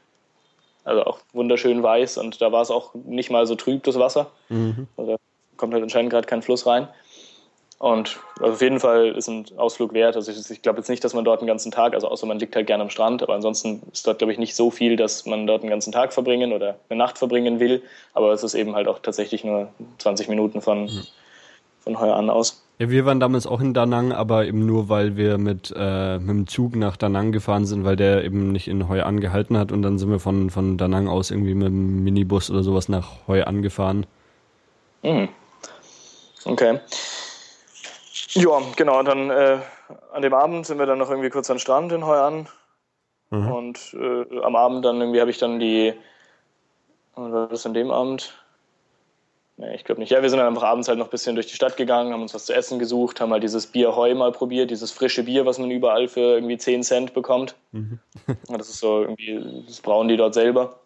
also 0.84 1.04
auch 1.04 1.19
wunderschön 1.34 1.84
weiß 1.84 2.17
und 2.17 2.41
da 2.41 2.52
war 2.52 2.62
es 2.62 2.71
auch 2.71 2.93
nicht 2.93 3.30
mal 3.30 3.45
so 3.45 3.56
trüb, 3.56 3.84
das 3.84 3.99
Wasser. 3.99 4.32
Mhm. 4.49 4.88
Also 4.97 5.12
da 5.12 5.17
kommt 5.58 5.73
halt 5.73 5.84
anscheinend 5.84 6.12
gerade 6.12 6.28
kein 6.28 6.41
Fluss 6.41 6.65
rein. 6.65 6.88
Und 7.80 8.19
also 8.39 8.54
auf 8.54 8.62
jeden 8.62 8.82
Fall 8.82 9.08
ist 9.15 9.30
ein 9.30 9.45
Ausflug 9.56 9.93
wert. 9.93 10.17
Also 10.17 10.32
ich, 10.32 10.49
ich 10.52 10.62
glaube 10.62 10.80
jetzt 10.80 10.89
nicht, 10.89 11.02
dass 11.04 11.13
man 11.13 11.23
dort 11.23 11.39
einen 11.39 11.47
ganzen 11.47 11.71
Tag, 11.71 11.93
also 11.93 12.10
außer 12.10 12.25
man 12.25 12.38
liegt 12.38 12.54
halt 12.56 12.67
gerne 12.67 12.84
am 12.84 12.89
Strand, 12.89 13.23
aber 13.23 13.34
ansonsten 13.34 13.82
ist 13.93 14.06
dort, 14.06 14.17
glaube 14.17 14.34
ich, 14.34 14.39
nicht 14.39 14.54
so 14.54 14.69
viel, 14.69 14.97
dass 14.97 15.25
man 15.25 15.47
dort 15.47 15.62
einen 15.62 15.69
ganzen 15.69 15.93
Tag 15.93 16.12
verbringen 16.12 16.52
oder 16.52 16.78
eine 16.89 16.97
Nacht 16.97 17.17
verbringen 17.17 17.62
will. 17.62 17.82
Aber 18.13 18.34
es 18.34 18.43
ist 18.43 18.54
eben 18.54 18.75
halt 18.75 18.89
auch 18.89 18.99
tatsächlich 18.99 19.45
nur 19.45 19.70
20 19.99 20.28
Minuten 20.28 20.61
von, 20.61 20.86
mhm. 20.86 21.07
Von 21.80 21.99
Heuer 21.99 22.15
an 22.15 22.30
aus. 22.30 22.63
Ja, 22.80 22.89
wir 22.89 23.05
waren 23.05 23.19
damals 23.19 23.45
auch 23.45 23.59
in 23.59 23.73
Danang, 23.73 24.13
aber 24.13 24.45
eben 24.45 24.65
nur, 24.65 24.88
weil 24.88 25.17
wir 25.17 25.38
mit, 25.38 25.73
äh, 25.75 26.17
mit 26.17 26.30
dem 26.30 26.47
Zug 26.47 26.77
nach 26.77 26.95
Danang 26.95 27.34
gefahren 27.34 27.65
sind, 27.65 27.84
weil 27.84 27.97
der 27.97 28.23
eben 28.23 28.53
nicht 28.53 28.69
in 28.69 28.88
Hoi 28.88 29.01
angehalten 29.01 29.57
hat 29.57 29.73
und 29.73 29.82
dann 29.82 29.99
sind 29.99 30.09
wir 30.09 30.19
von, 30.19 30.49
von 30.49 30.77
Danang 30.77 31.09
aus 31.09 31.30
irgendwie 31.30 31.55
mit 31.55 31.67
dem 31.67 32.05
Minibus 32.05 32.49
oder 32.49 32.63
sowas 32.63 32.88
nach 32.88 33.27
Hoi 33.27 33.41
angefahren. 33.41 34.05
Mhm. 35.03 35.27
Okay. 36.45 36.80
Ja, 38.30 38.61
genau, 38.77 39.03
dann 39.03 39.30
äh, 39.30 39.57
an 40.13 40.21
dem 40.21 40.34
Abend 40.34 40.65
sind 40.65 40.80
wir 40.80 40.86
dann 40.86 40.99
noch 40.99 41.09
irgendwie 41.09 41.30
kurz 41.30 41.49
an 41.49 41.55
den 41.55 41.61
Strand 41.61 41.91
in 41.91 42.05
Hoi 42.05 42.17
an. 42.17 42.47
Mhm. 43.30 43.51
Und 43.51 43.93
äh, 43.99 44.39
am 44.41 44.55
Abend 44.55 44.86
dann 44.86 45.01
irgendwie 45.01 45.19
habe 45.19 45.32
ich 45.32 45.38
dann 45.38 45.59
die, 45.59 45.93
was 47.15 47.32
war 47.32 47.47
das 47.47 47.65
an 47.65 47.73
dem 47.73 47.91
Abend? 47.91 48.34
Nee, 49.60 49.76
ich 49.76 49.84
glaube 49.84 49.99
nicht. 49.99 50.10
Ja, 50.10 50.22
wir 50.22 50.30
sind 50.30 50.39
dann 50.39 50.47
einfach 50.47 50.64
abends 50.64 50.88
halt 50.88 50.97
noch 50.97 51.07
ein 51.07 51.12
bisschen 51.12 51.36
durch 51.36 51.47
die 51.47 51.53
Stadt 51.53 51.76
gegangen, 51.76 52.14
haben 52.14 52.22
uns 52.22 52.34
was 52.34 52.45
zu 52.45 52.53
essen 52.53 52.80
gesucht, 52.80 53.20
haben 53.20 53.34
halt 53.34 53.43
dieses 53.43 53.68
Bier 53.68 53.93
Heu 53.93 54.16
mal 54.16 54.32
probiert, 54.32 54.72
dieses 54.72 54.89
frische 54.93 55.24
Bier, 55.24 55.45
was 55.45 55.60
man 55.60 55.70
überall 55.70 56.07
für 56.07 56.36
irgendwie 56.36 56.57
10 56.57 56.82
Cent 56.84 57.14
bekommt. 57.14 57.55
Mhm. 57.74 57.99
das 58.47 58.70
ist 58.70 58.80
so 58.80 59.01
irgendwie, 59.01 59.66
das 59.68 59.82
brauen 59.82 60.07
die 60.07 60.16
dort 60.16 60.34
selber. 60.34 60.80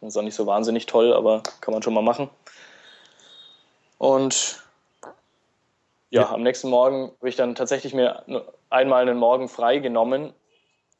Das 0.00 0.08
ist 0.08 0.16
auch 0.16 0.22
nicht 0.22 0.34
so 0.34 0.46
wahnsinnig 0.46 0.86
toll, 0.86 1.12
aber 1.12 1.42
kann 1.60 1.74
man 1.74 1.82
schon 1.82 1.92
mal 1.92 2.00
machen. 2.00 2.30
Und 3.98 4.62
ja, 6.08 6.22
ja. 6.22 6.32
am 6.32 6.42
nächsten 6.42 6.70
Morgen 6.70 7.12
habe 7.18 7.28
ich 7.28 7.36
dann 7.36 7.54
tatsächlich 7.54 7.92
mir 7.92 8.22
einmal 8.70 9.02
einen 9.02 9.18
Morgen 9.18 9.50
frei 9.50 9.80
genommen, 9.80 10.32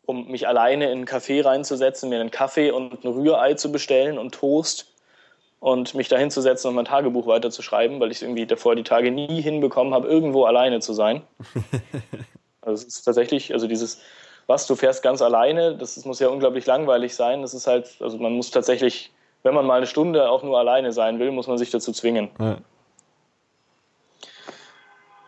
um 0.05 0.29
mich 0.29 0.47
alleine 0.47 0.91
in 0.91 0.99
einen 0.99 1.07
Café 1.07 1.43
reinzusetzen, 1.43 2.11
mir 2.11 2.21
einen 2.21 2.31
Kaffee 2.31 2.71
und 2.71 3.03
ein 3.03 3.09
Rührei 3.09 3.55
zu 3.55 3.73
bestellen 3.73 4.19
und 4.19 4.35
Toast 4.35 4.93
und 5.61 5.95
mich 5.95 6.09
da 6.09 6.17
hinzusetzen 6.17 6.69
und 6.69 6.75
mein 6.75 6.85
Tagebuch 6.85 7.27
weiterzuschreiben, 7.27 7.99
weil 8.01 8.11
ich 8.11 8.23
irgendwie 8.23 8.47
davor 8.47 8.77
die 8.77 8.83
Tage 8.83 9.11
nie 9.11 9.41
hinbekommen 9.41 9.95
habe, 9.95 10.09
irgendwo 10.09 10.45
alleine 10.45 10.81
zu 10.81 10.93
sein. 10.93 11.23
also 12.61 12.87
es 12.87 12.97
ist 12.97 13.03
tatsächlich, 13.03 13.53
also 13.53 13.67
dieses, 13.67 14.01
was, 14.47 14.67
du 14.67 14.77
fährst 14.77 15.03
ganz 15.03 15.23
alleine, 15.23 15.77
das, 15.77 15.95
das 15.95 16.05
muss 16.05 16.21
ja 16.21 16.29
unglaublich 16.29 16.67
langweilig 16.67 17.15
sein. 17.15 17.43
Das 17.43 17.55
ist 17.55 17.67
halt, 17.67 17.97
also 18.01 18.19
man 18.19 18.33
muss 18.33 18.51
tatsächlich, 18.51 19.13
wenn 19.43 19.55
man 19.55 19.67
mal 19.67 19.79
eine 19.79 19.87
Stunde 19.87 20.31
auch 20.31 20.43
nur 20.43 20.59
alleine 20.59 20.93
sein 20.93 21.19
will, 21.19 21.33
muss 21.33 21.47
man 21.47 21.59
sich 21.59 21.71
dazu 21.71 21.93
zwingen. 21.93 22.31
Ja. 22.39 22.59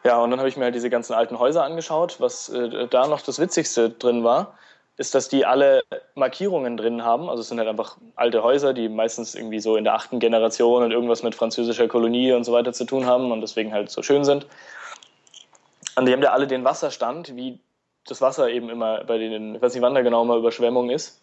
Ja, 0.04 0.22
und 0.22 0.30
dann 0.30 0.38
habe 0.38 0.48
ich 0.48 0.56
mir 0.56 0.64
halt 0.64 0.74
diese 0.74 0.88
ganzen 0.88 1.12
alten 1.12 1.38
Häuser 1.38 1.64
angeschaut. 1.64 2.18
Was 2.18 2.48
äh, 2.48 2.86
da 2.88 3.06
noch 3.08 3.20
das 3.20 3.38
Witzigste 3.38 3.90
drin 3.90 4.24
war, 4.24 4.54
ist, 4.98 5.14
dass 5.14 5.28
die 5.28 5.46
alle 5.46 5.82
Markierungen 6.16 6.76
drin 6.76 7.04
haben. 7.04 7.30
Also 7.30 7.40
es 7.40 7.48
sind 7.48 7.58
halt 7.58 7.68
einfach 7.68 7.96
alte 8.16 8.42
Häuser, 8.42 8.74
die 8.74 8.88
meistens 8.88 9.36
irgendwie 9.36 9.60
so 9.60 9.76
in 9.76 9.84
der 9.84 9.94
achten 9.94 10.18
Generation 10.18 10.82
und 10.82 10.90
irgendwas 10.90 11.22
mit 11.22 11.36
französischer 11.36 11.86
Kolonie 11.86 12.32
und 12.32 12.42
so 12.44 12.52
weiter 12.52 12.72
zu 12.72 12.84
tun 12.84 13.06
haben 13.06 13.30
und 13.30 13.40
deswegen 13.40 13.72
halt 13.72 13.90
so 13.90 14.02
schön 14.02 14.24
sind. 14.24 14.46
Und 15.96 16.06
die 16.06 16.12
haben 16.12 16.22
ja 16.22 16.32
alle 16.32 16.48
den 16.48 16.64
Wasserstand, 16.64 17.34
wie 17.36 17.60
das 18.06 18.20
Wasser 18.20 18.50
eben 18.50 18.68
immer 18.70 19.04
bei 19.04 19.18
denen, 19.18 19.54
ich 19.54 19.62
weiß 19.62 19.72
nicht, 19.72 19.82
wann 19.82 19.94
da 19.94 20.02
genau 20.02 20.24
mal 20.24 20.38
Überschwemmung 20.38 20.90
ist. 20.90 21.22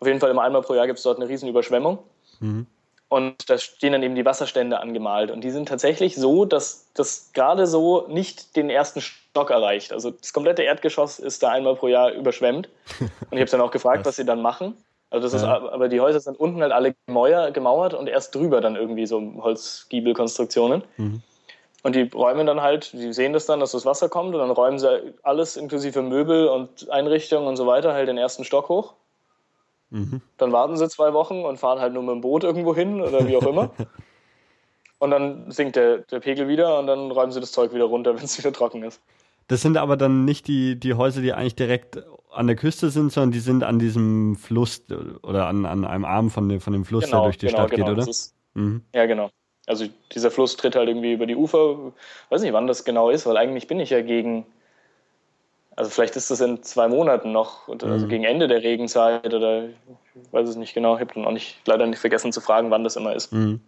Auf 0.00 0.06
jeden 0.06 0.18
Fall 0.18 0.30
immer 0.30 0.42
einmal 0.42 0.62
pro 0.62 0.74
Jahr 0.74 0.86
gibt 0.86 0.98
es 0.98 1.04
dort 1.04 1.18
eine 1.18 1.28
riesen 1.28 1.48
Überschwemmung. 1.48 1.98
Mhm. 2.40 2.66
Und 3.12 3.50
da 3.50 3.58
stehen 3.58 3.92
dann 3.92 4.02
eben 4.02 4.14
die 4.14 4.24
Wasserstände 4.24 4.80
angemalt. 4.80 5.30
Und 5.30 5.44
die 5.44 5.50
sind 5.50 5.68
tatsächlich 5.68 6.16
so, 6.16 6.46
dass 6.46 6.86
das 6.94 7.30
gerade 7.34 7.66
so 7.66 8.06
nicht 8.08 8.56
den 8.56 8.70
ersten 8.70 9.02
Stock 9.02 9.50
erreicht. 9.50 9.92
Also 9.92 10.12
das 10.12 10.32
komplette 10.32 10.62
Erdgeschoss 10.62 11.18
ist 11.18 11.42
da 11.42 11.50
einmal 11.50 11.76
pro 11.76 11.88
Jahr 11.88 12.12
überschwemmt. 12.12 12.70
Und 13.00 13.36
ich 13.36 13.40
habe 13.40 13.50
dann 13.50 13.60
auch 13.60 13.70
gefragt, 13.70 14.06
was 14.06 14.16
sie 14.16 14.24
dann 14.24 14.40
machen. 14.40 14.78
Also 15.10 15.28
das 15.28 15.42
ja. 15.42 15.56
ist, 15.58 15.62
aber 15.70 15.90
die 15.90 16.00
Häuser 16.00 16.20
sind 16.20 16.40
unten 16.40 16.62
halt 16.62 16.72
alle 16.72 16.94
gemauert 17.06 17.92
und 17.92 18.08
erst 18.08 18.34
drüber 18.34 18.62
dann 18.62 18.76
irgendwie 18.76 19.04
so 19.04 19.20
Holzgiebelkonstruktionen. 19.42 20.82
Mhm. 20.96 21.22
Und 21.82 21.94
die 21.94 22.08
räumen 22.14 22.46
dann 22.46 22.62
halt, 22.62 22.94
die 22.94 23.12
sehen 23.12 23.34
das 23.34 23.44
dann, 23.44 23.60
dass 23.60 23.72
das 23.72 23.84
Wasser 23.84 24.08
kommt 24.08 24.34
und 24.34 24.40
dann 24.40 24.50
räumen 24.50 24.78
sie 24.78 25.12
alles 25.22 25.58
inklusive 25.58 26.00
Möbel 26.00 26.48
und 26.48 26.88
Einrichtungen 26.88 27.46
und 27.46 27.56
so 27.56 27.66
weiter 27.66 27.92
halt 27.92 28.08
den 28.08 28.16
ersten 28.16 28.44
Stock 28.44 28.70
hoch. 28.70 28.94
Mhm. 29.92 30.22
Dann 30.38 30.52
warten 30.52 30.76
sie 30.76 30.88
zwei 30.88 31.12
Wochen 31.12 31.42
und 31.42 31.58
fahren 31.58 31.78
halt 31.78 31.92
nur 31.92 32.02
mit 32.02 32.12
dem 32.12 32.20
Boot 32.22 32.44
irgendwo 32.44 32.74
hin 32.74 33.00
oder 33.00 33.28
wie 33.28 33.36
auch 33.36 33.46
immer. 33.46 33.70
und 34.98 35.10
dann 35.10 35.50
sinkt 35.50 35.76
der, 35.76 35.98
der 35.98 36.20
Pegel 36.20 36.48
wieder 36.48 36.78
und 36.78 36.86
dann 36.86 37.10
räumen 37.10 37.30
sie 37.30 37.40
das 37.40 37.52
Zeug 37.52 37.74
wieder 37.74 37.84
runter, 37.84 38.14
wenn 38.16 38.24
es 38.24 38.38
wieder 38.38 38.52
trocken 38.52 38.82
ist. 38.82 39.00
Das 39.48 39.60
sind 39.60 39.76
aber 39.76 39.98
dann 39.98 40.24
nicht 40.24 40.48
die, 40.48 40.80
die 40.80 40.94
Häuser, 40.94 41.20
die 41.20 41.34
eigentlich 41.34 41.56
direkt 41.56 42.02
an 42.30 42.46
der 42.46 42.56
Küste 42.56 42.88
sind, 42.88 43.12
sondern 43.12 43.32
die 43.32 43.40
sind 43.40 43.64
an 43.64 43.78
diesem 43.78 44.36
Fluss 44.36 44.82
oder 45.22 45.46
an, 45.46 45.66
an 45.66 45.84
einem 45.84 46.06
Arm 46.06 46.30
von 46.30 46.48
dem, 46.48 46.60
von 46.60 46.72
dem 46.72 46.86
Fluss, 46.86 47.04
genau, 47.04 47.18
der 47.18 47.24
durch 47.24 47.38
die 47.38 47.46
genau, 47.46 47.58
Stadt 47.58 47.70
genau. 47.72 47.86
geht, 47.86 47.98
oder? 47.98 48.08
Ist, 48.08 48.34
mhm. 48.54 48.82
Ja, 48.94 49.04
genau. 49.04 49.30
Also 49.66 49.86
dieser 50.12 50.30
Fluss 50.30 50.56
tritt 50.56 50.74
halt 50.74 50.88
irgendwie 50.88 51.12
über 51.12 51.26
die 51.26 51.36
Ufer. 51.36 51.92
Weiß 52.30 52.40
nicht, 52.40 52.54
wann 52.54 52.66
das 52.66 52.84
genau 52.84 53.10
ist, 53.10 53.26
weil 53.26 53.36
eigentlich 53.36 53.66
bin 53.66 53.78
ich 53.78 53.90
ja 53.90 54.00
gegen 54.00 54.46
also 55.76 55.90
vielleicht 55.90 56.16
ist 56.16 56.30
das 56.30 56.40
in 56.40 56.62
zwei 56.62 56.88
Monaten 56.88 57.32
noch, 57.32 57.68
also 57.68 57.86
mhm. 57.86 58.08
gegen 58.08 58.24
Ende 58.24 58.48
der 58.48 58.62
Regenzeit 58.62 59.32
oder 59.32 59.64
ich 59.64 60.32
weiß 60.32 60.48
es 60.48 60.56
nicht 60.56 60.74
genau. 60.74 60.94
Ich 60.94 61.00
habe 61.00 61.14
dann 61.14 61.24
auch 61.24 61.32
nicht, 61.32 61.56
leider 61.66 61.86
nicht 61.86 61.98
vergessen 61.98 62.32
zu 62.32 62.40
fragen, 62.40 62.70
wann 62.70 62.84
das 62.84 62.96
immer 62.96 63.14
ist. 63.14 63.32
Mhm. 63.32 63.60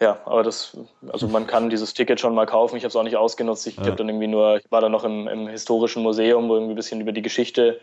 Ja, 0.00 0.18
aber 0.26 0.42
das, 0.42 0.76
also 1.12 1.28
man 1.28 1.46
kann 1.46 1.70
dieses 1.70 1.94
Ticket 1.94 2.20
schon 2.20 2.34
mal 2.34 2.46
kaufen. 2.46 2.76
Ich 2.76 2.82
habe 2.82 2.88
es 2.88 2.96
auch 2.96 3.04
nicht 3.04 3.16
ausgenutzt. 3.16 3.66
Ich 3.66 3.76
ja. 3.76 3.84
habe 3.84 3.96
dann 3.96 4.08
irgendwie 4.08 4.26
nur, 4.26 4.56
ich 4.56 4.70
war 4.70 4.80
dann 4.80 4.92
noch 4.92 5.04
im, 5.04 5.28
im, 5.28 5.48
historischen 5.48 6.02
Museum, 6.02 6.48
wo 6.48 6.54
irgendwie 6.54 6.74
ein 6.74 6.76
bisschen 6.76 7.00
über 7.00 7.12
die 7.12 7.22
Geschichte 7.22 7.80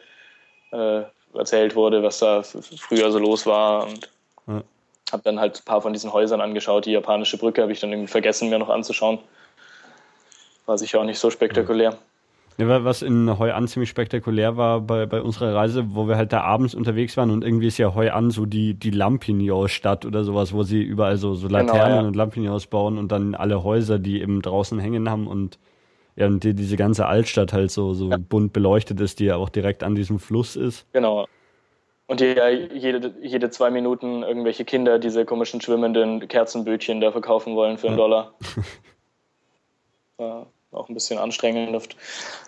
äh, 0.72 1.02
erzählt 1.34 1.76
wurde, 1.76 2.04
was 2.04 2.20
da 2.20 2.44
früher 2.44 3.12
so 3.12 3.18
los 3.18 3.46
war 3.46 3.88
und 3.88 4.10
ja. 4.48 4.62
habe 5.12 5.24
dann 5.24 5.40
halt 5.40 5.62
ein 5.62 5.66
paar 5.66 5.82
von 5.82 5.94
diesen 5.94 6.14
Häusern 6.14 6.42
angeschaut. 6.42 6.86
Die 6.86 6.92
japanische 6.92 7.38
Brücke 7.38 7.64
habe 7.64 7.72
ich 7.72 7.80
dann 7.80 7.92
irgendwie 7.92 8.12
vergessen, 8.12 8.50
mir 8.50 8.60
noch 8.60 8.70
anzuschauen. 8.70 9.18
War 10.68 10.78
sicher 10.78 11.00
auch 11.00 11.06
nicht 11.06 11.20
so 11.20 11.32
spektakulär. 11.32 11.98
Ja, 12.58 12.84
was 12.84 13.02
in 13.02 13.40
Hoi 13.40 13.52
An 13.52 13.68
ziemlich 13.68 13.90
spektakulär 13.90 14.58
war 14.58 14.82
bei, 14.82 15.06
bei 15.06 15.22
unserer 15.22 15.56
Reise, 15.56 15.96
wo 15.96 16.08
wir 16.08 16.18
halt 16.18 16.34
da 16.34 16.42
abends 16.42 16.76
unterwegs 16.76 17.18
waren 17.18 17.32
und 17.32 17.44
irgendwie 17.44 17.68
ist 17.68 17.78
ja 17.78 17.96
Hoi 17.96 18.10
An 18.10 18.30
so 18.30 18.46
die, 18.46 18.74
die 18.74 18.92
Lampignons-Stadt 18.92 20.06
oder 20.06 20.24
sowas, 20.24 20.54
wo 20.54 20.64
sie 20.64 20.82
überall 20.82 21.18
so, 21.18 21.34
so 21.34 21.48
genau, 21.48 21.60
Laternen 21.60 21.90
genau, 21.90 22.02
ja. 22.02 22.08
und 22.08 22.16
Lampignons 22.16 22.68
bauen 22.68 22.98
und 22.98 23.12
dann 23.12 23.36
alle 23.36 23.64
Häuser, 23.64 24.00
die 24.00 24.22
eben 24.22 24.42
draußen 24.42 24.80
hängen 24.80 25.10
haben 25.10 25.28
und 25.28 25.60
ja, 26.18 26.28
und 26.28 26.44
die, 26.44 26.54
diese 26.54 26.76
ganze 26.76 27.08
Altstadt 27.08 27.54
halt 27.54 27.72
so, 27.72 27.94
so 27.94 28.10
ja. 28.10 28.18
bunt 28.18 28.52
beleuchtet 28.52 29.00
ist, 29.00 29.20
die 29.20 29.26
ja 29.26 29.38
auch 29.38 29.50
direkt 29.50 29.82
an 29.82 29.96
diesem 29.96 30.20
Fluss 30.20 30.58
ist. 30.58 30.86
Genau. 30.92 31.26
Und 32.06 32.20
die 32.20 32.26
ja 32.26 32.50
jede, 32.50 33.16
jede 33.22 33.50
zwei 33.50 33.72
Minuten 33.72 34.22
irgendwelche 34.22 34.66
Kinder 34.66 35.00
diese 35.00 35.24
komischen 35.24 35.62
schwimmenden 35.62 36.28
Kerzenbötchen 36.28 37.00
da 37.00 37.14
verkaufen 37.14 37.56
wollen 37.56 37.78
für 37.78 37.88
einen. 37.88 37.98
Dollar. 37.98 38.34
ja 40.20 40.46
auch 40.72 40.90
ein 40.90 40.94
bisschen 40.94 41.20
anstrengend 41.20 41.76
auf, 41.76 41.88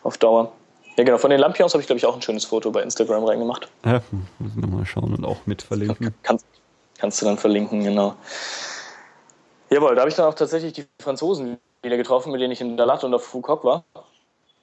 auf 0.03 0.17
Dauer. 0.17 0.51
Ja, 0.97 1.03
genau. 1.03 1.17
Von 1.17 1.31
den 1.31 1.39
Lampions 1.39 1.73
habe 1.73 1.81
ich, 1.81 1.87
glaube 1.87 1.97
ich, 1.97 2.05
auch 2.05 2.15
ein 2.15 2.21
schönes 2.21 2.45
Foto 2.45 2.71
bei 2.71 2.81
Instagram 2.81 3.23
reingemacht. 3.23 3.67
Ja, 3.85 4.01
müssen 4.39 4.61
wir 4.61 4.67
mal 4.67 4.85
schauen 4.85 5.15
und 5.15 5.25
auch 5.25 5.45
mit 5.45 5.61
verlinken. 5.61 6.13
Kannst, 6.23 6.45
kannst 6.97 7.21
du 7.21 7.25
dann 7.25 7.37
verlinken, 7.37 7.83
genau. 7.83 8.15
Jawohl, 9.69 9.95
da 9.95 10.01
habe 10.01 10.09
ich 10.09 10.15
dann 10.15 10.27
auch 10.27 10.35
tatsächlich 10.35 10.73
die 10.73 10.85
Franzosen 11.01 11.57
wieder 11.81 11.97
getroffen, 11.97 12.31
mit 12.31 12.41
denen 12.41 12.53
ich 12.53 12.61
in 12.61 12.77
Dalat 12.77 13.03
und 13.03 13.13
auf 13.13 13.23
Foucault 13.23 13.63
war. 13.63 13.83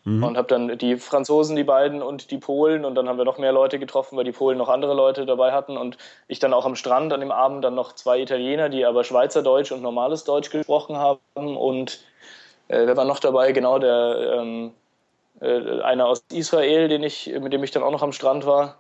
Mhm. 0.05 0.23
Und 0.23 0.37
habe 0.37 0.49
dann 0.49 0.79
die 0.79 0.97
Franzosen, 0.97 1.57
die 1.57 1.65
beiden 1.65 2.01
und 2.01 2.31
die 2.31 2.39
Polen 2.39 2.85
und 2.85 2.95
dann 2.95 3.09
haben 3.09 3.19
wir 3.19 3.25
noch 3.25 3.39
mehr 3.39 3.53
Leute 3.53 3.79
getroffen, 3.79 4.17
weil 4.17 4.25
die 4.25 4.33
Polen 4.33 4.57
noch 4.57 4.69
andere 4.69 4.95
Leute 4.95 5.27
dabei 5.27 5.53
hatten 5.53 5.77
und 5.77 5.99
ich 6.27 6.39
dann 6.39 6.55
auch 6.55 6.65
am 6.65 6.75
Strand 6.75 7.13
an 7.13 7.21
dem 7.21 7.33
Abend 7.33 7.65
dann 7.65 7.75
noch 7.75 7.93
zwei 7.95 8.21
Italiener, 8.21 8.71
die 8.71 8.87
aber 8.87 9.05
Schweizerdeutsch 9.05 9.73
und 9.73 9.83
normales 9.83 10.25
Deutsch 10.25 10.51
gesprochen 10.51 10.97
haben 10.97 11.57
und 11.57 12.01
äh, 12.71 12.87
wer 12.87 12.97
war 12.97 13.05
noch 13.05 13.19
dabei? 13.19 13.53
Genau, 13.53 13.79
der 13.79 14.39
ähm, 14.39 14.73
äh, 15.41 15.81
einer 15.83 16.07
aus 16.07 16.25
Israel, 16.33 16.89
den 16.89 17.03
ich, 17.03 17.27
mit 17.41 17.53
dem 17.53 17.65
ich 17.65 17.73
dann 17.73 17.83
auch 17.83 17.91
noch 17.91 18.03
am 18.03 18.13
Strand 18.13 18.47
war. 18.47 18.77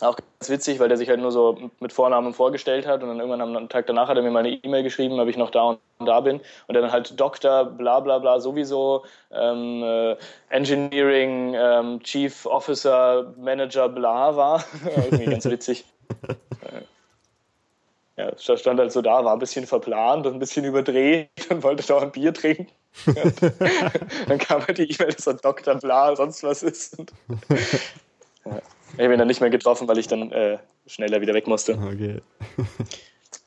Auch 0.00 0.16
ganz 0.16 0.50
witzig, 0.50 0.80
weil 0.80 0.88
der 0.88 0.98
sich 0.98 1.08
halt 1.08 1.20
nur 1.20 1.30
so 1.30 1.56
mit 1.78 1.92
Vornamen 1.92 2.34
vorgestellt 2.34 2.84
hat 2.86 3.02
und 3.02 3.08
dann 3.08 3.20
irgendwann 3.20 3.56
am 3.56 3.68
Tag 3.68 3.86
danach 3.86 4.08
hat 4.08 4.16
er 4.16 4.24
mir 4.24 4.30
mal 4.30 4.40
eine 4.40 4.50
E-Mail 4.50 4.82
geschrieben, 4.82 5.20
ob 5.20 5.28
ich 5.28 5.36
noch 5.36 5.50
da 5.50 5.78
und 5.98 6.06
da 6.06 6.20
bin 6.20 6.40
und 6.66 6.74
dann 6.74 6.90
halt 6.90 7.18
Doktor, 7.18 7.64
bla 7.64 8.00
bla 8.00 8.18
bla 8.18 8.40
sowieso, 8.40 9.04
ähm, 9.30 9.82
äh, 9.84 10.16
Engineering, 10.50 11.54
ähm, 11.56 12.02
Chief 12.02 12.44
Officer, 12.44 13.32
Manager, 13.38 13.88
bla 13.88 14.36
war. 14.36 14.64
Irgendwie 14.96 15.26
ganz 15.26 15.44
witzig. 15.46 15.84
Ja, 18.16 18.30
stand 18.38 18.78
halt 18.78 18.92
so 18.92 19.02
da, 19.02 19.24
war 19.24 19.32
ein 19.32 19.40
bisschen 19.40 19.66
verplant 19.66 20.26
und 20.26 20.34
ein 20.34 20.38
bisschen 20.38 20.64
überdreht 20.64 21.28
und 21.50 21.62
wollte 21.62 21.84
da 21.86 21.98
ein 21.98 22.12
Bier 22.12 22.32
trinken. 22.32 22.68
dann 24.28 24.38
kam 24.38 24.64
halt 24.64 24.78
die 24.78 24.90
E-Mail, 24.90 25.12
dass 25.12 25.26
er 25.26 25.34
Dr. 25.34 25.74
Bla 25.76 26.14
sonst 26.14 26.44
was 26.44 26.62
ist. 26.62 26.96
Und, 26.98 27.12
ja. 28.44 28.60
Ich 28.96 29.02
habe 29.02 29.12
ihn 29.12 29.18
dann 29.18 29.26
nicht 29.26 29.40
mehr 29.40 29.50
getroffen, 29.50 29.88
weil 29.88 29.98
ich 29.98 30.06
dann 30.06 30.30
äh, 30.30 30.58
schneller 30.86 31.20
wieder 31.20 31.34
weg 31.34 31.48
musste. 31.48 31.76
Okay. 31.76 32.20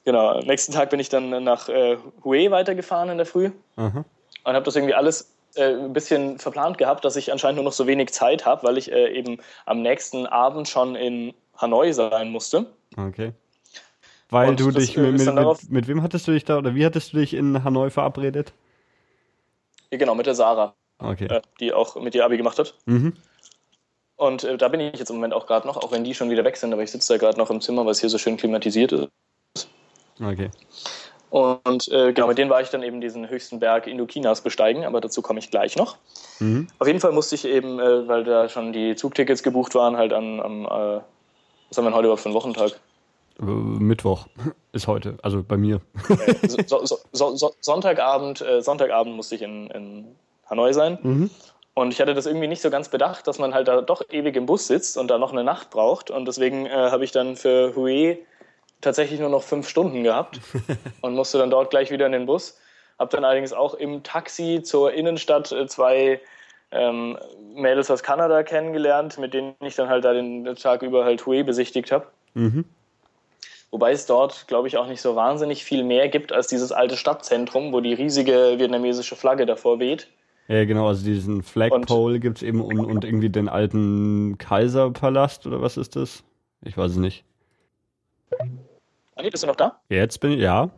genau, 0.04 0.32
am 0.32 0.46
nächsten 0.46 0.74
Tag 0.74 0.90
bin 0.90 1.00
ich 1.00 1.08
dann 1.08 1.44
nach 1.46 1.70
äh, 1.70 1.98
Hue 2.26 2.52
weitergefahren 2.52 3.10
in 3.10 3.18
der 3.18 3.26
Früh 3.26 3.52
Aha. 3.78 4.04
und 4.44 4.54
habe 4.54 4.66
das 4.66 4.76
irgendwie 4.76 4.96
alles 4.96 5.32
äh, 5.56 5.76
ein 5.76 5.94
bisschen 5.94 6.40
verplant 6.40 6.78
gehabt, 6.78 7.06
dass 7.06 7.16
ich 7.16 7.32
anscheinend 7.32 7.56
nur 7.56 7.64
noch 7.64 7.72
so 7.72 7.88
wenig 7.88 8.12
Zeit 8.12 8.46
habe, 8.46 8.64
weil 8.68 8.78
ich 8.78 8.92
äh, 8.92 9.14
eben 9.14 9.38
am 9.66 9.82
nächsten 9.82 10.28
Abend 10.28 10.68
schon 10.68 10.96
in 10.96 11.34
Hanoi 11.56 11.94
sein 11.94 12.30
musste. 12.30 12.66
Okay. 12.98 13.32
Weil 14.30 14.50
und 14.50 14.60
du 14.60 14.72
dich 14.72 14.98
mit, 14.98 15.14
mit, 15.14 15.34
mit, 15.34 15.72
mit, 15.72 15.88
wem 15.88 16.04
hattest 16.04 16.28
du 16.28 16.32
dich 16.32 16.44
da 16.44 16.58
oder 16.58 16.76
wie 16.76 16.86
hattest 16.86 17.14
du 17.14 17.18
dich 17.18 17.34
in 17.34 17.64
Hanoi 17.64 17.90
verabredet? 17.90 18.54
Ja, 19.92 19.98
genau, 19.98 20.16
mit 20.16 20.26
der 20.26 20.36
Sarah. 20.36 20.74
Okay. 21.00 21.28
Äh, 21.28 21.42
die 21.60 21.74
auch 21.74 21.96
mit 21.96 22.14
dir 22.14 22.26
Abi 22.26 22.38
gemacht 22.38 22.60
hat. 22.60 22.76
Mhm. 22.86 23.14
Und 24.18 24.44
äh, 24.44 24.58
da 24.58 24.68
bin 24.68 24.80
ich 24.80 24.98
jetzt 24.98 25.10
im 25.10 25.18
Moment 25.18 25.34
auch 25.34 25.46
gerade 25.46 25.68
noch, 25.68 25.78
auch 25.78 25.92
wenn 25.92 26.04
die 26.04 26.14
schon 26.14 26.30
wieder 26.30 26.44
weg 26.44 26.58
sind, 26.58 26.74
aber 26.74 26.84
ich 26.84 26.92
sitze 26.92 27.14
da 27.14 27.18
gerade 27.18 27.38
noch 27.38 27.50
im 27.50 27.62
Zimmer, 27.62 27.86
weil 27.86 27.92
es 27.92 28.00
hier 28.00 28.10
so 28.10 28.18
schön 28.18 28.36
klimatisiert 28.36 28.92
ist. 28.92 29.10
Okay. 30.20 30.50
Und 31.30 31.88
äh, 31.90 32.14
genau, 32.14 32.28
mit 32.28 32.38
denen 32.38 32.50
war 32.50 32.62
ich 32.62 32.70
dann 32.70 32.84
eben 32.84 33.00
diesen 33.00 33.30
höchsten 33.30 33.60
Berg 33.60 33.86
Indokinas 33.86 34.42
besteigen, 34.42 34.86
aber 34.86 35.02
dazu 35.02 35.22
komme 35.22 35.40
ich 35.40 35.52
gleich 35.52 35.76
noch. 35.76 35.98
Mhm. 36.40 36.68
Auf 36.80 36.88
jeden 36.88 37.00
Fall 37.00 37.12
musste 37.12 37.36
ich 37.36 37.46
eben, 37.46 37.80
äh, 37.80 38.08
weil 38.08 38.24
da 38.24 38.50
schon 38.50 38.74
die 38.74 38.96
Zugtickets 38.96 39.44
gebucht 39.44 39.76
waren, 39.76 39.98
halt 39.98 40.14
am, 40.14 40.40
am 40.40 40.66
äh, 40.66 40.68
was 41.70 41.78
haben 41.78 41.84
wir 41.84 41.90
denn 41.90 41.94
heute 41.96 42.06
überhaupt 42.06 42.22
für 42.22 42.30
einen 42.30 42.36
Wochentag? 42.36 42.80
Äh, 43.40 43.46
Mittwoch 43.46 44.28
ist 44.72 44.88
heute, 44.88 45.18
also 45.22 45.44
bei 45.44 45.58
mir. 45.58 45.82
So, 46.68 46.86
so, 46.86 47.36
so, 47.36 47.52
Sonntagabend, 47.62 48.42
äh, 48.42 48.62
Sonntagabend 48.62 49.16
musste 49.16 49.36
ich 49.36 49.42
in, 49.42 49.68
in 49.72 50.16
Hanoi 50.50 50.74
sein. 50.74 50.98
Mhm. 51.02 51.30
Und 51.74 51.94
ich 51.94 52.02
hatte 52.02 52.16
das 52.16 52.26
irgendwie 52.26 52.48
nicht 52.48 52.62
so 52.62 52.72
ganz 52.72 52.90
bedacht, 52.90 53.28
dass 53.28 53.38
man 53.38 53.54
halt 53.54 53.68
da 53.68 53.82
doch 53.82 54.02
ewig 54.10 54.36
im 54.36 54.48
Bus 54.48 54.66
sitzt 54.66 54.98
und 54.98 55.10
da 55.10 55.20
noch 55.20 55.32
eine 55.32 55.44
Nacht 55.44 55.70
braucht. 55.70 56.10
Und 56.10 56.28
deswegen 56.28 56.66
äh, 56.66 56.72
habe 56.72 57.04
ich 57.04 57.12
dann 57.12 57.36
für 57.36 57.76
Hue 57.76 58.18
tatsächlich 58.82 59.20
nur 59.20 59.30
noch 59.30 59.44
fünf 59.44 59.70
Stunden 59.70 60.04
gehabt 60.04 60.40
und 61.02 61.14
musste 61.14 61.38
dann 61.38 61.52
dort 61.52 61.70
gleich 61.70 61.92
wieder 61.92 62.08
in 62.08 62.14
den 62.14 62.26
Bus. 62.26 62.58
Habe 62.98 63.12
dann 63.16 63.24
allerdings 63.24 63.54
auch 63.54 63.76
im 63.76 64.02
Taxi 64.02 64.62
zur 64.64 64.92
Innenstadt 64.92 65.52
äh, 65.52 65.68
zwei 65.68 66.20
ähm, 66.72 67.18
Mädels 67.54 67.92
aus 67.92 68.02
Kanada 68.02 68.42
kennengelernt, 68.42 69.20
mit 69.20 69.36
denen 69.36 69.54
ich 69.62 69.76
dann 69.76 69.88
halt 69.88 70.04
da 70.04 70.14
den 70.14 70.46
Tag 70.56 70.82
über 70.82 71.06
halt 71.06 71.26
Hue 71.28 71.44
besichtigt 71.44 71.92
habe. 71.92 72.08
Mhm. 72.34 72.66
Wobei 73.72 73.92
es 73.92 74.06
dort, 74.06 74.48
glaube 74.48 74.68
ich, 74.68 74.78
auch 74.78 74.88
nicht 74.88 75.02
so 75.02 75.16
wahnsinnig 75.16 75.66
viel 75.66 75.84
mehr 75.84 76.08
gibt 76.08 76.32
als 76.32 76.48
dieses 76.48 76.72
alte 76.72 76.96
Stadtzentrum, 76.96 77.74
wo 77.74 77.82
die 77.82 77.94
riesige 77.94 78.56
vietnamesische 78.58 79.16
Flagge 79.16 79.46
davor 79.46 79.80
weht. 79.80 80.08
Ja, 80.48 80.64
genau, 80.64 80.88
also 80.88 81.04
diesen 81.04 81.44
Flagpole 81.44 82.20
gibt 82.20 82.38
es 82.38 82.44
eben 82.44 82.62
und, 82.62 82.80
und 82.80 83.04
irgendwie 83.04 83.30
den 83.30 83.50
alten 83.50 84.38
Kaiserpalast 84.38 85.46
oder 85.46 85.62
was 85.62 85.76
ist 85.76 85.98
das? 85.98 86.24
Ich 86.64 86.78
weiß 86.78 86.92
es 86.92 86.98
nicht. 86.98 87.26
Anni, 89.16 89.30
bist 89.30 89.44
du 89.44 89.48
noch 89.48 89.58
da? 89.58 89.82
Jetzt 89.90 90.20
bin 90.22 90.32
ich, 90.32 90.40
ja. 90.40 90.70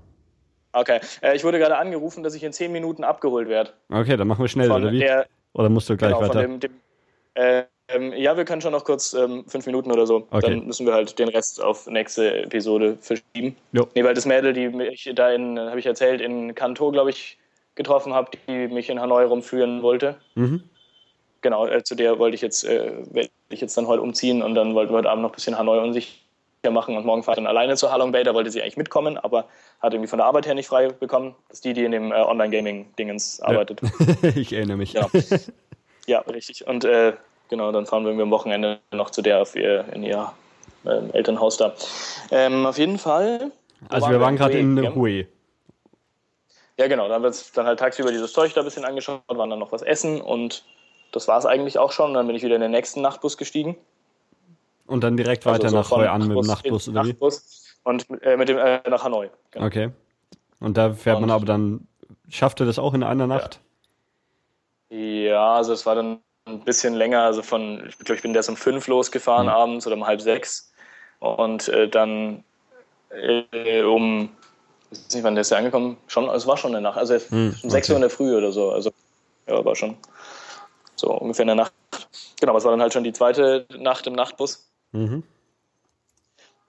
Okay, 0.72 1.00
äh, 1.22 1.36
ich 1.36 1.44
wurde 1.44 1.60
gerade 1.60 1.78
angerufen, 1.78 2.24
dass 2.24 2.34
ich 2.34 2.44
in 2.44 2.54
zehn 2.54 2.72
Minuten 2.72 3.04
abgeholt 3.04 3.48
werde. 3.48 3.74
Okay, 3.92 4.18
dann 4.18 4.28
machen 4.28 4.44
wir 4.44 4.50
schnell, 4.50 4.72
oder 4.72 4.92
wie? 4.92 5.00
Der, 5.00 5.28
oder 5.54 5.70
musst 5.70 5.90
du 5.90 5.98
gleich 5.98 6.14
genau, 6.14 6.28
weiter? 6.28 6.42
Dem, 6.42 6.60
dem, 6.60 6.74
äh, 7.36 7.64
ähm, 7.90 8.14
ja, 8.14 8.38
wir 8.38 8.46
können 8.46 8.62
schon 8.62 8.72
noch 8.72 8.84
kurz 8.84 9.14
ähm, 9.14 9.46
fünf 9.48 9.66
Minuten 9.66 9.92
oder 9.92 10.06
so. 10.06 10.28
Okay. 10.32 10.42
Dann 10.42 10.68
müssen 10.68 10.86
wir 10.86 10.94
halt 10.94 11.18
den 11.18 11.30
Rest 11.30 11.62
auf 11.62 11.88
nächste 11.88 12.44
Episode 12.44 12.98
verschieben. 13.02 13.56
Jo. 13.72 13.88
Nee, 13.96 14.04
weil 14.04 14.14
das 14.14 14.26
Mädel, 14.26 14.54
die 14.54 14.70
mich 14.70 15.10
da 15.16 15.32
in, 15.32 15.60
habe 15.60 15.80
ich 15.80 15.86
erzählt, 15.86 16.22
in 16.22 16.56
Kanto, 16.56 16.92
glaube 16.92 17.10
ich, 17.10 17.38
getroffen 17.76 18.14
habe, 18.14 18.32
die 18.48 18.68
mich 18.68 18.90
in 18.90 19.00
Hanoi 19.00 19.24
rumführen 19.24 19.82
wollte. 19.82 20.16
Mhm. 20.36 20.64
Genau, 21.42 21.66
äh, 21.66 21.84
zu 21.84 21.96
der 21.96 22.20
wollte 22.20 22.36
ich 22.36 22.42
jetzt, 22.42 22.66
äh, 22.66 22.92
werde 23.12 23.30
ich 23.50 23.62
jetzt 23.62 23.78
dann 23.78 23.88
heute 23.88 24.02
umziehen 24.02 24.42
und 24.44 24.56
dann 24.56 24.76
wollten 24.76 24.92
wir 24.92 24.98
heute 24.98 25.10
Abend 25.10 25.24
noch 25.24 25.32
ein 25.32 25.36
bisschen 25.36 25.58
Hanoi 25.58 25.80
unsicher 25.80 26.12
machen 26.70 26.98
und 26.98 27.06
morgen 27.06 27.24
fahre 27.24 27.36
ich 27.36 27.44
dann 27.44 27.48
alleine 27.48 27.78
zu 27.78 27.90
Halong 27.92 28.12
Bay. 28.12 28.24
Da 28.24 28.34
wollte 28.34 28.52
sie 28.52 28.62
eigentlich 28.62 28.76
mitkommen, 28.76 29.18
aber 29.18 29.46
hat 29.82 29.94
irgendwie 29.94 30.10
von 30.10 30.20
der 30.20 30.26
Arbeit 30.26 30.46
her 30.46 30.56
nicht 30.56 30.68
frei 30.68 30.90
bekommen. 30.90 31.36
Das 31.48 31.60
ist 31.60 31.66
die, 31.66 31.74
die 31.74 31.86
in 31.86 31.94
dem 31.94 32.12
äh, 32.12 32.16
Online-Gaming-Dingens 32.16 33.40
arbeitet. 33.40 33.82
Ja. 33.82 34.30
ich 34.36 34.52
erinnere 34.52 34.76
mich. 34.76 34.94
Genau. 34.94 35.08
ja, 36.06 36.20
richtig. 36.20 36.68
Und 36.68 36.84
äh, 36.84 37.14
genau, 37.50 37.72
dann 37.72 37.86
fahren 37.86 38.06
wir 38.06 38.24
am 38.24 38.32
Wochenende 38.32 38.80
noch 38.92 39.10
zu 39.10 39.22
der 39.22 39.42
auf 39.42 39.56
ihr, 39.56 39.86
in 39.94 40.04
ihr 40.04 40.32
ähm, 40.86 41.10
Elternhaus 41.14 41.58
da. 41.58 41.74
Ähm, 42.32 42.66
auf 42.66 42.78
jeden 42.78 42.98
Fall. 42.98 43.52
Also 43.90 44.10
wir 44.10 44.20
waren 44.20 44.36
gerade 44.36 44.58
in 44.58 44.96
Hue. 44.96 45.28
Ja, 46.78 46.88
genau. 46.88 47.10
Da 47.10 47.16
haben 47.16 47.24
wir 47.24 47.28
uns 47.28 47.52
dann 47.52 47.66
halt 47.66 47.80
tagsüber 47.80 48.12
dieses 48.12 48.32
Zeug 48.32 48.54
da 48.54 48.62
ein 48.62 48.66
bisschen 48.66 48.86
angeschaut, 48.86 49.22
waren 49.28 49.50
dann 49.50 49.60
noch 49.60 49.72
was 49.72 49.82
essen 49.82 50.22
und 50.22 50.64
das 51.12 51.28
war 51.28 51.38
es 51.38 51.46
eigentlich 51.46 51.78
auch 51.78 51.92
schon. 51.92 52.14
Dann 52.14 52.28
bin 52.28 52.36
ich 52.36 52.44
wieder 52.44 52.56
in 52.56 52.62
den 52.62 52.72
nächsten 52.72 53.02
Nachtbus 53.02 53.38
gestiegen. 53.38 53.76
Und 54.88 55.04
dann 55.04 55.18
direkt 55.18 55.46
also 55.46 55.56
weiter 55.56 55.76
also 55.76 55.84
so 55.84 55.96
nach 55.96 56.04
Hoi 56.04 56.08
an 56.08 56.28
mit 56.28 56.38
dem 56.38 56.46
Nachtbus, 56.46 56.88
oder 56.90 57.06
wie? 57.06 57.16
und 57.84 58.06
äh, 58.22 58.38
mit 58.38 58.50
dem 58.50 58.58
äh, 58.58 58.82
nach 58.90 59.04
Hanoi. 59.04 59.30
Genau. 59.52 59.66
Okay. 59.66 59.92
Und 60.60 60.78
da 60.78 60.94
fährt 60.94 61.18
und, 61.18 61.22
man 61.22 61.32
aber 61.32 61.46
dann, 61.46 61.88
schafft 62.28 62.60
er 62.60 62.66
das 62.66 62.80
auch 62.80 62.94
in 62.94 63.04
einer 63.04 63.28
Nacht? 63.28 63.60
Ja. 64.90 64.98
ja, 64.98 65.54
also 65.56 65.74
es 65.74 65.86
war 65.86 65.96
dann 65.96 66.20
ein 66.50 66.60
bisschen 66.62 66.94
länger, 66.94 67.24
also 67.24 67.42
von, 67.42 67.86
ich 67.88 67.98
glaube, 68.00 68.16
ich 68.16 68.22
bin 68.22 68.36
erst 68.36 68.50
um 68.50 68.58
fünf 68.58 68.88
losgefahren 68.88 69.48
mhm. 69.48 69.54
abends 69.54 69.88
oder 69.88 69.96
um 69.96 70.06
halb 70.06 70.22
sechs 70.22 70.72
und 71.20 71.68
äh, 71.70 71.88
dann 71.88 72.44
äh, 73.12 73.82
um 73.84 74.30
ich 74.92 74.98
weiß 75.00 75.16
nicht, 75.16 75.24
wann 75.24 75.36
der 75.36 75.42
ist 75.42 75.52
ja 75.52 75.58
angekommen. 75.58 75.98
Schon, 76.08 76.30
es 76.30 76.48
war 76.48 76.58
schon 76.58 76.74
eine 76.74 76.82
Nacht. 76.82 76.98
Also 76.98 77.16
hm, 77.16 77.56
um 77.62 77.70
6 77.70 77.90
Uhr 77.90 77.96
in 77.96 78.02
der 78.02 78.10
Früh 78.10 78.36
oder 78.36 78.52
so. 78.52 78.72
Also, 78.72 78.92
ja, 79.48 79.64
war 79.64 79.76
schon 79.76 79.98
so 80.96 81.12
ungefähr 81.12 81.44
in 81.44 81.48
der 81.48 81.56
Nacht. 81.56 81.74
Genau, 82.40 82.58
es 82.58 82.64
war 82.64 82.72
dann 82.72 82.82
halt 82.82 82.94
schon 82.94 83.04
die 83.04 83.14
zweite 83.14 83.66
Nacht 83.78 84.08
im 84.08 84.14
Nachtbus. 84.14 84.68
Mhm. 84.92 85.24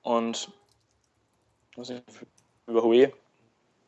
Und 0.03 0.51
ich, 1.77 1.93
über 2.67 2.83
Hue 2.83 3.13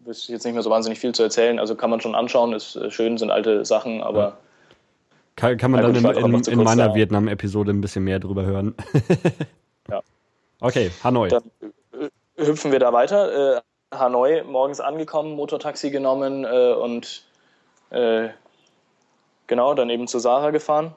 ist 0.07 0.29
jetzt 0.29 0.45
nicht 0.45 0.55
mehr 0.55 0.63
so 0.63 0.71
wahnsinnig 0.71 0.99
viel 0.99 1.15
zu 1.15 1.23
erzählen. 1.23 1.59
Also 1.59 1.75
kann 1.75 1.91
man 1.91 2.01
schon 2.01 2.15
anschauen, 2.15 2.55
ist 2.55 2.77
äh, 2.77 2.91
schön, 2.91 3.19
sind 3.19 3.31
alte 3.31 3.65
Sachen, 3.65 4.03
aber. 4.03 4.21
Ja. 4.21 4.39
Kann, 5.37 5.57
kann, 5.57 5.71
man 5.71 5.83
dann 5.83 5.95
in, 5.95 6.05
in, 6.05 6.43
in 6.45 6.63
meiner 6.63 6.95
Vietnam-Episode 6.95 7.73
ein 7.73 7.81
bisschen 7.81 8.05
mehr 8.05 8.19
drüber 8.19 8.45
hören. 8.45 8.75
ja. 9.91 10.03
Okay, 10.61 10.91
Hanoi. 11.03 11.29
Dann 11.29 11.43
äh, 12.37 12.47
hüpfen 12.47 12.71
wir 12.71 12.79
da 12.79 12.93
weiter. 12.93 13.57
Äh, 13.57 13.61
Hanoi 13.93 14.43
morgens 14.45 14.81
angekommen, 14.81 15.35
Motortaxi 15.37 15.91
genommen 15.91 16.45
äh, 16.45 16.73
und 16.73 17.25
äh, 17.91 18.29
genau, 19.47 19.75
dann 19.75 19.91
eben 19.91 20.07
zu 20.07 20.19
Sarah 20.19 20.51
gefahren. 20.51 20.95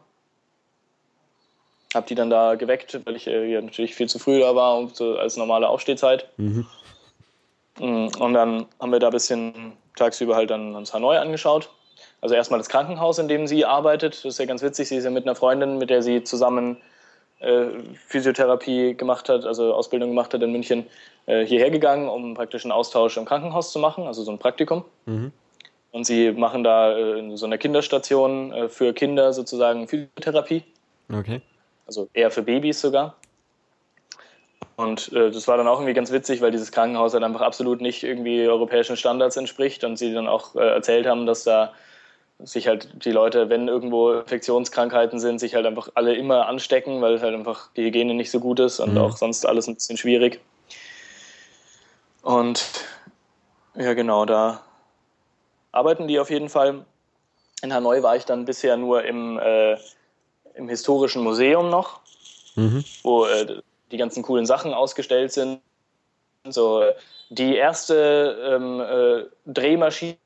Hab 1.93 2.07
die 2.07 2.15
dann 2.15 2.29
da 2.29 2.55
geweckt, 2.55 2.99
weil 3.05 3.15
ich 3.15 3.27
äh, 3.27 3.61
natürlich 3.61 3.95
viel 3.95 4.09
zu 4.09 4.19
früh 4.19 4.39
da 4.39 4.55
war 4.55 4.77
und 4.77 4.95
so 4.95 5.17
als 5.17 5.37
normale 5.37 5.67
Aufstehzeit. 5.67 6.29
Mhm. 6.37 6.65
Mm, 7.79 8.07
und 8.19 8.33
dann 8.33 8.65
haben 8.79 8.91
wir 8.91 8.99
da 8.99 9.07
ein 9.07 9.13
bisschen 9.13 9.73
tagsüber 9.95 10.35
halt 10.35 10.49
dann 10.49 10.75
uns 10.75 10.93
Hanoi 10.93 11.17
angeschaut. 11.17 11.69
Also 12.25 12.33
erstmal 12.33 12.59
das 12.59 12.69
Krankenhaus, 12.69 13.19
in 13.19 13.27
dem 13.27 13.45
sie 13.45 13.65
arbeitet. 13.65 14.15
Das 14.15 14.25
ist 14.25 14.39
ja 14.39 14.45
ganz 14.45 14.63
witzig. 14.63 14.89
Sie 14.89 14.95
ist 14.95 15.03
ja 15.03 15.11
mit 15.11 15.25
einer 15.25 15.35
Freundin, 15.35 15.77
mit 15.77 15.91
der 15.91 16.01
sie 16.01 16.23
zusammen 16.23 16.77
äh, 17.37 17.65
Physiotherapie 18.07 18.95
gemacht 18.95 19.29
hat, 19.29 19.45
also 19.45 19.75
Ausbildung 19.75 20.09
gemacht 20.09 20.33
hat 20.33 20.41
in 20.41 20.51
München, 20.51 20.87
äh, 21.27 21.45
hierher 21.45 21.69
gegangen, 21.69 22.09
um 22.09 22.33
praktisch 22.33 22.65
einen 22.65 22.71
Austausch 22.71 23.15
im 23.17 23.25
Krankenhaus 23.25 23.71
zu 23.71 23.77
machen, 23.77 24.07
also 24.07 24.23
so 24.23 24.31
ein 24.31 24.39
Praktikum. 24.39 24.85
Mhm. 25.05 25.33
Und 25.91 26.07
sie 26.07 26.31
machen 26.31 26.63
da 26.63 26.97
äh, 26.97 27.19
in 27.19 27.37
so 27.37 27.45
einer 27.45 27.59
Kinderstation 27.59 28.51
äh, 28.51 28.69
für 28.69 28.91
Kinder 28.93 29.31
sozusagen 29.31 29.87
Physiotherapie. 29.87 30.63
Okay. 31.13 31.41
Also 31.85 32.09
eher 32.15 32.31
für 32.31 32.41
Babys 32.41 32.81
sogar. 32.81 33.17
Und 34.77 35.13
äh, 35.13 35.29
das 35.29 35.47
war 35.47 35.57
dann 35.57 35.67
auch 35.67 35.77
irgendwie 35.77 35.93
ganz 35.93 36.11
witzig, 36.11 36.41
weil 36.41 36.49
dieses 36.49 36.71
Krankenhaus 36.71 37.13
halt 37.13 37.23
einfach 37.23 37.41
absolut 37.41 37.81
nicht 37.81 38.03
irgendwie 38.03 38.47
europäischen 38.47 38.97
Standards 38.97 39.37
entspricht 39.37 39.83
und 39.83 39.97
sie 39.97 40.11
dann 40.11 40.27
auch 40.27 40.55
äh, 40.55 40.67
erzählt 40.73 41.05
haben, 41.05 41.27
dass 41.27 41.43
da 41.43 41.71
sich 42.39 42.67
halt 42.67 43.05
die 43.05 43.11
Leute, 43.11 43.49
wenn 43.49 43.67
irgendwo 43.67 44.11
Infektionskrankheiten 44.11 45.19
sind, 45.19 45.39
sich 45.39 45.55
halt 45.55 45.65
einfach 45.65 45.89
alle 45.95 46.15
immer 46.15 46.47
anstecken, 46.47 47.01
weil 47.01 47.21
halt 47.21 47.33
einfach 47.33 47.69
die 47.75 47.85
Hygiene 47.85 48.13
nicht 48.13 48.31
so 48.31 48.39
gut 48.39 48.59
ist 48.59 48.79
und 48.79 48.93
mhm. 48.93 48.99
auch 48.99 49.17
sonst 49.17 49.45
alles 49.45 49.67
ein 49.67 49.75
bisschen 49.75 49.97
schwierig. 49.97 50.41
Und 52.21 52.65
ja, 53.75 53.93
genau, 53.93 54.25
da 54.25 54.63
arbeiten 55.71 56.07
die 56.07 56.19
auf 56.19 56.29
jeden 56.29 56.49
Fall. 56.49 56.85
In 57.61 57.73
Hanoi 57.73 58.03
war 58.03 58.15
ich 58.15 58.25
dann 58.25 58.45
bisher 58.45 58.77
nur 58.77 59.03
im, 59.03 59.39
äh, 59.39 59.77
im 60.55 60.67
historischen 60.67 61.23
Museum 61.23 61.69
noch, 61.69 62.01
mhm. 62.55 62.83
wo 63.03 63.25
äh, 63.25 63.61
die 63.91 63.97
ganzen 63.97 64.23
coolen 64.23 64.45
Sachen 64.45 64.73
ausgestellt 64.73 65.31
sind. 65.31 65.61
So 66.47 66.83
die 67.29 67.55
erste 67.55 68.37
ähm, 68.55 68.79
äh, 68.79 69.51
Drehmaschine 69.51 70.17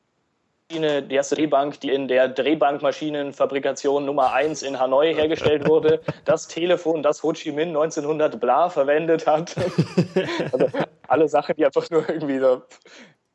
die 0.69 1.15
erste 1.15 1.35
Drehbank, 1.35 1.79
die 1.79 1.89
in 1.89 2.07
der 2.07 2.29
Drehbankmaschinenfabrikation 2.29 4.05
Nummer 4.05 4.33
1 4.33 4.61
in 4.61 4.79
Hanoi 4.79 5.13
hergestellt 5.13 5.67
wurde, 5.67 6.01
das 6.25 6.47
Telefon, 6.47 7.01
das 7.01 7.23
Ho 7.23 7.33
Chi 7.33 7.51
Minh 7.51 7.69
1900 7.69 8.39
bla 8.39 8.69
verwendet 8.69 9.25
hat. 9.25 9.55
also 10.51 10.69
alle 11.07 11.27
Sachen, 11.27 11.55
die 11.55 11.65
einfach 11.65 11.89
nur 11.89 12.07
irgendwie 12.07 12.39
so, 12.39 12.61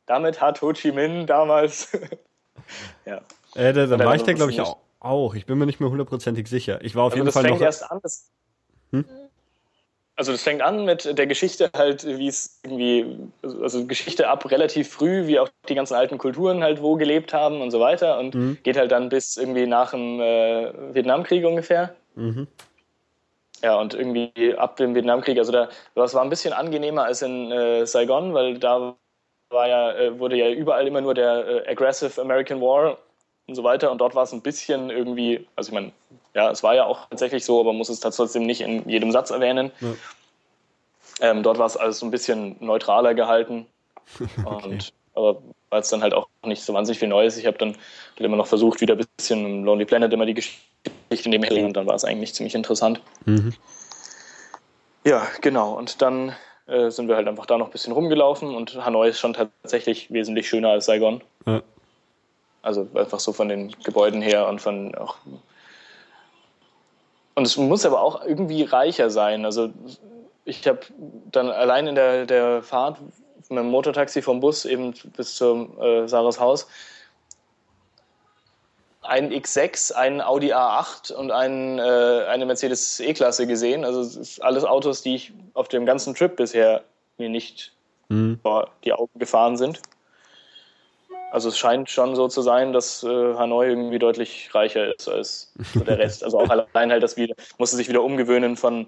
damit 0.05 0.39
hat 0.39 0.61
Ho 0.61 0.71
Chi 0.71 0.91
Minh 0.91 1.27
damals, 1.27 1.91
ja. 3.05 3.21
Äh, 3.55 3.73
da, 3.73 3.85
da 3.85 3.99
war 3.99 4.15
ich 4.15 4.23
da, 4.23 4.33
glaube 4.33 4.51
ich, 4.51 4.61
auch, 4.61 4.77
auch. 4.99 5.35
Ich 5.35 5.45
bin 5.45 5.57
mir 5.57 5.65
nicht 5.65 5.79
mehr 5.79 5.89
hundertprozentig 5.89 6.47
sicher. 6.47 6.79
Ich 6.83 6.95
war 6.95 7.03
auf 7.03 7.13
also 7.13 7.23
jeden 7.23 7.33
Fall 7.33 7.43
noch... 7.43 7.59
Erst 7.59 7.89
an, 7.89 7.99
das, 8.01 8.31
hm? 8.91 9.05
Also 10.17 10.31
das 10.31 10.43
fängt 10.43 10.61
an 10.61 10.85
mit 10.85 11.17
der 11.17 11.27
Geschichte 11.27 11.69
halt, 11.75 12.05
wie 12.05 12.27
es 12.27 12.61
irgendwie, 12.63 13.17
also 13.43 13.85
Geschichte 13.85 14.29
ab 14.29 14.49
relativ 14.49 14.89
früh, 14.89 15.27
wie 15.27 15.39
auch 15.39 15.49
die 15.67 15.75
ganzen 15.75 15.95
alten 15.95 16.17
Kulturen 16.17 16.63
halt 16.63 16.81
wo 16.81 16.95
gelebt 16.95 17.33
haben 17.33 17.61
und 17.61 17.71
so 17.71 17.81
weiter 17.81 18.17
und 18.19 18.33
mhm. 18.33 18.57
geht 18.63 18.77
halt 18.77 18.91
dann 18.91 19.09
bis 19.09 19.35
irgendwie 19.35 19.67
nach 19.67 19.91
dem 19.91 20.21
äh, 20.21 20.93
Vietnamkrieg 20.93 21.45
ungefähr. 21.45 21.95
Mhm. 22.15 22.47
Ja, 23.61 23.79
und 23.79 23.93
irgendwie 23.93 24.55
ab 24.57 24.77
dem 24.77 24.95
Vietnamkrieg, 24.95 25.37
also 25.37 25.51
da, 25.51 25.69
das 25.95 26.13
war 26.13 26.21
ein 26.21 26.29
bisschen 26.29 26.53
angenehmer 26.53 27.03
als 27.05 27.21
in 27.21 27.51
äh, 27.51 27.85
Saigon, 27.85 28.33
weil 28.33 28.57
da 28.57 28.95
war 29.49 29.67
ja, 29.67 29.91
äh, 29.93 30.19
wurde 30.19 30.37
ja 30.37 30.49
überall 30.49 30.87
immer 30.87 31.01
nur 31.01 31.13
der 31.13 31.47
äh, 31.47 31.71
Aggressive 31.71 32.21
American 32.21 32.61
War 32.61 32.97
und 33.47 33.55
so 33.55 33.63
weiter. 33.63 33.91
Und 33.91 33.99
dort 33.99 34.15
war 34.15 34.23
es 34.23 34.33
ein 34.33 34.41
bisschen 34.41 34.89
irgendwie, 34.89 35.47
also 35.55 35.69
ich 35.69 35.73
meine, 35.73 35.91
ja, 36.35 36.51
es 36.51 36.61
war 36.61 36.75
ja 36.75 36.85
auch 36.85 37.09
tatsächlich 37.09 37.45
so, 37.45 37.61
aber 37.61 37.73
muss 37.73 37.89
es 37.89 38.01
trotzdem 38.01 38.45
nicht 38.45 38.61
in 38.61 38.87
jedem 38.87 39.11
Satz 39.11 39.31
erwähnen. 39.31 39.71
Ja. 39.79 39.93
Ähm, 41.21 41.43
dort 41.43 41.57
war 41.57 41.65
es 41.65 41.77
alles 41.77 41.99
so 41.99 42.05
ein 42.05 42.11
bisschen 42.11 42.57
neutraler 42.59 43.13
gehalten. 43.13 43.65
okay. 44.45 44.65
Und, 44.67 44.93
aber 45.13 45.41
war 45.69 45.79
es 45.79 45.89
dann 45.89 46.01
halt 46.01 46.13
auch 46.13 46.27
nicht 46.43 46.61
so 46.61 46.73
wahnsinnig 46.73 46.99
viel 46.99 47.07
Neues. 47.07 47.37
Ich 47.37 47.45
habe 47.45 47.57
dann 47.57 47.69
halt 47.69 48.19
immer 48.19 48.35
noch 48.35 48.47
versucht, 48.47 48.81
wieder 48.81 48.95
ein 48.95 49.05
bisschen 49.17 49.45
im 49.45 49.63
Lonely 49.63 49.85
Planet 49.85 50.11
immer 50.11 50.25
die 50.25 50.33
Geschichte 50.33 51.29
nebenher 51.29 51.65
und 51.65 51.73
dann 51.73 51.87
war 51.87 51.95
es 51.95 52.03
eigentlich 52.03 52.33
ziemlich 52.33 52.53
interessant. 52.53 53.01
Mhm. 53.23 53.53
Ja, 55.05 55.25
genau. 55.39 55.73
Und 55.73 56.01
dann 56.01 56.35
äh, 56.67 56.89
sind 56.89 57.07
wir 57.07 57.15
halt 57.15 57.29
einfach 57.29 57.45
da 57.45 57.57
noch 57.57 57.67
ein 57.67 57.71
bisschen 57.71 57.93
rumgelaufen 57.93 58.53
und 58.53 58.83
Hanoi 58.83 59.07
ist 59.07 59.19
schon 59.19 59.33
tatsächlich 59.33 60.11
wesentlich 60.11 60.49
schöner 60.49 60.69
als 60.71 60.85
Saigon. 60.85 61.23
Ja. 61.45 61.61
Also 62.61 62.89
einfach 62.95 63.21
so 63.21 63.31
von 63.31 63.47
den 63.47 63.71
Gebäuden 63.83 64.21
her 64.21 64.49
und 64.49 64.59
von 64.59 64.95
auch. 64.95 65.15
Und 67.35 67.45
es 67.45 67.57
muss 67.57 67.85
aber 67.85 68.01
auch 68.01 68.25
irgendwie 68.25 68.63
reicher 68.63 69.09
sein. 69.09 69.45
Also 69.45 69.69
ich 70.45 70.65
habe 70.67 70.79
dann 71.31 71.49
allein 71.49 71.87
in 71.87 71.95
der, 71.95 72.25
der 72.25 72.63
Fahrt 72.63 72.99
mit 73.49 73.59
dem 73.59 73.67
Motortaxi 73.67 74.21
vom 74.21 74.39
Bus 74.39 74.65
eben 74.65 74.93
bis 75.15 75.35
zum 75.35 75.79
äh, 75.79 76.07
Sarahs 76.07 76.39
Haus 76.39 76.67
einen 79.07 79.31
X6, 79.31 79.93
einen 79.93 80.21
Audi 80.21 80.53
A8 80.53 81.13
und 81.13 81.31
einen, 81.31 81.79
äh, 81.79 82.25
eine 82.27 82.45
Mercedes 82.45 82.99
E-Klasse 82.99 83.47
gesehen. 83.47 83.85
Also 83.85 84.21
alles 84.41 84.63
Autos, 84.63 85.01
die 85.01 85.15
ich 85.15 85.33
auf 85.53 85.67
dem 85.67 85.85
ganzen 85.85 86.15
Trip 86.15 86.35
bisher 86.35 86.83
mir 87.17 87.29
nicht 87.29 87.71
mhm. 88.09 88.39
vor 88.41 88.69
die 88.83 88.93
Augen 88.93 89.17
gefahren 89.19 89.57
sind. 89.57 89.81
Also 91.35 91.49
es 91.49 91.57
scheint 91.57 91.89
schon 91.89 92.15
so 92.15 92.29
zu 92.29 92.41
sein, 92.41 92.71
dass 92.71 93.03
äh, 93.03 93.07
Hanoi 93.35 93.67
irgendwie 93.67 93.99
deutlich 93.99 94.55
reicher 94.55 94.95
ist 94.95 95.09
als 95.09 95.51
der 95.85 95.99
Rest. 95.99 96.23
Also 96.23 96.39
auch 96.39 96.49
allein 96.73 96.91
halt, 96.91 97.03
dass 97.03 97.17
wir 97.17 97.35
musste 97.57 97.75
sich 97.75 97.89
wieder 97.89 98.03
umgewöhnen 98.03 98.55
von 98.55 98.87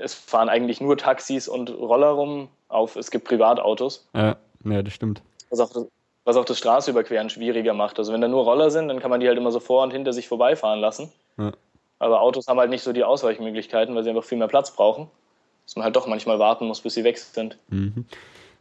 es 0.00 0.14
fahren 0.14 0.48
eigentlich 0.48 0.80
nur 0.80 0.96
Taxis 0.96 1.48
und 1.48 1.70
Roller 1.70 2.10
rum 2.10 2.50
auf 2.68 2.94
es 2.94 3.10
gibt 3.10 3.26
Privatautos. 3.26 4.06
Ja, 4.14 4.36
ja 4.64 4.82
das 4.82 4.94
stimmt. 4.94 5.22
Was 5.50 5.58
auch 5.58 5.86
was 6.24 6.36
auch 6.36 6.44
das 6.44 6.58
Straßenüberqueren 6.58 7.30
schwieriger 7.30 7.74
macht. 7.74 7.98
Also 7.98 8.12
wenn 8.12 8.20
da 8.20 8.28
nur 8.28 8.44
Roller 8.44 8.70
sind, 8.70 8.86
dann 8.86 9.00
kann 9.00 9.10
man 9.10 9.18
die 9.18 9.26
halt 9.26 9.36
immer 9.36 9.50
so 9.50 9.58
vor 9.58 9.82
und 9.82 9.90
hinter 9.90 10.12
sich 10.12 10.28
vorbeifahren 10.28 10.78
lassen. 10.78 11.10
Ja. 11.36 11.50
Aber 11.98 12.20
Autos 12.20 12.46
haben 12.46 12.60
halt 12.60 12.70
nicht 12.70 12.84
so 12.84 12.92
die 12.92 13.02
Ausweichmöglichkeiten, 13.02 13.96
weil 13.96 14.04
sie 14.04 14.10
einfach 14.10 14.22
viel 14.22 14.38
mehr 14.38 14.46
Platz 14.46 14.70
brauchen. 14.70 15.10
Dass 15.66 15.74
man 15.74 15.82
halt 15.82 15.96
doch 15.96 16.06
manchmal 16.06 16.38
warten 16.38 16.68
muss, 16.68 16.80
bis 16.80 16.94
sie 16.94 17.02
weg 17.02 17.18
sind. 17.18 17.58
Mhm. 17.70 18.06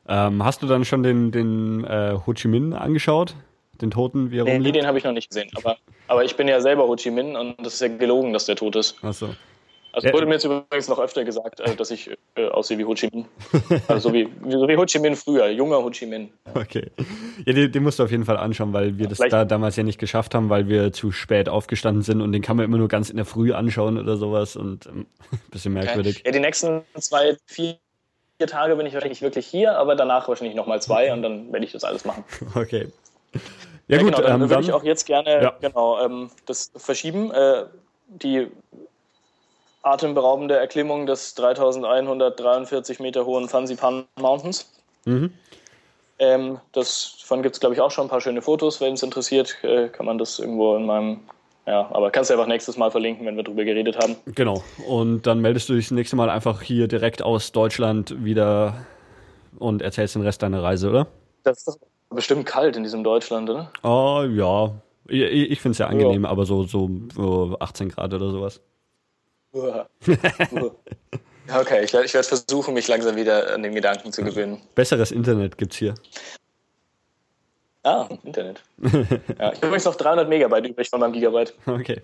Ähm, 0.07 0.43
hast 0.43 0.61
du 0.61 0.67
dann 0.67 0.85
schon 0.85 1.03
den, 1.03 1.31
den 1.31 1.83
äh, 1.83 2.17
Ho 2.25 2.33
Chi 2.33 2.47
Minh 2.47 2.73
angeschaut? 2.73 3.35
Den 3.81 3.91
Toten, 3.91 4.31
wie 4.31 4.39
er 4.39 4.45
nee, 4.45 4.53
rumliegt? 4.53 4.75
Nee, 4.75 4.81
den 4.81 4.87
habe 4.87 4.97
ich 4.97 5.03
noch 5.03 5.11
nicht 5.11 5.29
gesehen. 5.29 5.49
Aber, 5.55 5.77
aber 6.07 6.23
ich 6.23 6.35
bin 6.35 6.47
ja 6.47 6.61
selber 6.61 6.87
Ho 6.87 6.95
Chi 6.95 7.11
Minh 7.11 7.35
und 7.35 7.55
das 7.59 7.75
ist 7.75 7.81
ja 7.81 7.89
gelogen, 7.89 8.33
dass 8.33 8.45
der 8.45 8.55
tot 8.55 8.75
ist. 8.75 8.95
Ach 9.01 9.13
so. 9.13 9.29
Also 9.97 10.13
wurde 10.13 10.27
mir 10.27 10.33
jetzt 10.33 10.45
übrigens 10.45 10.87
noch 10.89 10.99
öfter 10.99 11.25
gesagt, 11.25 11.59
äh, 11.59 11.75
dass 11.75 11.89
ich 11.89 12.11
äh, 12.35 12.47
aussehe 12.49 12.77
wie 12.77 12.85
Ho 12.85 12.93
Chi 12.93 13.09
Minh. 13.11 13.25
Also 13.87 14.09
so 14.09 14.13
wie, 14.13 14.29
so 14.47 14.67
wie 14.67 14.77
Ho 14.77 14.85
Chi 14.85 14.99
Minh 14.99 15.15
früher, 15.15 15.49
junger 15.49 15.77
Ho 15.77 15.89
Chi 15.89 16.05
Minh. 16.05 16.29
Okay. 16.53 16.91
Ja, 17.45 17.53
den, 17.53 17.71
den 17.71 17.83
musst 17.83 17.97
du 17.97 18.03
auf 18.03 18.11
jeden 18.11 18.25
Fall 18.25 18.37
anschauen, 18.37 18.73
weil 18.73 18.99
wir 18.99 19.05
ja, 19.05 19.09
das 19.09 19.17
da 19.17 19.43
damals 19.43 19.75
ja 19.75 19.81
nicht 19.81 19.99
geschafft 19.99 20.35
haben, 20.35 20.49
weil 20.49 20.67
wir 20.67 20.93
zu 20.93 21.11
spät 21.11 21.49
aufgestanden 21.49 22.03
sind 22.03 22.21
und 22.21 22.31
den 22.31 22.43
kann 22.43 22.57
man 22.57 22.65
immer 22.65 22.77
nur 22.77 22.89
ganz 22.89 23.09
in 23.09 23.15
der 23.15 23.25
Früh 23.25 23.53
anschauen 23.53 23.97
oder 23.97 24.17
sowas 24.17 24.55
und 24.55 24.85
ähm, 24.85 25.07
bisschen 25.51 25.73
merkwürdig. 25.73 26.17
Okay. 26.19 26.27
Ja, 26.27 26.31
die 26.31 26.39
nächsten 26.41 26.81
zwei, 26.99 27.35
vier 27.47 27.77
Tage 28.45 28.75
bin 28.75 28.85
ich 28.85 28.93
wahrscheinlich 28.93 29.21
wirklich 29.21 29.47
hier, 29.47 29.77
aber 29.77 29.95
danach 29.95 30.27
wahrscheinlich 30.27 30.55
nochmal 30.55 30.81
zwei 30.81 31.11
und 31.11 31.23
dann 31.23 31.51
werde 31.51 31.65
ich 31.65 31.71
das 31.71 31.83
alles 31.83 32.05
machen. 32.05 32.23
Okay. 32.55 32.91
Ja, 33.87 33.97
ja 33.97 34.03
gut, 34.03 34.15
genau, 34.15 34.27
dann 34.27 34.41
ähm, 34.41 34.49
würde 34.49 34.63
ich 34.63 34.73
auch 34.73 34.83
jetzt 34.83 35.05
gerne 35.05 35.43
ja. 35.43 35.53
genau, 35.61 35.99
ähm, 36.03 36.29
das 36.45 36.71
verschieben. 36.75 37.31
Äh, 37.31 37.65
die 38.07 38.47
atemberaubende 39.81 40.55
Erklimmung 40.55 41.05
des 41.05 41.35
3143 41.35 42.99
Meter 42.99 43.25
hohen 43.25 43.47
Fansipan 43.47 44.05
Mountains. 44.19 44.69
Mhm. 45.05 45.31
Ähm, 46.19 46.59
davon 46.71 47.43
gibt 47.43 47.55
es, 47.55 47.59
glaube 47.59 47.75
ich, 47.75 47.81
auch 47.81 47.91
schon 47.91 48.07
ein 48.07 48.09
paar 48.09 48.21
schöne 48.21 48.41
Fotos. 48.41 48.81
Wenn 48.81 48.93
es 48.93 49.03
interessiert, 49.03 49.55
äh, 49.63 49.87
kann 49.89 50.05
man 50.05 50.17
das 50.17 50.39
irgendwo 50.39 50.75
in 50.75 50.85
meinem. 50.85 51.21
Ja, 51.67 51.89
aber 51.91 52.11
kannst 52.11 52.29
du 52.29 52.33
einfach 52.33 52.47
nächstes 52.47 52.77
Mal 52.77 52.91
verlinken, 52.91 53.25
wenn 53.25 53.35
wir 53.35 53.43
darüber 53.43 53.65
geredet 53.65 53.97
haben. 53.97 54.15
Genau. 54.33 54.63
Und 54.87 55.27
dann 55.27 55.41
meldest 55.41 55.67
du 55.67 55.73
dich 55.73 55.87
das 55.87 55.91
nächste 55.91 56.15
Mal 56.15 56.29
einfach 56.29 56.61
hier 56.61 56.87
direkt 56.87 57.21
aus 57.21 57.51
Deutschland 57.51 58.23
wieder 58.23 58.85
und 59.59 59.81
erzählst 59.81 60.15
den 60.15 60.21
Rest 60.21 60.41
deiner 60.41 60.63
Reise, 60.63 60.89
oder? 60.89 61.07
Das 61.43 61.57
ist 61.57 61.67
doch 61.67 61.77
bestimmt 62.09 62.45
kalt 62.45 62.77
in 62.77 62.83
diesem 62.83 63.03
Deutschland, 63.03 63.49
oder? 63.49 63.69
Oh, 63.83 64.23
ja. 64.29 64.71
Ich, 65.09 65.21
ich 65.21 65.59
finde 65.59 65.73
es 65.73 65.79
ja 65.79 65.87
angenehm, 65.87 66.23
ja. 66.23 66.29
aber 66.29 66.45
so, 66.45 66.63
so 66.63 66.89
18 67.59 67.89
Grad 67.89 68.13
oder 68.13 68.31
sowas. 68.31 68.61
okay, 69.53 69.81
ich 71.83 71.93
werde 71.93 72.05
ich 72.05 72.13
werd 72.13 72.25
versuchen, 72.25 72.73
mich 72.73 72.87
langsam 72.87 73.17
wieder 73.17 73.53
an 73.53 73.63
den 73.63 73.73
Gedanken 73.73 74.13
zu 74.13 74.23
gewöhnen. 74.23 74.61
Besseres 74.75 75.11
Internet 75.11 75.57
gibt 75.57 75.73
es 75.73 75.79
hier. 75.79 75.95
Ah, 77.83 78.07
Internet. 78.23 78.63
ja, 78.81 78.89
ich 78.89 79.39
habe 79.39 79.67
übrigens 79.67 79.85
noch 79.85 79.95
300 79.95 80.27
Megabyte 80.27 80.67
übrig 80.67 80.89
von 80.89 80.99
meinem 80.99 81.13
Gigabyte. 81.13 81.53
Okay. 81.65 82.01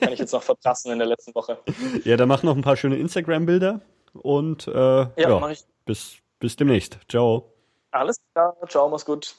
Kann 0.00 0.12
ich 0.12 0.18
jetzt 0.18 0.32
noch 0.32 0.42
verpassen 0.42 0.90
in 0.92 0.98
der 0.98 1.08
letzten 1.08 1.34
Woche. 1.34 1.58
Ja, 2.04 2.16
dann 2.16 2.28
mach 2.28 2.42
noch 2.42 2.56
ein 2.56 2.62
paar 2.62 2.76
schöne 2.76 2.96
Instagram-Bilder 2.96 3.80
und 4.14 4.68
äh, 4.68 4.72
ja, 4.72 5.10
ja, 5.16 5.52
Bis, 5.84 6.16
bis 6.38 6.56
demnächst. 6.56 6.98
Ciao. 7.08 7.52
Alles 7.90 8.20
klar, 8.32 8.56
ciao, 8.68 8.88
mach's 8.88 9.04
gut. 9.04 9.34